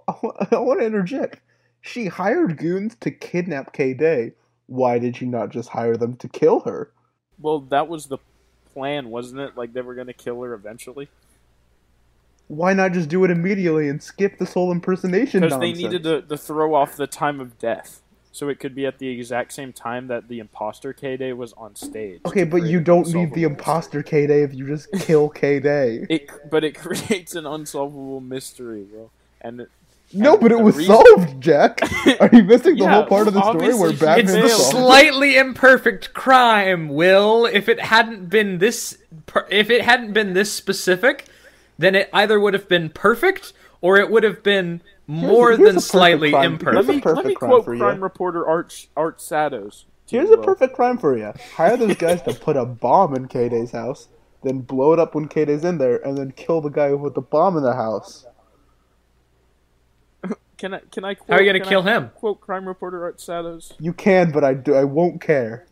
[0.52, 1.42] I want to interject.
[1.82, 4.32] She hired goons to kidnap K Day.
[4.68, 6.92] Why did she not just hire them to kill her?
[7.40, 8.18] Well, that was the
[8.74, 9.58] plan, wasn't it?
[9.58, 11.10] Like they were gonna kill her eventually.
[12.48, 16.22] Why not just do it immediately and skip this whole impersonation Because they needed to,
[16.22, 18.02] to throw off the time of death.
[18.32, 21.54] So it could be at the exact same time that the imposter K Day was
[21.54, 22.20] on stage.
[22.26, 26.06] Okay, but you don't need the imposter K Day if you just kill K Day.
[26.10, 29.10] It, but it creates an unsolvable mystery, bro.
[29.40, 29.70] And it-
[30.16, 31.80] No, but it was reason- solved, Jack.
[32.22, 34.44] Are you missing the Yeah, whole part of the story where she Batman It's failed.
[34.46, 37.46] the solved slightly imperfect crime, Will.
[37.46, 41.26] If it hadn't been this, per- if it hadn't been this specific,
[41.78, 45.72] then it either would have been perfect or it would have been more here's a
[45.74, 46.54] than slightly crime.
[46.54, 46.74] imperfect.
[46.88, 47.80] Here's a me let me crime quote for you.
[47.82, 49.84] crime reporter Art Art Sados.
[50.10, 51.34] Here's a perfect crime for you.
[51.56, 54.08] Hire those guys to put a bomb in K Day's house,
[54.44, 57.00] then blow it up when K Day's in there, and then kill the guy who
[57.00, 58.26] put the bomb in the house.
[60.66, 62.10] Can I can I quote, How are you gonna kill I him?
[62.16, 63.74] Quote crime reporter Art Sados.
[63.80, 64.74] You can, but I do.
[64.74, 65.68] I won't care.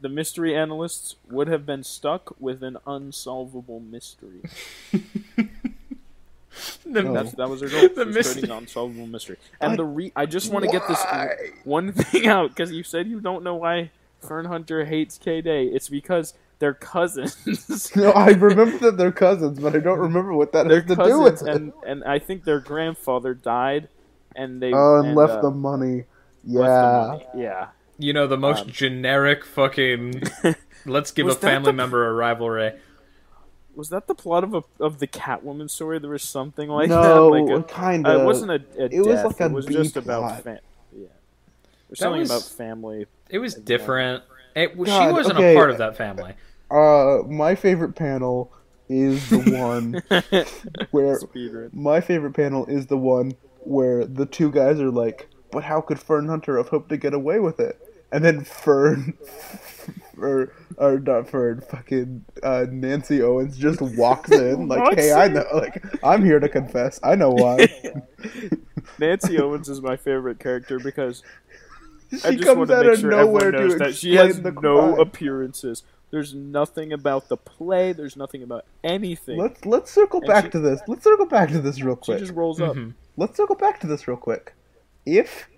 [0.00, 4.42] The mystery analysts would have been stuck with an unsolvable mystery.
[6.84, 7.32] The-.
[7.36, 7.82] That was her goal.
[7.82, 8.42] The The mystery.
[8.42, 8.50] mystery.
[8.50, 9.36] unsolvable mystery.
[9.60, 11.00] And I- the re I just want to get this
[11.64, 13.90] one thing out because you said you don't know why
[14.20, 15.66] Fern Hunter hates K Day.
[15.66, 17.92] It's because they're cousins.
[17.96, 21.04] No, I remember that they're cousins, but I don't remember what that they're has to
[21.04, 21.54] do with cousins, it.
[21.54, 23.88] and and I think their grandfather died,
[24.34, 26.04] and they Oh, and, left uh, the money.
[26.44, 27.06] left the Yeah.
[27.08, 27.26] money.
[27.36, 27.66] Yeah.
[27.98, 30.22] You know the most Um, generic fucking.
[30.86, 32.72] Let's give a family the- member a rivalry.
[33.76, 35.98] Was that the plot of a of the Catwoman story?
[35.98, 37.42] There was something like no, that.
[37.52, 38.22] Like a, kind uh, of.
[38.22, 40.04] it wasn't a, a it was death, like a it was B just plot.
[40.04, 40.58] about fam-
[40.96, 41.06] yeah.
[41.88, 43.06] There's something was- about family.
[43.30, 44.22] It was different.
[44.54, 45.54] It, she wasn't okay.
[45.54, 46.34] a part of that family.
[46.70, 48.52] Uh, my favorite panel
[48.88, 50.02] is the one
[50.92, 51.18] where
[51.72, 53.32] my favorite panel is the one
[53.66, 57.14] where the two guys are like, "But how could Fern Hunter have hoped to get
[57.14, 57.80] away with it?"
[58.12, 59.14] And then Fern,
[60.18, 65.44] or or not Fern, fucking uh, Nancy Owens just walks in like, "Hey, I know,
[65.54, 67.00] like, I'm here to confess.
[67.02, 67.66] I know why."
[68.98, 71.22] Nancy Owens is my favorite character because
[72.10, 74.14] she I just comes want to out make of sure nowhere everyone knows that she
[74.14, 75.00] has the no crime.
[75.00, 75.82] appearances.
[76.10, 77.92] There's nothing about the play.
[77.92, 79.36] There's nothing about anything.
[79.38, 80.80] Let's let's circle And back she- to this.
[80.86, 82.18] Let's circle back to this real quick.
[82.18, 82.76] she just rolls up.
[82.76, 82.94] Mhm.
[83.16, 84.54] Let's circle back to this real quick.
[85.06, 85.48] If,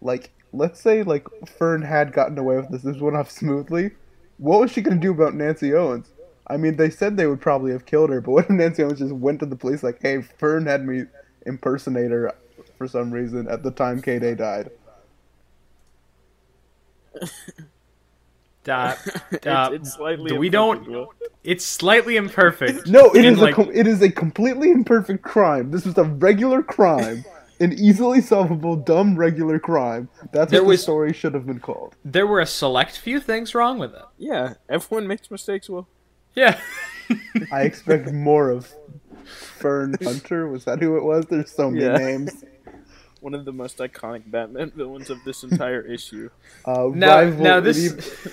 [0.00, 3.92] like, let's say like Fern had gotten away with this, this went off smoothly.
[4.38, 6.08] What was she gonna do about Nancy Owens?
[6.46, 8.98] I mean, they said they would probably have killed her, but what if Nancy Owens
[8.98, 11.04] just went to the police like, "Hey, Fern had me
[11.46, 12.34] impersonate her
[12.76, 14.70] for some reason at the time K Day died."
[18.64, 18.98] Dot,
[19.32, 20.38] It's, it's slightly.
[20.38, 21.14] we imperfect, don't- Will.
[21.42, 22.86] it's slightly imperfect.
[22.86, 25.70] No, it in, is like- a com- it is a completely imperfect crime.
[25.70, 27.24] This was a regular crime,
[27.60, 30.08] an easily solvable, dumb regular crime.
[30.32, 31.96] That's There what was- the story should have been called.
[32.04, 34.04] There were a select few things wrong with it.
[34.18, 35.68] Yeah, everyone makes mistakes.
[35.68, 35.88] Will.
[36.34, 36.60] Yeah.
[37.52, 38.72] I expect more of
[39.24, 40.48] Fern Hunter.
[40.48, 41.26] Was that who it was?
[41.26, 41.98] There's so many Yeah.
[41.98, 42.44] names.
[43.20, 46.28] One of the most iconic Batman villains of this entire issue.
[46.64, 48.32] Uh, Now- rival, now this- even-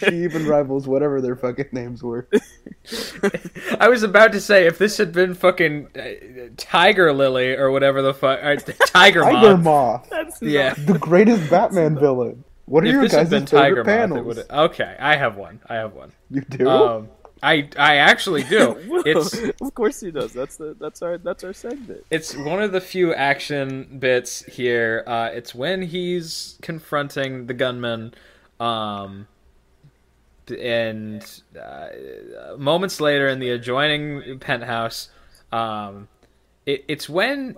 [0.00, 2.28] she even rivals whatever their fucking names were.
[3.80, 8.02] I was about to say if this had been fucking uh, Tiger Lily or whatever
[8.02, 8.56] the fuck, uh,
[8.86, 9.62] Tiger Tiger Moth.
[9.62, 10.74] Moth, That's Yeah.
[10.74, 12.44] the greatest Batman villain.
[12.66, 13.86] What are If your this had guys' been favorite Tiger Moth, it
[14.24, 14.26] panels?
[14.26, 14.50] would.
[14.50, 15.60] Okay, I have one.
[15.66, 16.12] I have one.
[16.30, 16.68] You do?
[16.68, 17.08] Um,
[17.42, 18.76] I I actually do.
[19.06, 20.32] It's of course he does.
[20.32, 22.04] That's the that's our that's our segment.
[22.10, 25.02] it's one of the few action bits here.
[25.06, 28.12] Uh, it's when he's confronting the gunman,
[28.60, 29.26] um,
[30.50, 31.88] and uh,
[32.56, 35.08] moments later in the adjoining penthouse,
[35.52, 36.08] um,
[36.66, 37.56] it, it's when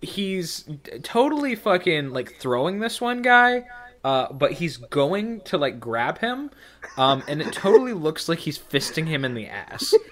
[0.00, 0.68] he's
[1.02, 3.64] totally fucking like throwing this one guy.
[4.04, 6.50] Uh, but he's going to like grab him,
[6.98, 9.94] um, and it totally looks like he's fisting him in the ass.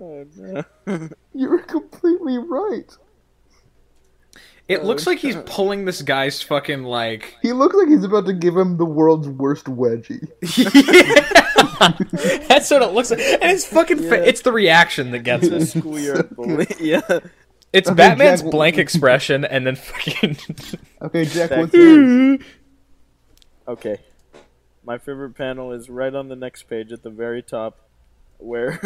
[0.00, 0.64] Oh no.
[1.34, 2.96] You're completely right.
[4.70, 7.36] It oh, looks like he's pulling this guy's fucking like.
[7.42, 10.28] He looks like he's about to give him the world's worst wedgie.
[12.48, 13.98] That's what it looks like, and it's fucking.
[13.98, 14.24] Fa- Yeah.
[14.24, 15.70] it's the reaction that gets The us.
[15.72, 16.66] schoolyard bully.
[16.78, 17.00] Yeah.
[17.72, 20.36] It's Okay, Batman's Jack- blank expression, and then fucking.
[21.02, 22.40] Okay, Jack, Back- what's yours?
[23.68, 23.98] Okay.
[24.84, 27.78] My favorite panel is right on the next page at the very top,
[28.38, 28.78] where,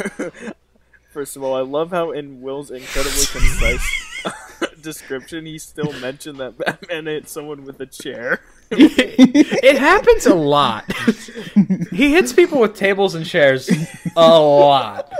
[1.12, 4.13] first of all, I love how in Will's incredibly concise
[4.80, 8.40] description, he still mentioned that Batman hit someone with a chair.
[8.70, 10.90] it happens a lot.
[11.90, 13.70] he hits people with tables and chairs
[14.16, 15.12] a lot.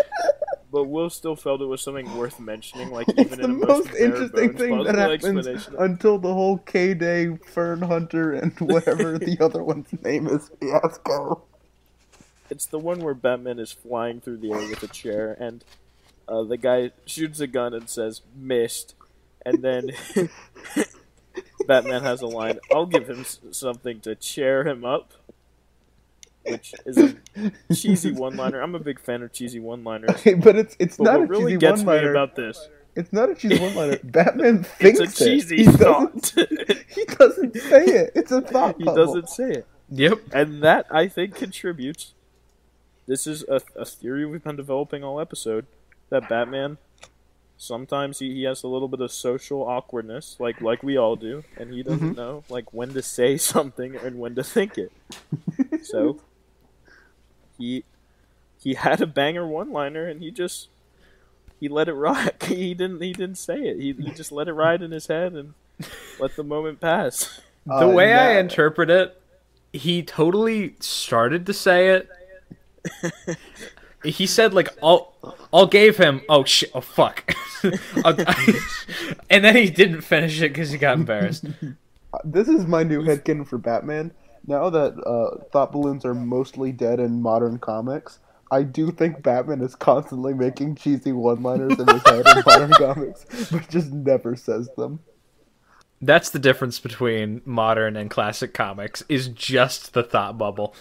[0.72, 3.66] But Will still felt it was something worth mentioning, like It's even the in a
[3.66, 9.18] most bare interesting thing that happens until the whole K Day Fern Hunter and whatever
[9.18, 11.43] the other one's name is fiasco.
[12.51, 15.64] It's the one where Batman is flying through the air with a chair, and
[16.28, 18.94] uh, the guy shoots a gun and says "missed,"
[19.44, 19.90] and then
[21.66, 25.12] Batman has a line: "I'll give him something to cheer him up,"
[26.46, 27.14] which is a
[27.74, 28.60] cheesy one-liner.
[28.60, 30.10] I'm a big fan of cheesy one-liners.
[30.10, 32.10] Okay, but it's it's But not what a really cheesy gets me one-liner.
[32.10, 33.98] about this, It's not a cheesy one-liner.
[34.05, 35.59] Batman thinks it's a cheesy it.
[35.60, 36.46] He doesn't, thought.
[36.94, 38.12] he doesn't say it.
[38.14, 39.06] It's a thought he bubble.
[39.06, 39.66] doesn't say it.
[39.90, 40.18] Yep.
[40.32, 42.14] and that I think contributes.
[43.06, 45.66] This is a, a theory we've been developing all episode
[46.10, 46.78] that Batman
[47.56, 51.44] sometimes he, he has a little bit of social awkwardness, like like we all do,
[51.56, 52.16] and he doesn't Mhm.
[52.16, 54.93] know like when to say something and when to think it.
[55.82, 56.20] so
[57.59, 57.85] he
[58.60, 60.68] he had a banger one liner and he just
[61.60, 62.43] he let it rock.
[62.48, 63.78] He didn't he didn't say it.
[63.78, 65.55] He he just let it ride in his head and
[66.18, 67.40] let the moment pass.
[67.66, 69.20] The Uh, way I interpret it,
[69.72, 72.09] he totally started to say it,
[74.05, 75.14] he said like I'll
[75.52, 77.35] I'll gave him oh shit oh fuck,
[78.05, 81.47] and then he didn't finish it because he got embarrassed.
[82.22, 84.12] This is my new headcanon for Batman.
[84.47, 88.20] Now that uh, thought balloons are mostly dead in modern comics,
[88.52, 93.26] I do think Batman is constantly making cheesy one-liners in his head in modern comics,
[93.51, 95.01] but just never says them.
[96.01, 100.76] That's the difference between modern and classic comics is just the thought bubble.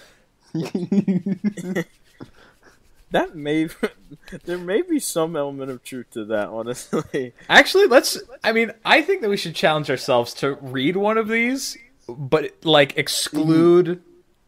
[3.14, 3.70] That may
[4.46, 7.34] there may be some element of truth to that, honestly.
[7.48, 8.20] Actually, let's.
[8.44, 11.78] I mean, I think that we should challenge ourselves to read one of these,
[12.10, 14.02] but like exclude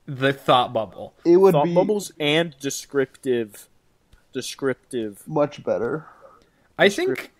[0.07, 1.13] the thought bubble.
[1.23, 3.69] It would Thought be bubbles and descriptive,
[4.33, 6.07] descriptive much better.
[6.77, 7.31] I think.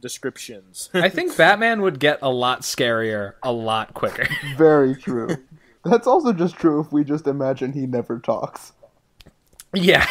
[0.00, 0.90] descriptions.
[0.94, 4.28] I think Batman would get a lot scarier a lot quicker.
[4.58, 5.30] Very true.
[5.82, 8.72] That's also just true if we just imagine he never talks.
[9.72, 10.06] yeah.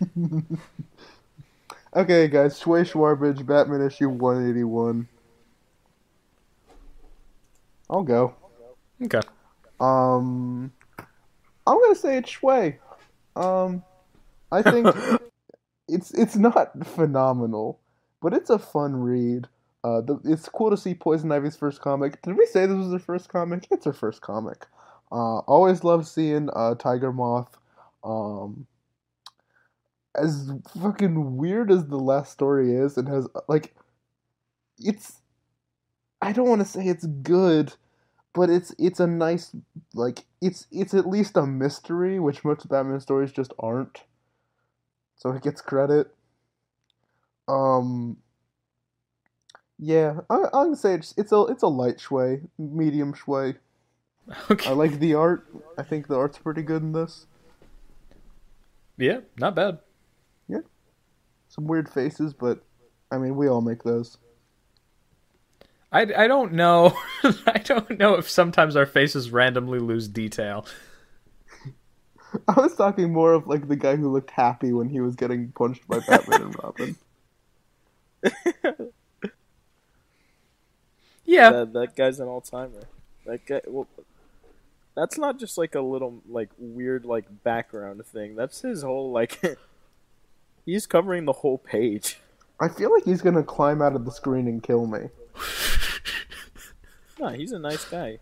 [1.96, 5.06] Okay, guys, Schway Shwarbage, Batman issue 181.
[7.88, 8.34] I'll go.
[9.00, 9.20] okay.
[9.78, 10.72] Um,
[11.66, 12.78] I'm gonna say it's Schway.
[13.36, 13.84] Um,
[14.50, 14.88] I think
[15.88, 17.78] it's it's not phenomenal,
[18.20, 19.46] but it's a fun read.
[19.84, 22.20] Uh, the, it's cool to see Poison Ivy's first comic.
[22.22, 23.68] Did we say this was her first comic?
[23.70, 24.66] It's her first comic.
[25.12, 27.56] Uh, always love seeing uh, Tiger Moth.
[28.02, 28.66] Um,
[30.16, 30.50] as
[30.80, 33.74] fucking weird as the last story is, and has like,
[34.78, 35.20] it's.
[36.22, 37.74] I don't want to say it's good,
[38.32, 39.54] but it's it's a nice
[39.92, 44.02] like it's it's at least a mystery, which most Batman stories just aren't.
[45.16, 46.14] So it gets credit.
[47.48, 48.18] Um.
[49.78, 53.56] Yeah, I, I'm gonna say it's it's a it's a light schway, medium schway.
[54.50, 54.70] Okay.
[54.70, 55.46] I like the art.
[55.76, 57.26] I think the art's pretty good in this.
[58.96, 59.80] Yeah, not bad.
[61.54, 62.64] Some weird faces, but
[63.12, 64.18] I mean, we all make those.
[65.92, 66.98] I, I don't know.
[67.46, 70.66] I don't know if sometimes our faces randomly lose detail.
[72.48, 75.52] I was talking more of like the guy who looked happy when he was getting
[75.52, 76.96] punched by Batman and Robin.
[81.26, 81.50] Yeah.
[81.50, 82.82] that, that guy's an all timer.
[83.24, 83.62] That guy.
[83.66, 83.88] Well,
[84.94, 88.36] that's not just like a little like weird like background thing.
[88.36, 89.40] That's his whole like.
[90.64, 92.20] He's covering the whole page.
[92.60, 95.08] I feel like he's gonna climb out of the screen and kill me.
[97.18, 98.18] Nah, he's a nice guy.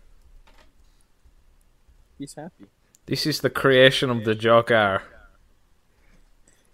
[2.17, 2.65] He's happy.
[3.05, 5.01] This is the creation of the Joker.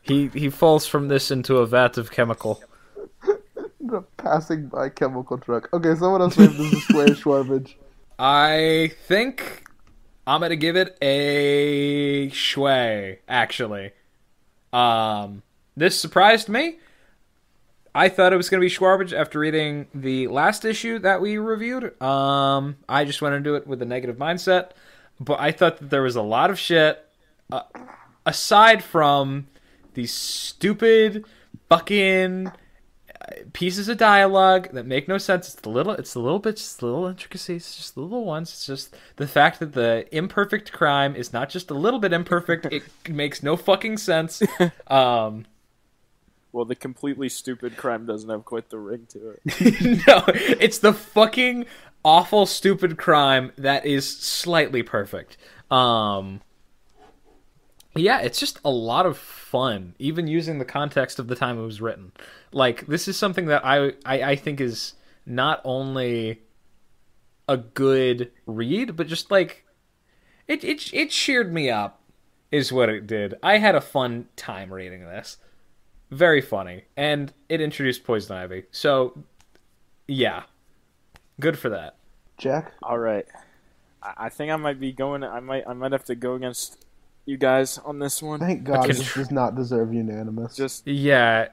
[0.02, 2.64] He he falls from this into a vat of chemical.
[3.82, 5.70] The passing by chemical truck.
[5.74, 7.76] Okay, someone else made this display Shwarbage.
[8.20, 9.64] I think
[10.28, 13.18] I'm gonna give it a schway.
[13.28, 13.94] Actually,
[14.74, 15.42] um,
[15.80, 16.78] this surprised me.
[17.94, 22.00] I thought it was gonna be Shwarbage after reading the last issue that we reviewed.
[22.02, 24.72] Um, I just went into it with a negative mindset,
[25.20, 27.06] but I thought that there was a lot of shit.
[27.52, 27.64] Uh,
[28.26, 29.48] aside from
[29.96, 31.26] these stupid
[31.68, 32.52] fucking
[33.54, 35.54] pieces of dialogue that make no sense.
[35.54, 38.26] It's the little, it's the little bits, it's the little intricacies, it's just the little
[38.26, 38.50] ones.
[38.50, 42.66] It's just the fact that the imperfect crime is not just a little bit imperfect.
[42.72, 44.42] it makes no fucking sense.
[44.88, 45.46] Um,
[46.52, 50.08] Well, the completely stupid crime doesn't have quite the ring to it.
[50.08, 51.66] no, it's the fucking
[52.04, 55.38] awful, stupid crime that is slightly perfect.
[55.70, 56.42] Um,
[57.96, 61.64] yeah, it's just a lot of fun, even using the context of the time it
[61.64, 62.12] was written.
[62.52, 64.94] Like this is something that I I, I think is
[65.26, 66.42] not only
[67.48, 69.66] a good read, but just like
[70.48, 72.02] it it it cheered me up,
[72.52, 73.36] is what it did.
[73.44, 75.38] I had a fun time reading this.
[76.12, 78.64] Very funny, and it introduced Poison Ivy.
[78.72, 79.24] So,
[80.08, 80.44] yeah,
[81.40, 81.98] good for that.
[82.38, 82.74] Jack?
[82.82, 83.28] All right,
[84.02, 85.24] I, I think I might be going.
[85.24, 85.66] I might.
[85.68, 86.84] I might have to go against
[87.26, 88.40] you guys on this one.
[88.40, 88.94] Thank God Okay.
[88.94, 90.56] this does not deserve unanimous.
[90.56, 91.50] Just Yeah,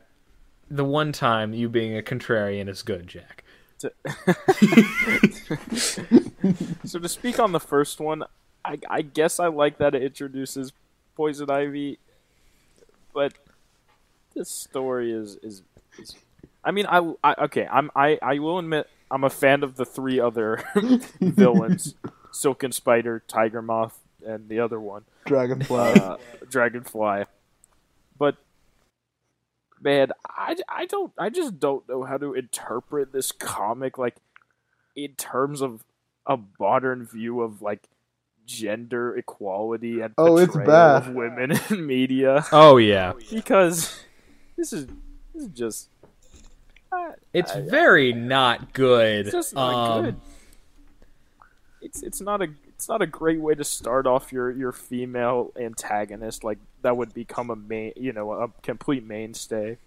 [0.71, 3.45] the one time you being a contrarian is good, Jack.
[3.81, 3.93] to
[6.85, 8.25] so to speak on the first one,
[8.65, 10.73] I, I guess I like that it introduces
[11.15, 11.99] Poison Ivy,
[13.13, 13.35] but
[14.37, 15.63] this story is is,
[15.99, 16.15] is
[16.63, 19.85] I mean I, I okay I'm I, I will admit I'm a fan of the
[19.85, 20.63] three other
[21.21, 21.95] villains,
[22.33, 25.77] Silken Spider, Tiger Moth, and the other one Dragonfly.
[25.79, 26.17] uh,
[26.51, 27.25] Dragonfly.
[28.19, 28.37] But
[29.81, 34.17] man, I, I don't I just don't know how to interpret this comic like
[34.97, 35.85] in terms of
[36.27, 37.89] a modern view of like
[38.47, 40.97] gender equality and Oh, it's bad.
[41.09, 44.01] of women in media Oh yeah, because
[44.57, 44.87] this is
[45.35, 45.89] this is just
[46.93, 49.27] uh, it's I- very not good.
[49.27, 50.17] it's just not Um, good.
[51.83, 55.53] It's it's not a it's not a great way to start off your your female
[55.61, 59.79] antagonist like that would become a main you know a complete mainstay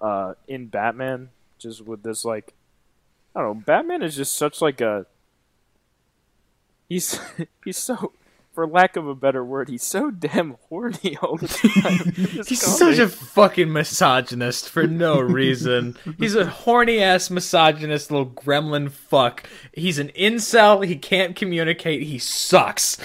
[0.00, 2.54] uh in Batman just with this like
[3.34, 5.06] I don't know Batman is just such like a
[6.88, 7.18] he's
[7.64, 8.12] he's so
[8.52, 12.12] for lack of a better word he's so damn horny all the time
[12.46, 15.96] He's such a fucking misogynist for no reason.
[16.18, 19.48] He's a horny ass misogynist little gremlin fuck.
[19.72, 20.84] He's an incel.
[20.84, 22.02] He can't communicate.
[22.02, 22.98] He sucks.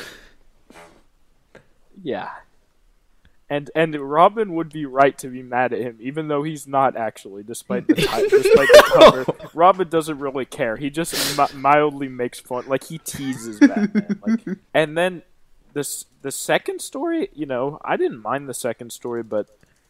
[2.01, 2.29] Yeah.
[3.47, 6.97] And and Robin would be right to be mad at him, even though he's not
[6.97, 8.83] actually, despite the ti- despite the
[9.25, 9.49] cover.
[9.53, 10.75] Robin doesn't really care.
[10.77, 14.19] He just mi- mildly makes fun, like he teases Batman.
[14.25, 15.21] Like, and then
[15.75, 19.47] this the second story, you know, I didn't mind the second story, but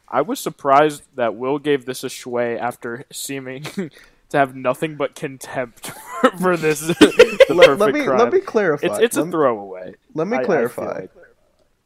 [0.10, 3.64] I was surprised that Will gave this a schway after seeming
[4.30, 5.92] to have nothing but contempt
[6.42, 6.82] for this.
[7.50, 8.18] Let, let me crime.
[8.20, 8.88] let me clarify.
[8.88, 9.96] It's it's a me- throwaway.
[10.14, 11.00] let me I- I clarify.
[11.02, 11.12] like.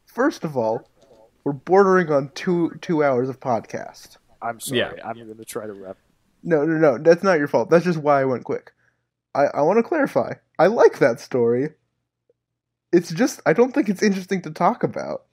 [0.07, 0.89] First of all,
[1.43, 4.17] we're bordering on two two hours of podcast.
[4.41, 4.79] I'm sorry.
[4.79, 4.91] Yeah.
[5.05, 5.97] I'm going to try to wrap.
[6.41, 6.97] No, no, no.
[6.97, 7.69] That's not your fault.
[7.69, 8.71] That's just why I went quick.
[9.35, 10.33] I, I want to clarify.
[10.57, 11.71] I like that story.
[12.91, 15.23] It's just I don't think it's interesting to talk about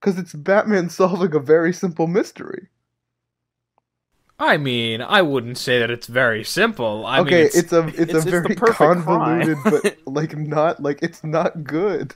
[0.00, 2.68] because it's Batman solving a very simple mystery.
[4.38, 7.06] I mean, I wouldn't say that it's very simple.
[7.06, 10.98] I okay, mean, it's, a it's, it's- a very perfect convoluted, but like not like
[11.02, 12.14] it's not good.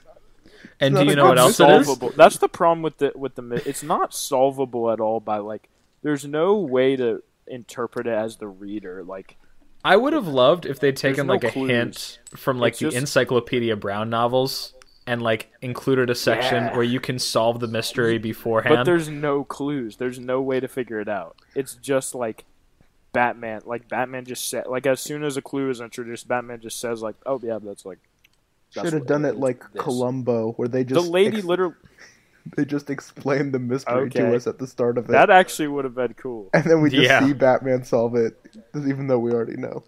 [0.79, 1.87] and not do you know what good else it is?
[1.87, 2.13] solvable.
[2.15, 3.61] That's the problem with the with the.
[3.65, 5.69] It's not solvable at all by like.
[6.03, 9.03] There's no way to interpret it as the reader.
[9.03, 9.37] Like
[9.83, 11.69] I would have loved if they'd taken no like a clues.
[11.69, 14.73] hint from like It's the just- Encyclopedia Brown novels
[15.07, 16.73] and like included a section Yeah.
[16.75, 18.75] where you can solve the mystery beforehand.
[18.75, 19.97] But there's no clues.
[19.97, 21.37] There's no way to figure it out.
[21.55, 22.45] It's just like
[23.11, 23.61] Batman.
[23.65, 24.67] Like Batman just said.
[24.67, 27.85] Like as soon as a clue is introduced, Batman just says like, "Oh yeah, that's
[27.85, 27.97] like."
[28.69, 29.81] Should have what done it like This.
[29.81, 31.73] Columbo, where they just The lady ex- literally.
[32.57, 34.19] they just explained the mystery Okay.
[34.19, 36.49] to us at the start of it, That actually would have been cool.
[36.53, 37.25] and then we just Yeah.
[37.25, 38.35] see Batman solve it,
[38.75, 39.83] even though we already know.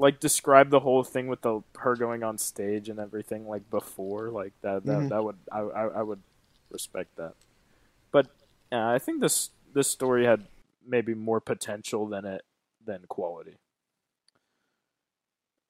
[0.00, 4.30] Like describe the whole thing with the her going on stage and everything like before.
[4.30, 4.84] Like that.
[4.84, 5.08] That, Mhm.
[5.08, 6.22] that would I, I I would
[6.70, 7.34] respect that.
[8.12, 8.26] But
[8.70, 10.46] uh, I think this this story had
[10.86, 12.42] maybe more potential than it
[12.84, 13.56] than quality.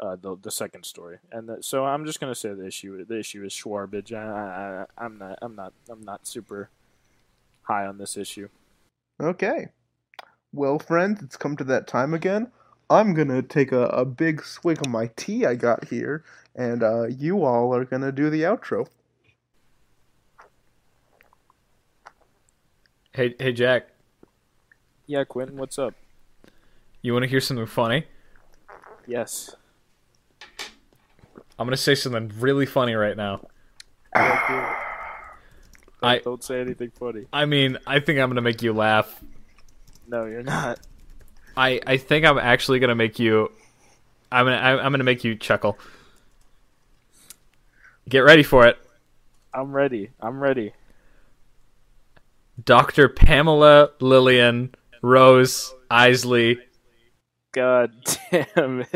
[0.00, 3.18] Uh, the the second story, and the, so I'm just gonna say the issue the
[3.18, 4.12] issue is Shwarbage.
[4.12, 6.70] I, I, I'm not I'm not I'm not super
[7.62, 8.48] high on this issue.
[9.20, 9.68] Okay.
[10.52, 12.52] Well, friends, it's come to that time again.
[12.88, 16.22] I'm gonna take a, a big swig of my tea I got here,
[16.54, 18.86] and uh, you all are gonna do the outro.
[23.14, 23.88] hey, hey, Jack,
[25.06, 25.94] Yeah, Quentin, what's up?
[27.02, 28.04] you want to hear something funny?
[29.06, 29.56] Yes.
[31.58, 33.46] I'm gonna say something really funny right now.
[34.14, 34.24] Don't,
[36.02, 37.26] I- don't say anything funny.
[37.32, 39.22] I mean, I think I'm gonna make you laugh.
[40.06, 40.78] No, you're not.
[41.56, 43.50] I I think I'm actually gonna make you.
[44.30, 45.78] I'm gonna I'm gonna make you chuckle.
[48.08, 48.78] Get ready for it.
[49.52, 50.10] I'm ready.
[50.20, 50.72] I'm ready.
[52.64, 53.08] Dr.
[53.08, 56.58] Pamela Lillian Rose Isley
[57.52, 57.92] God
[58.30, 58.86] damn it.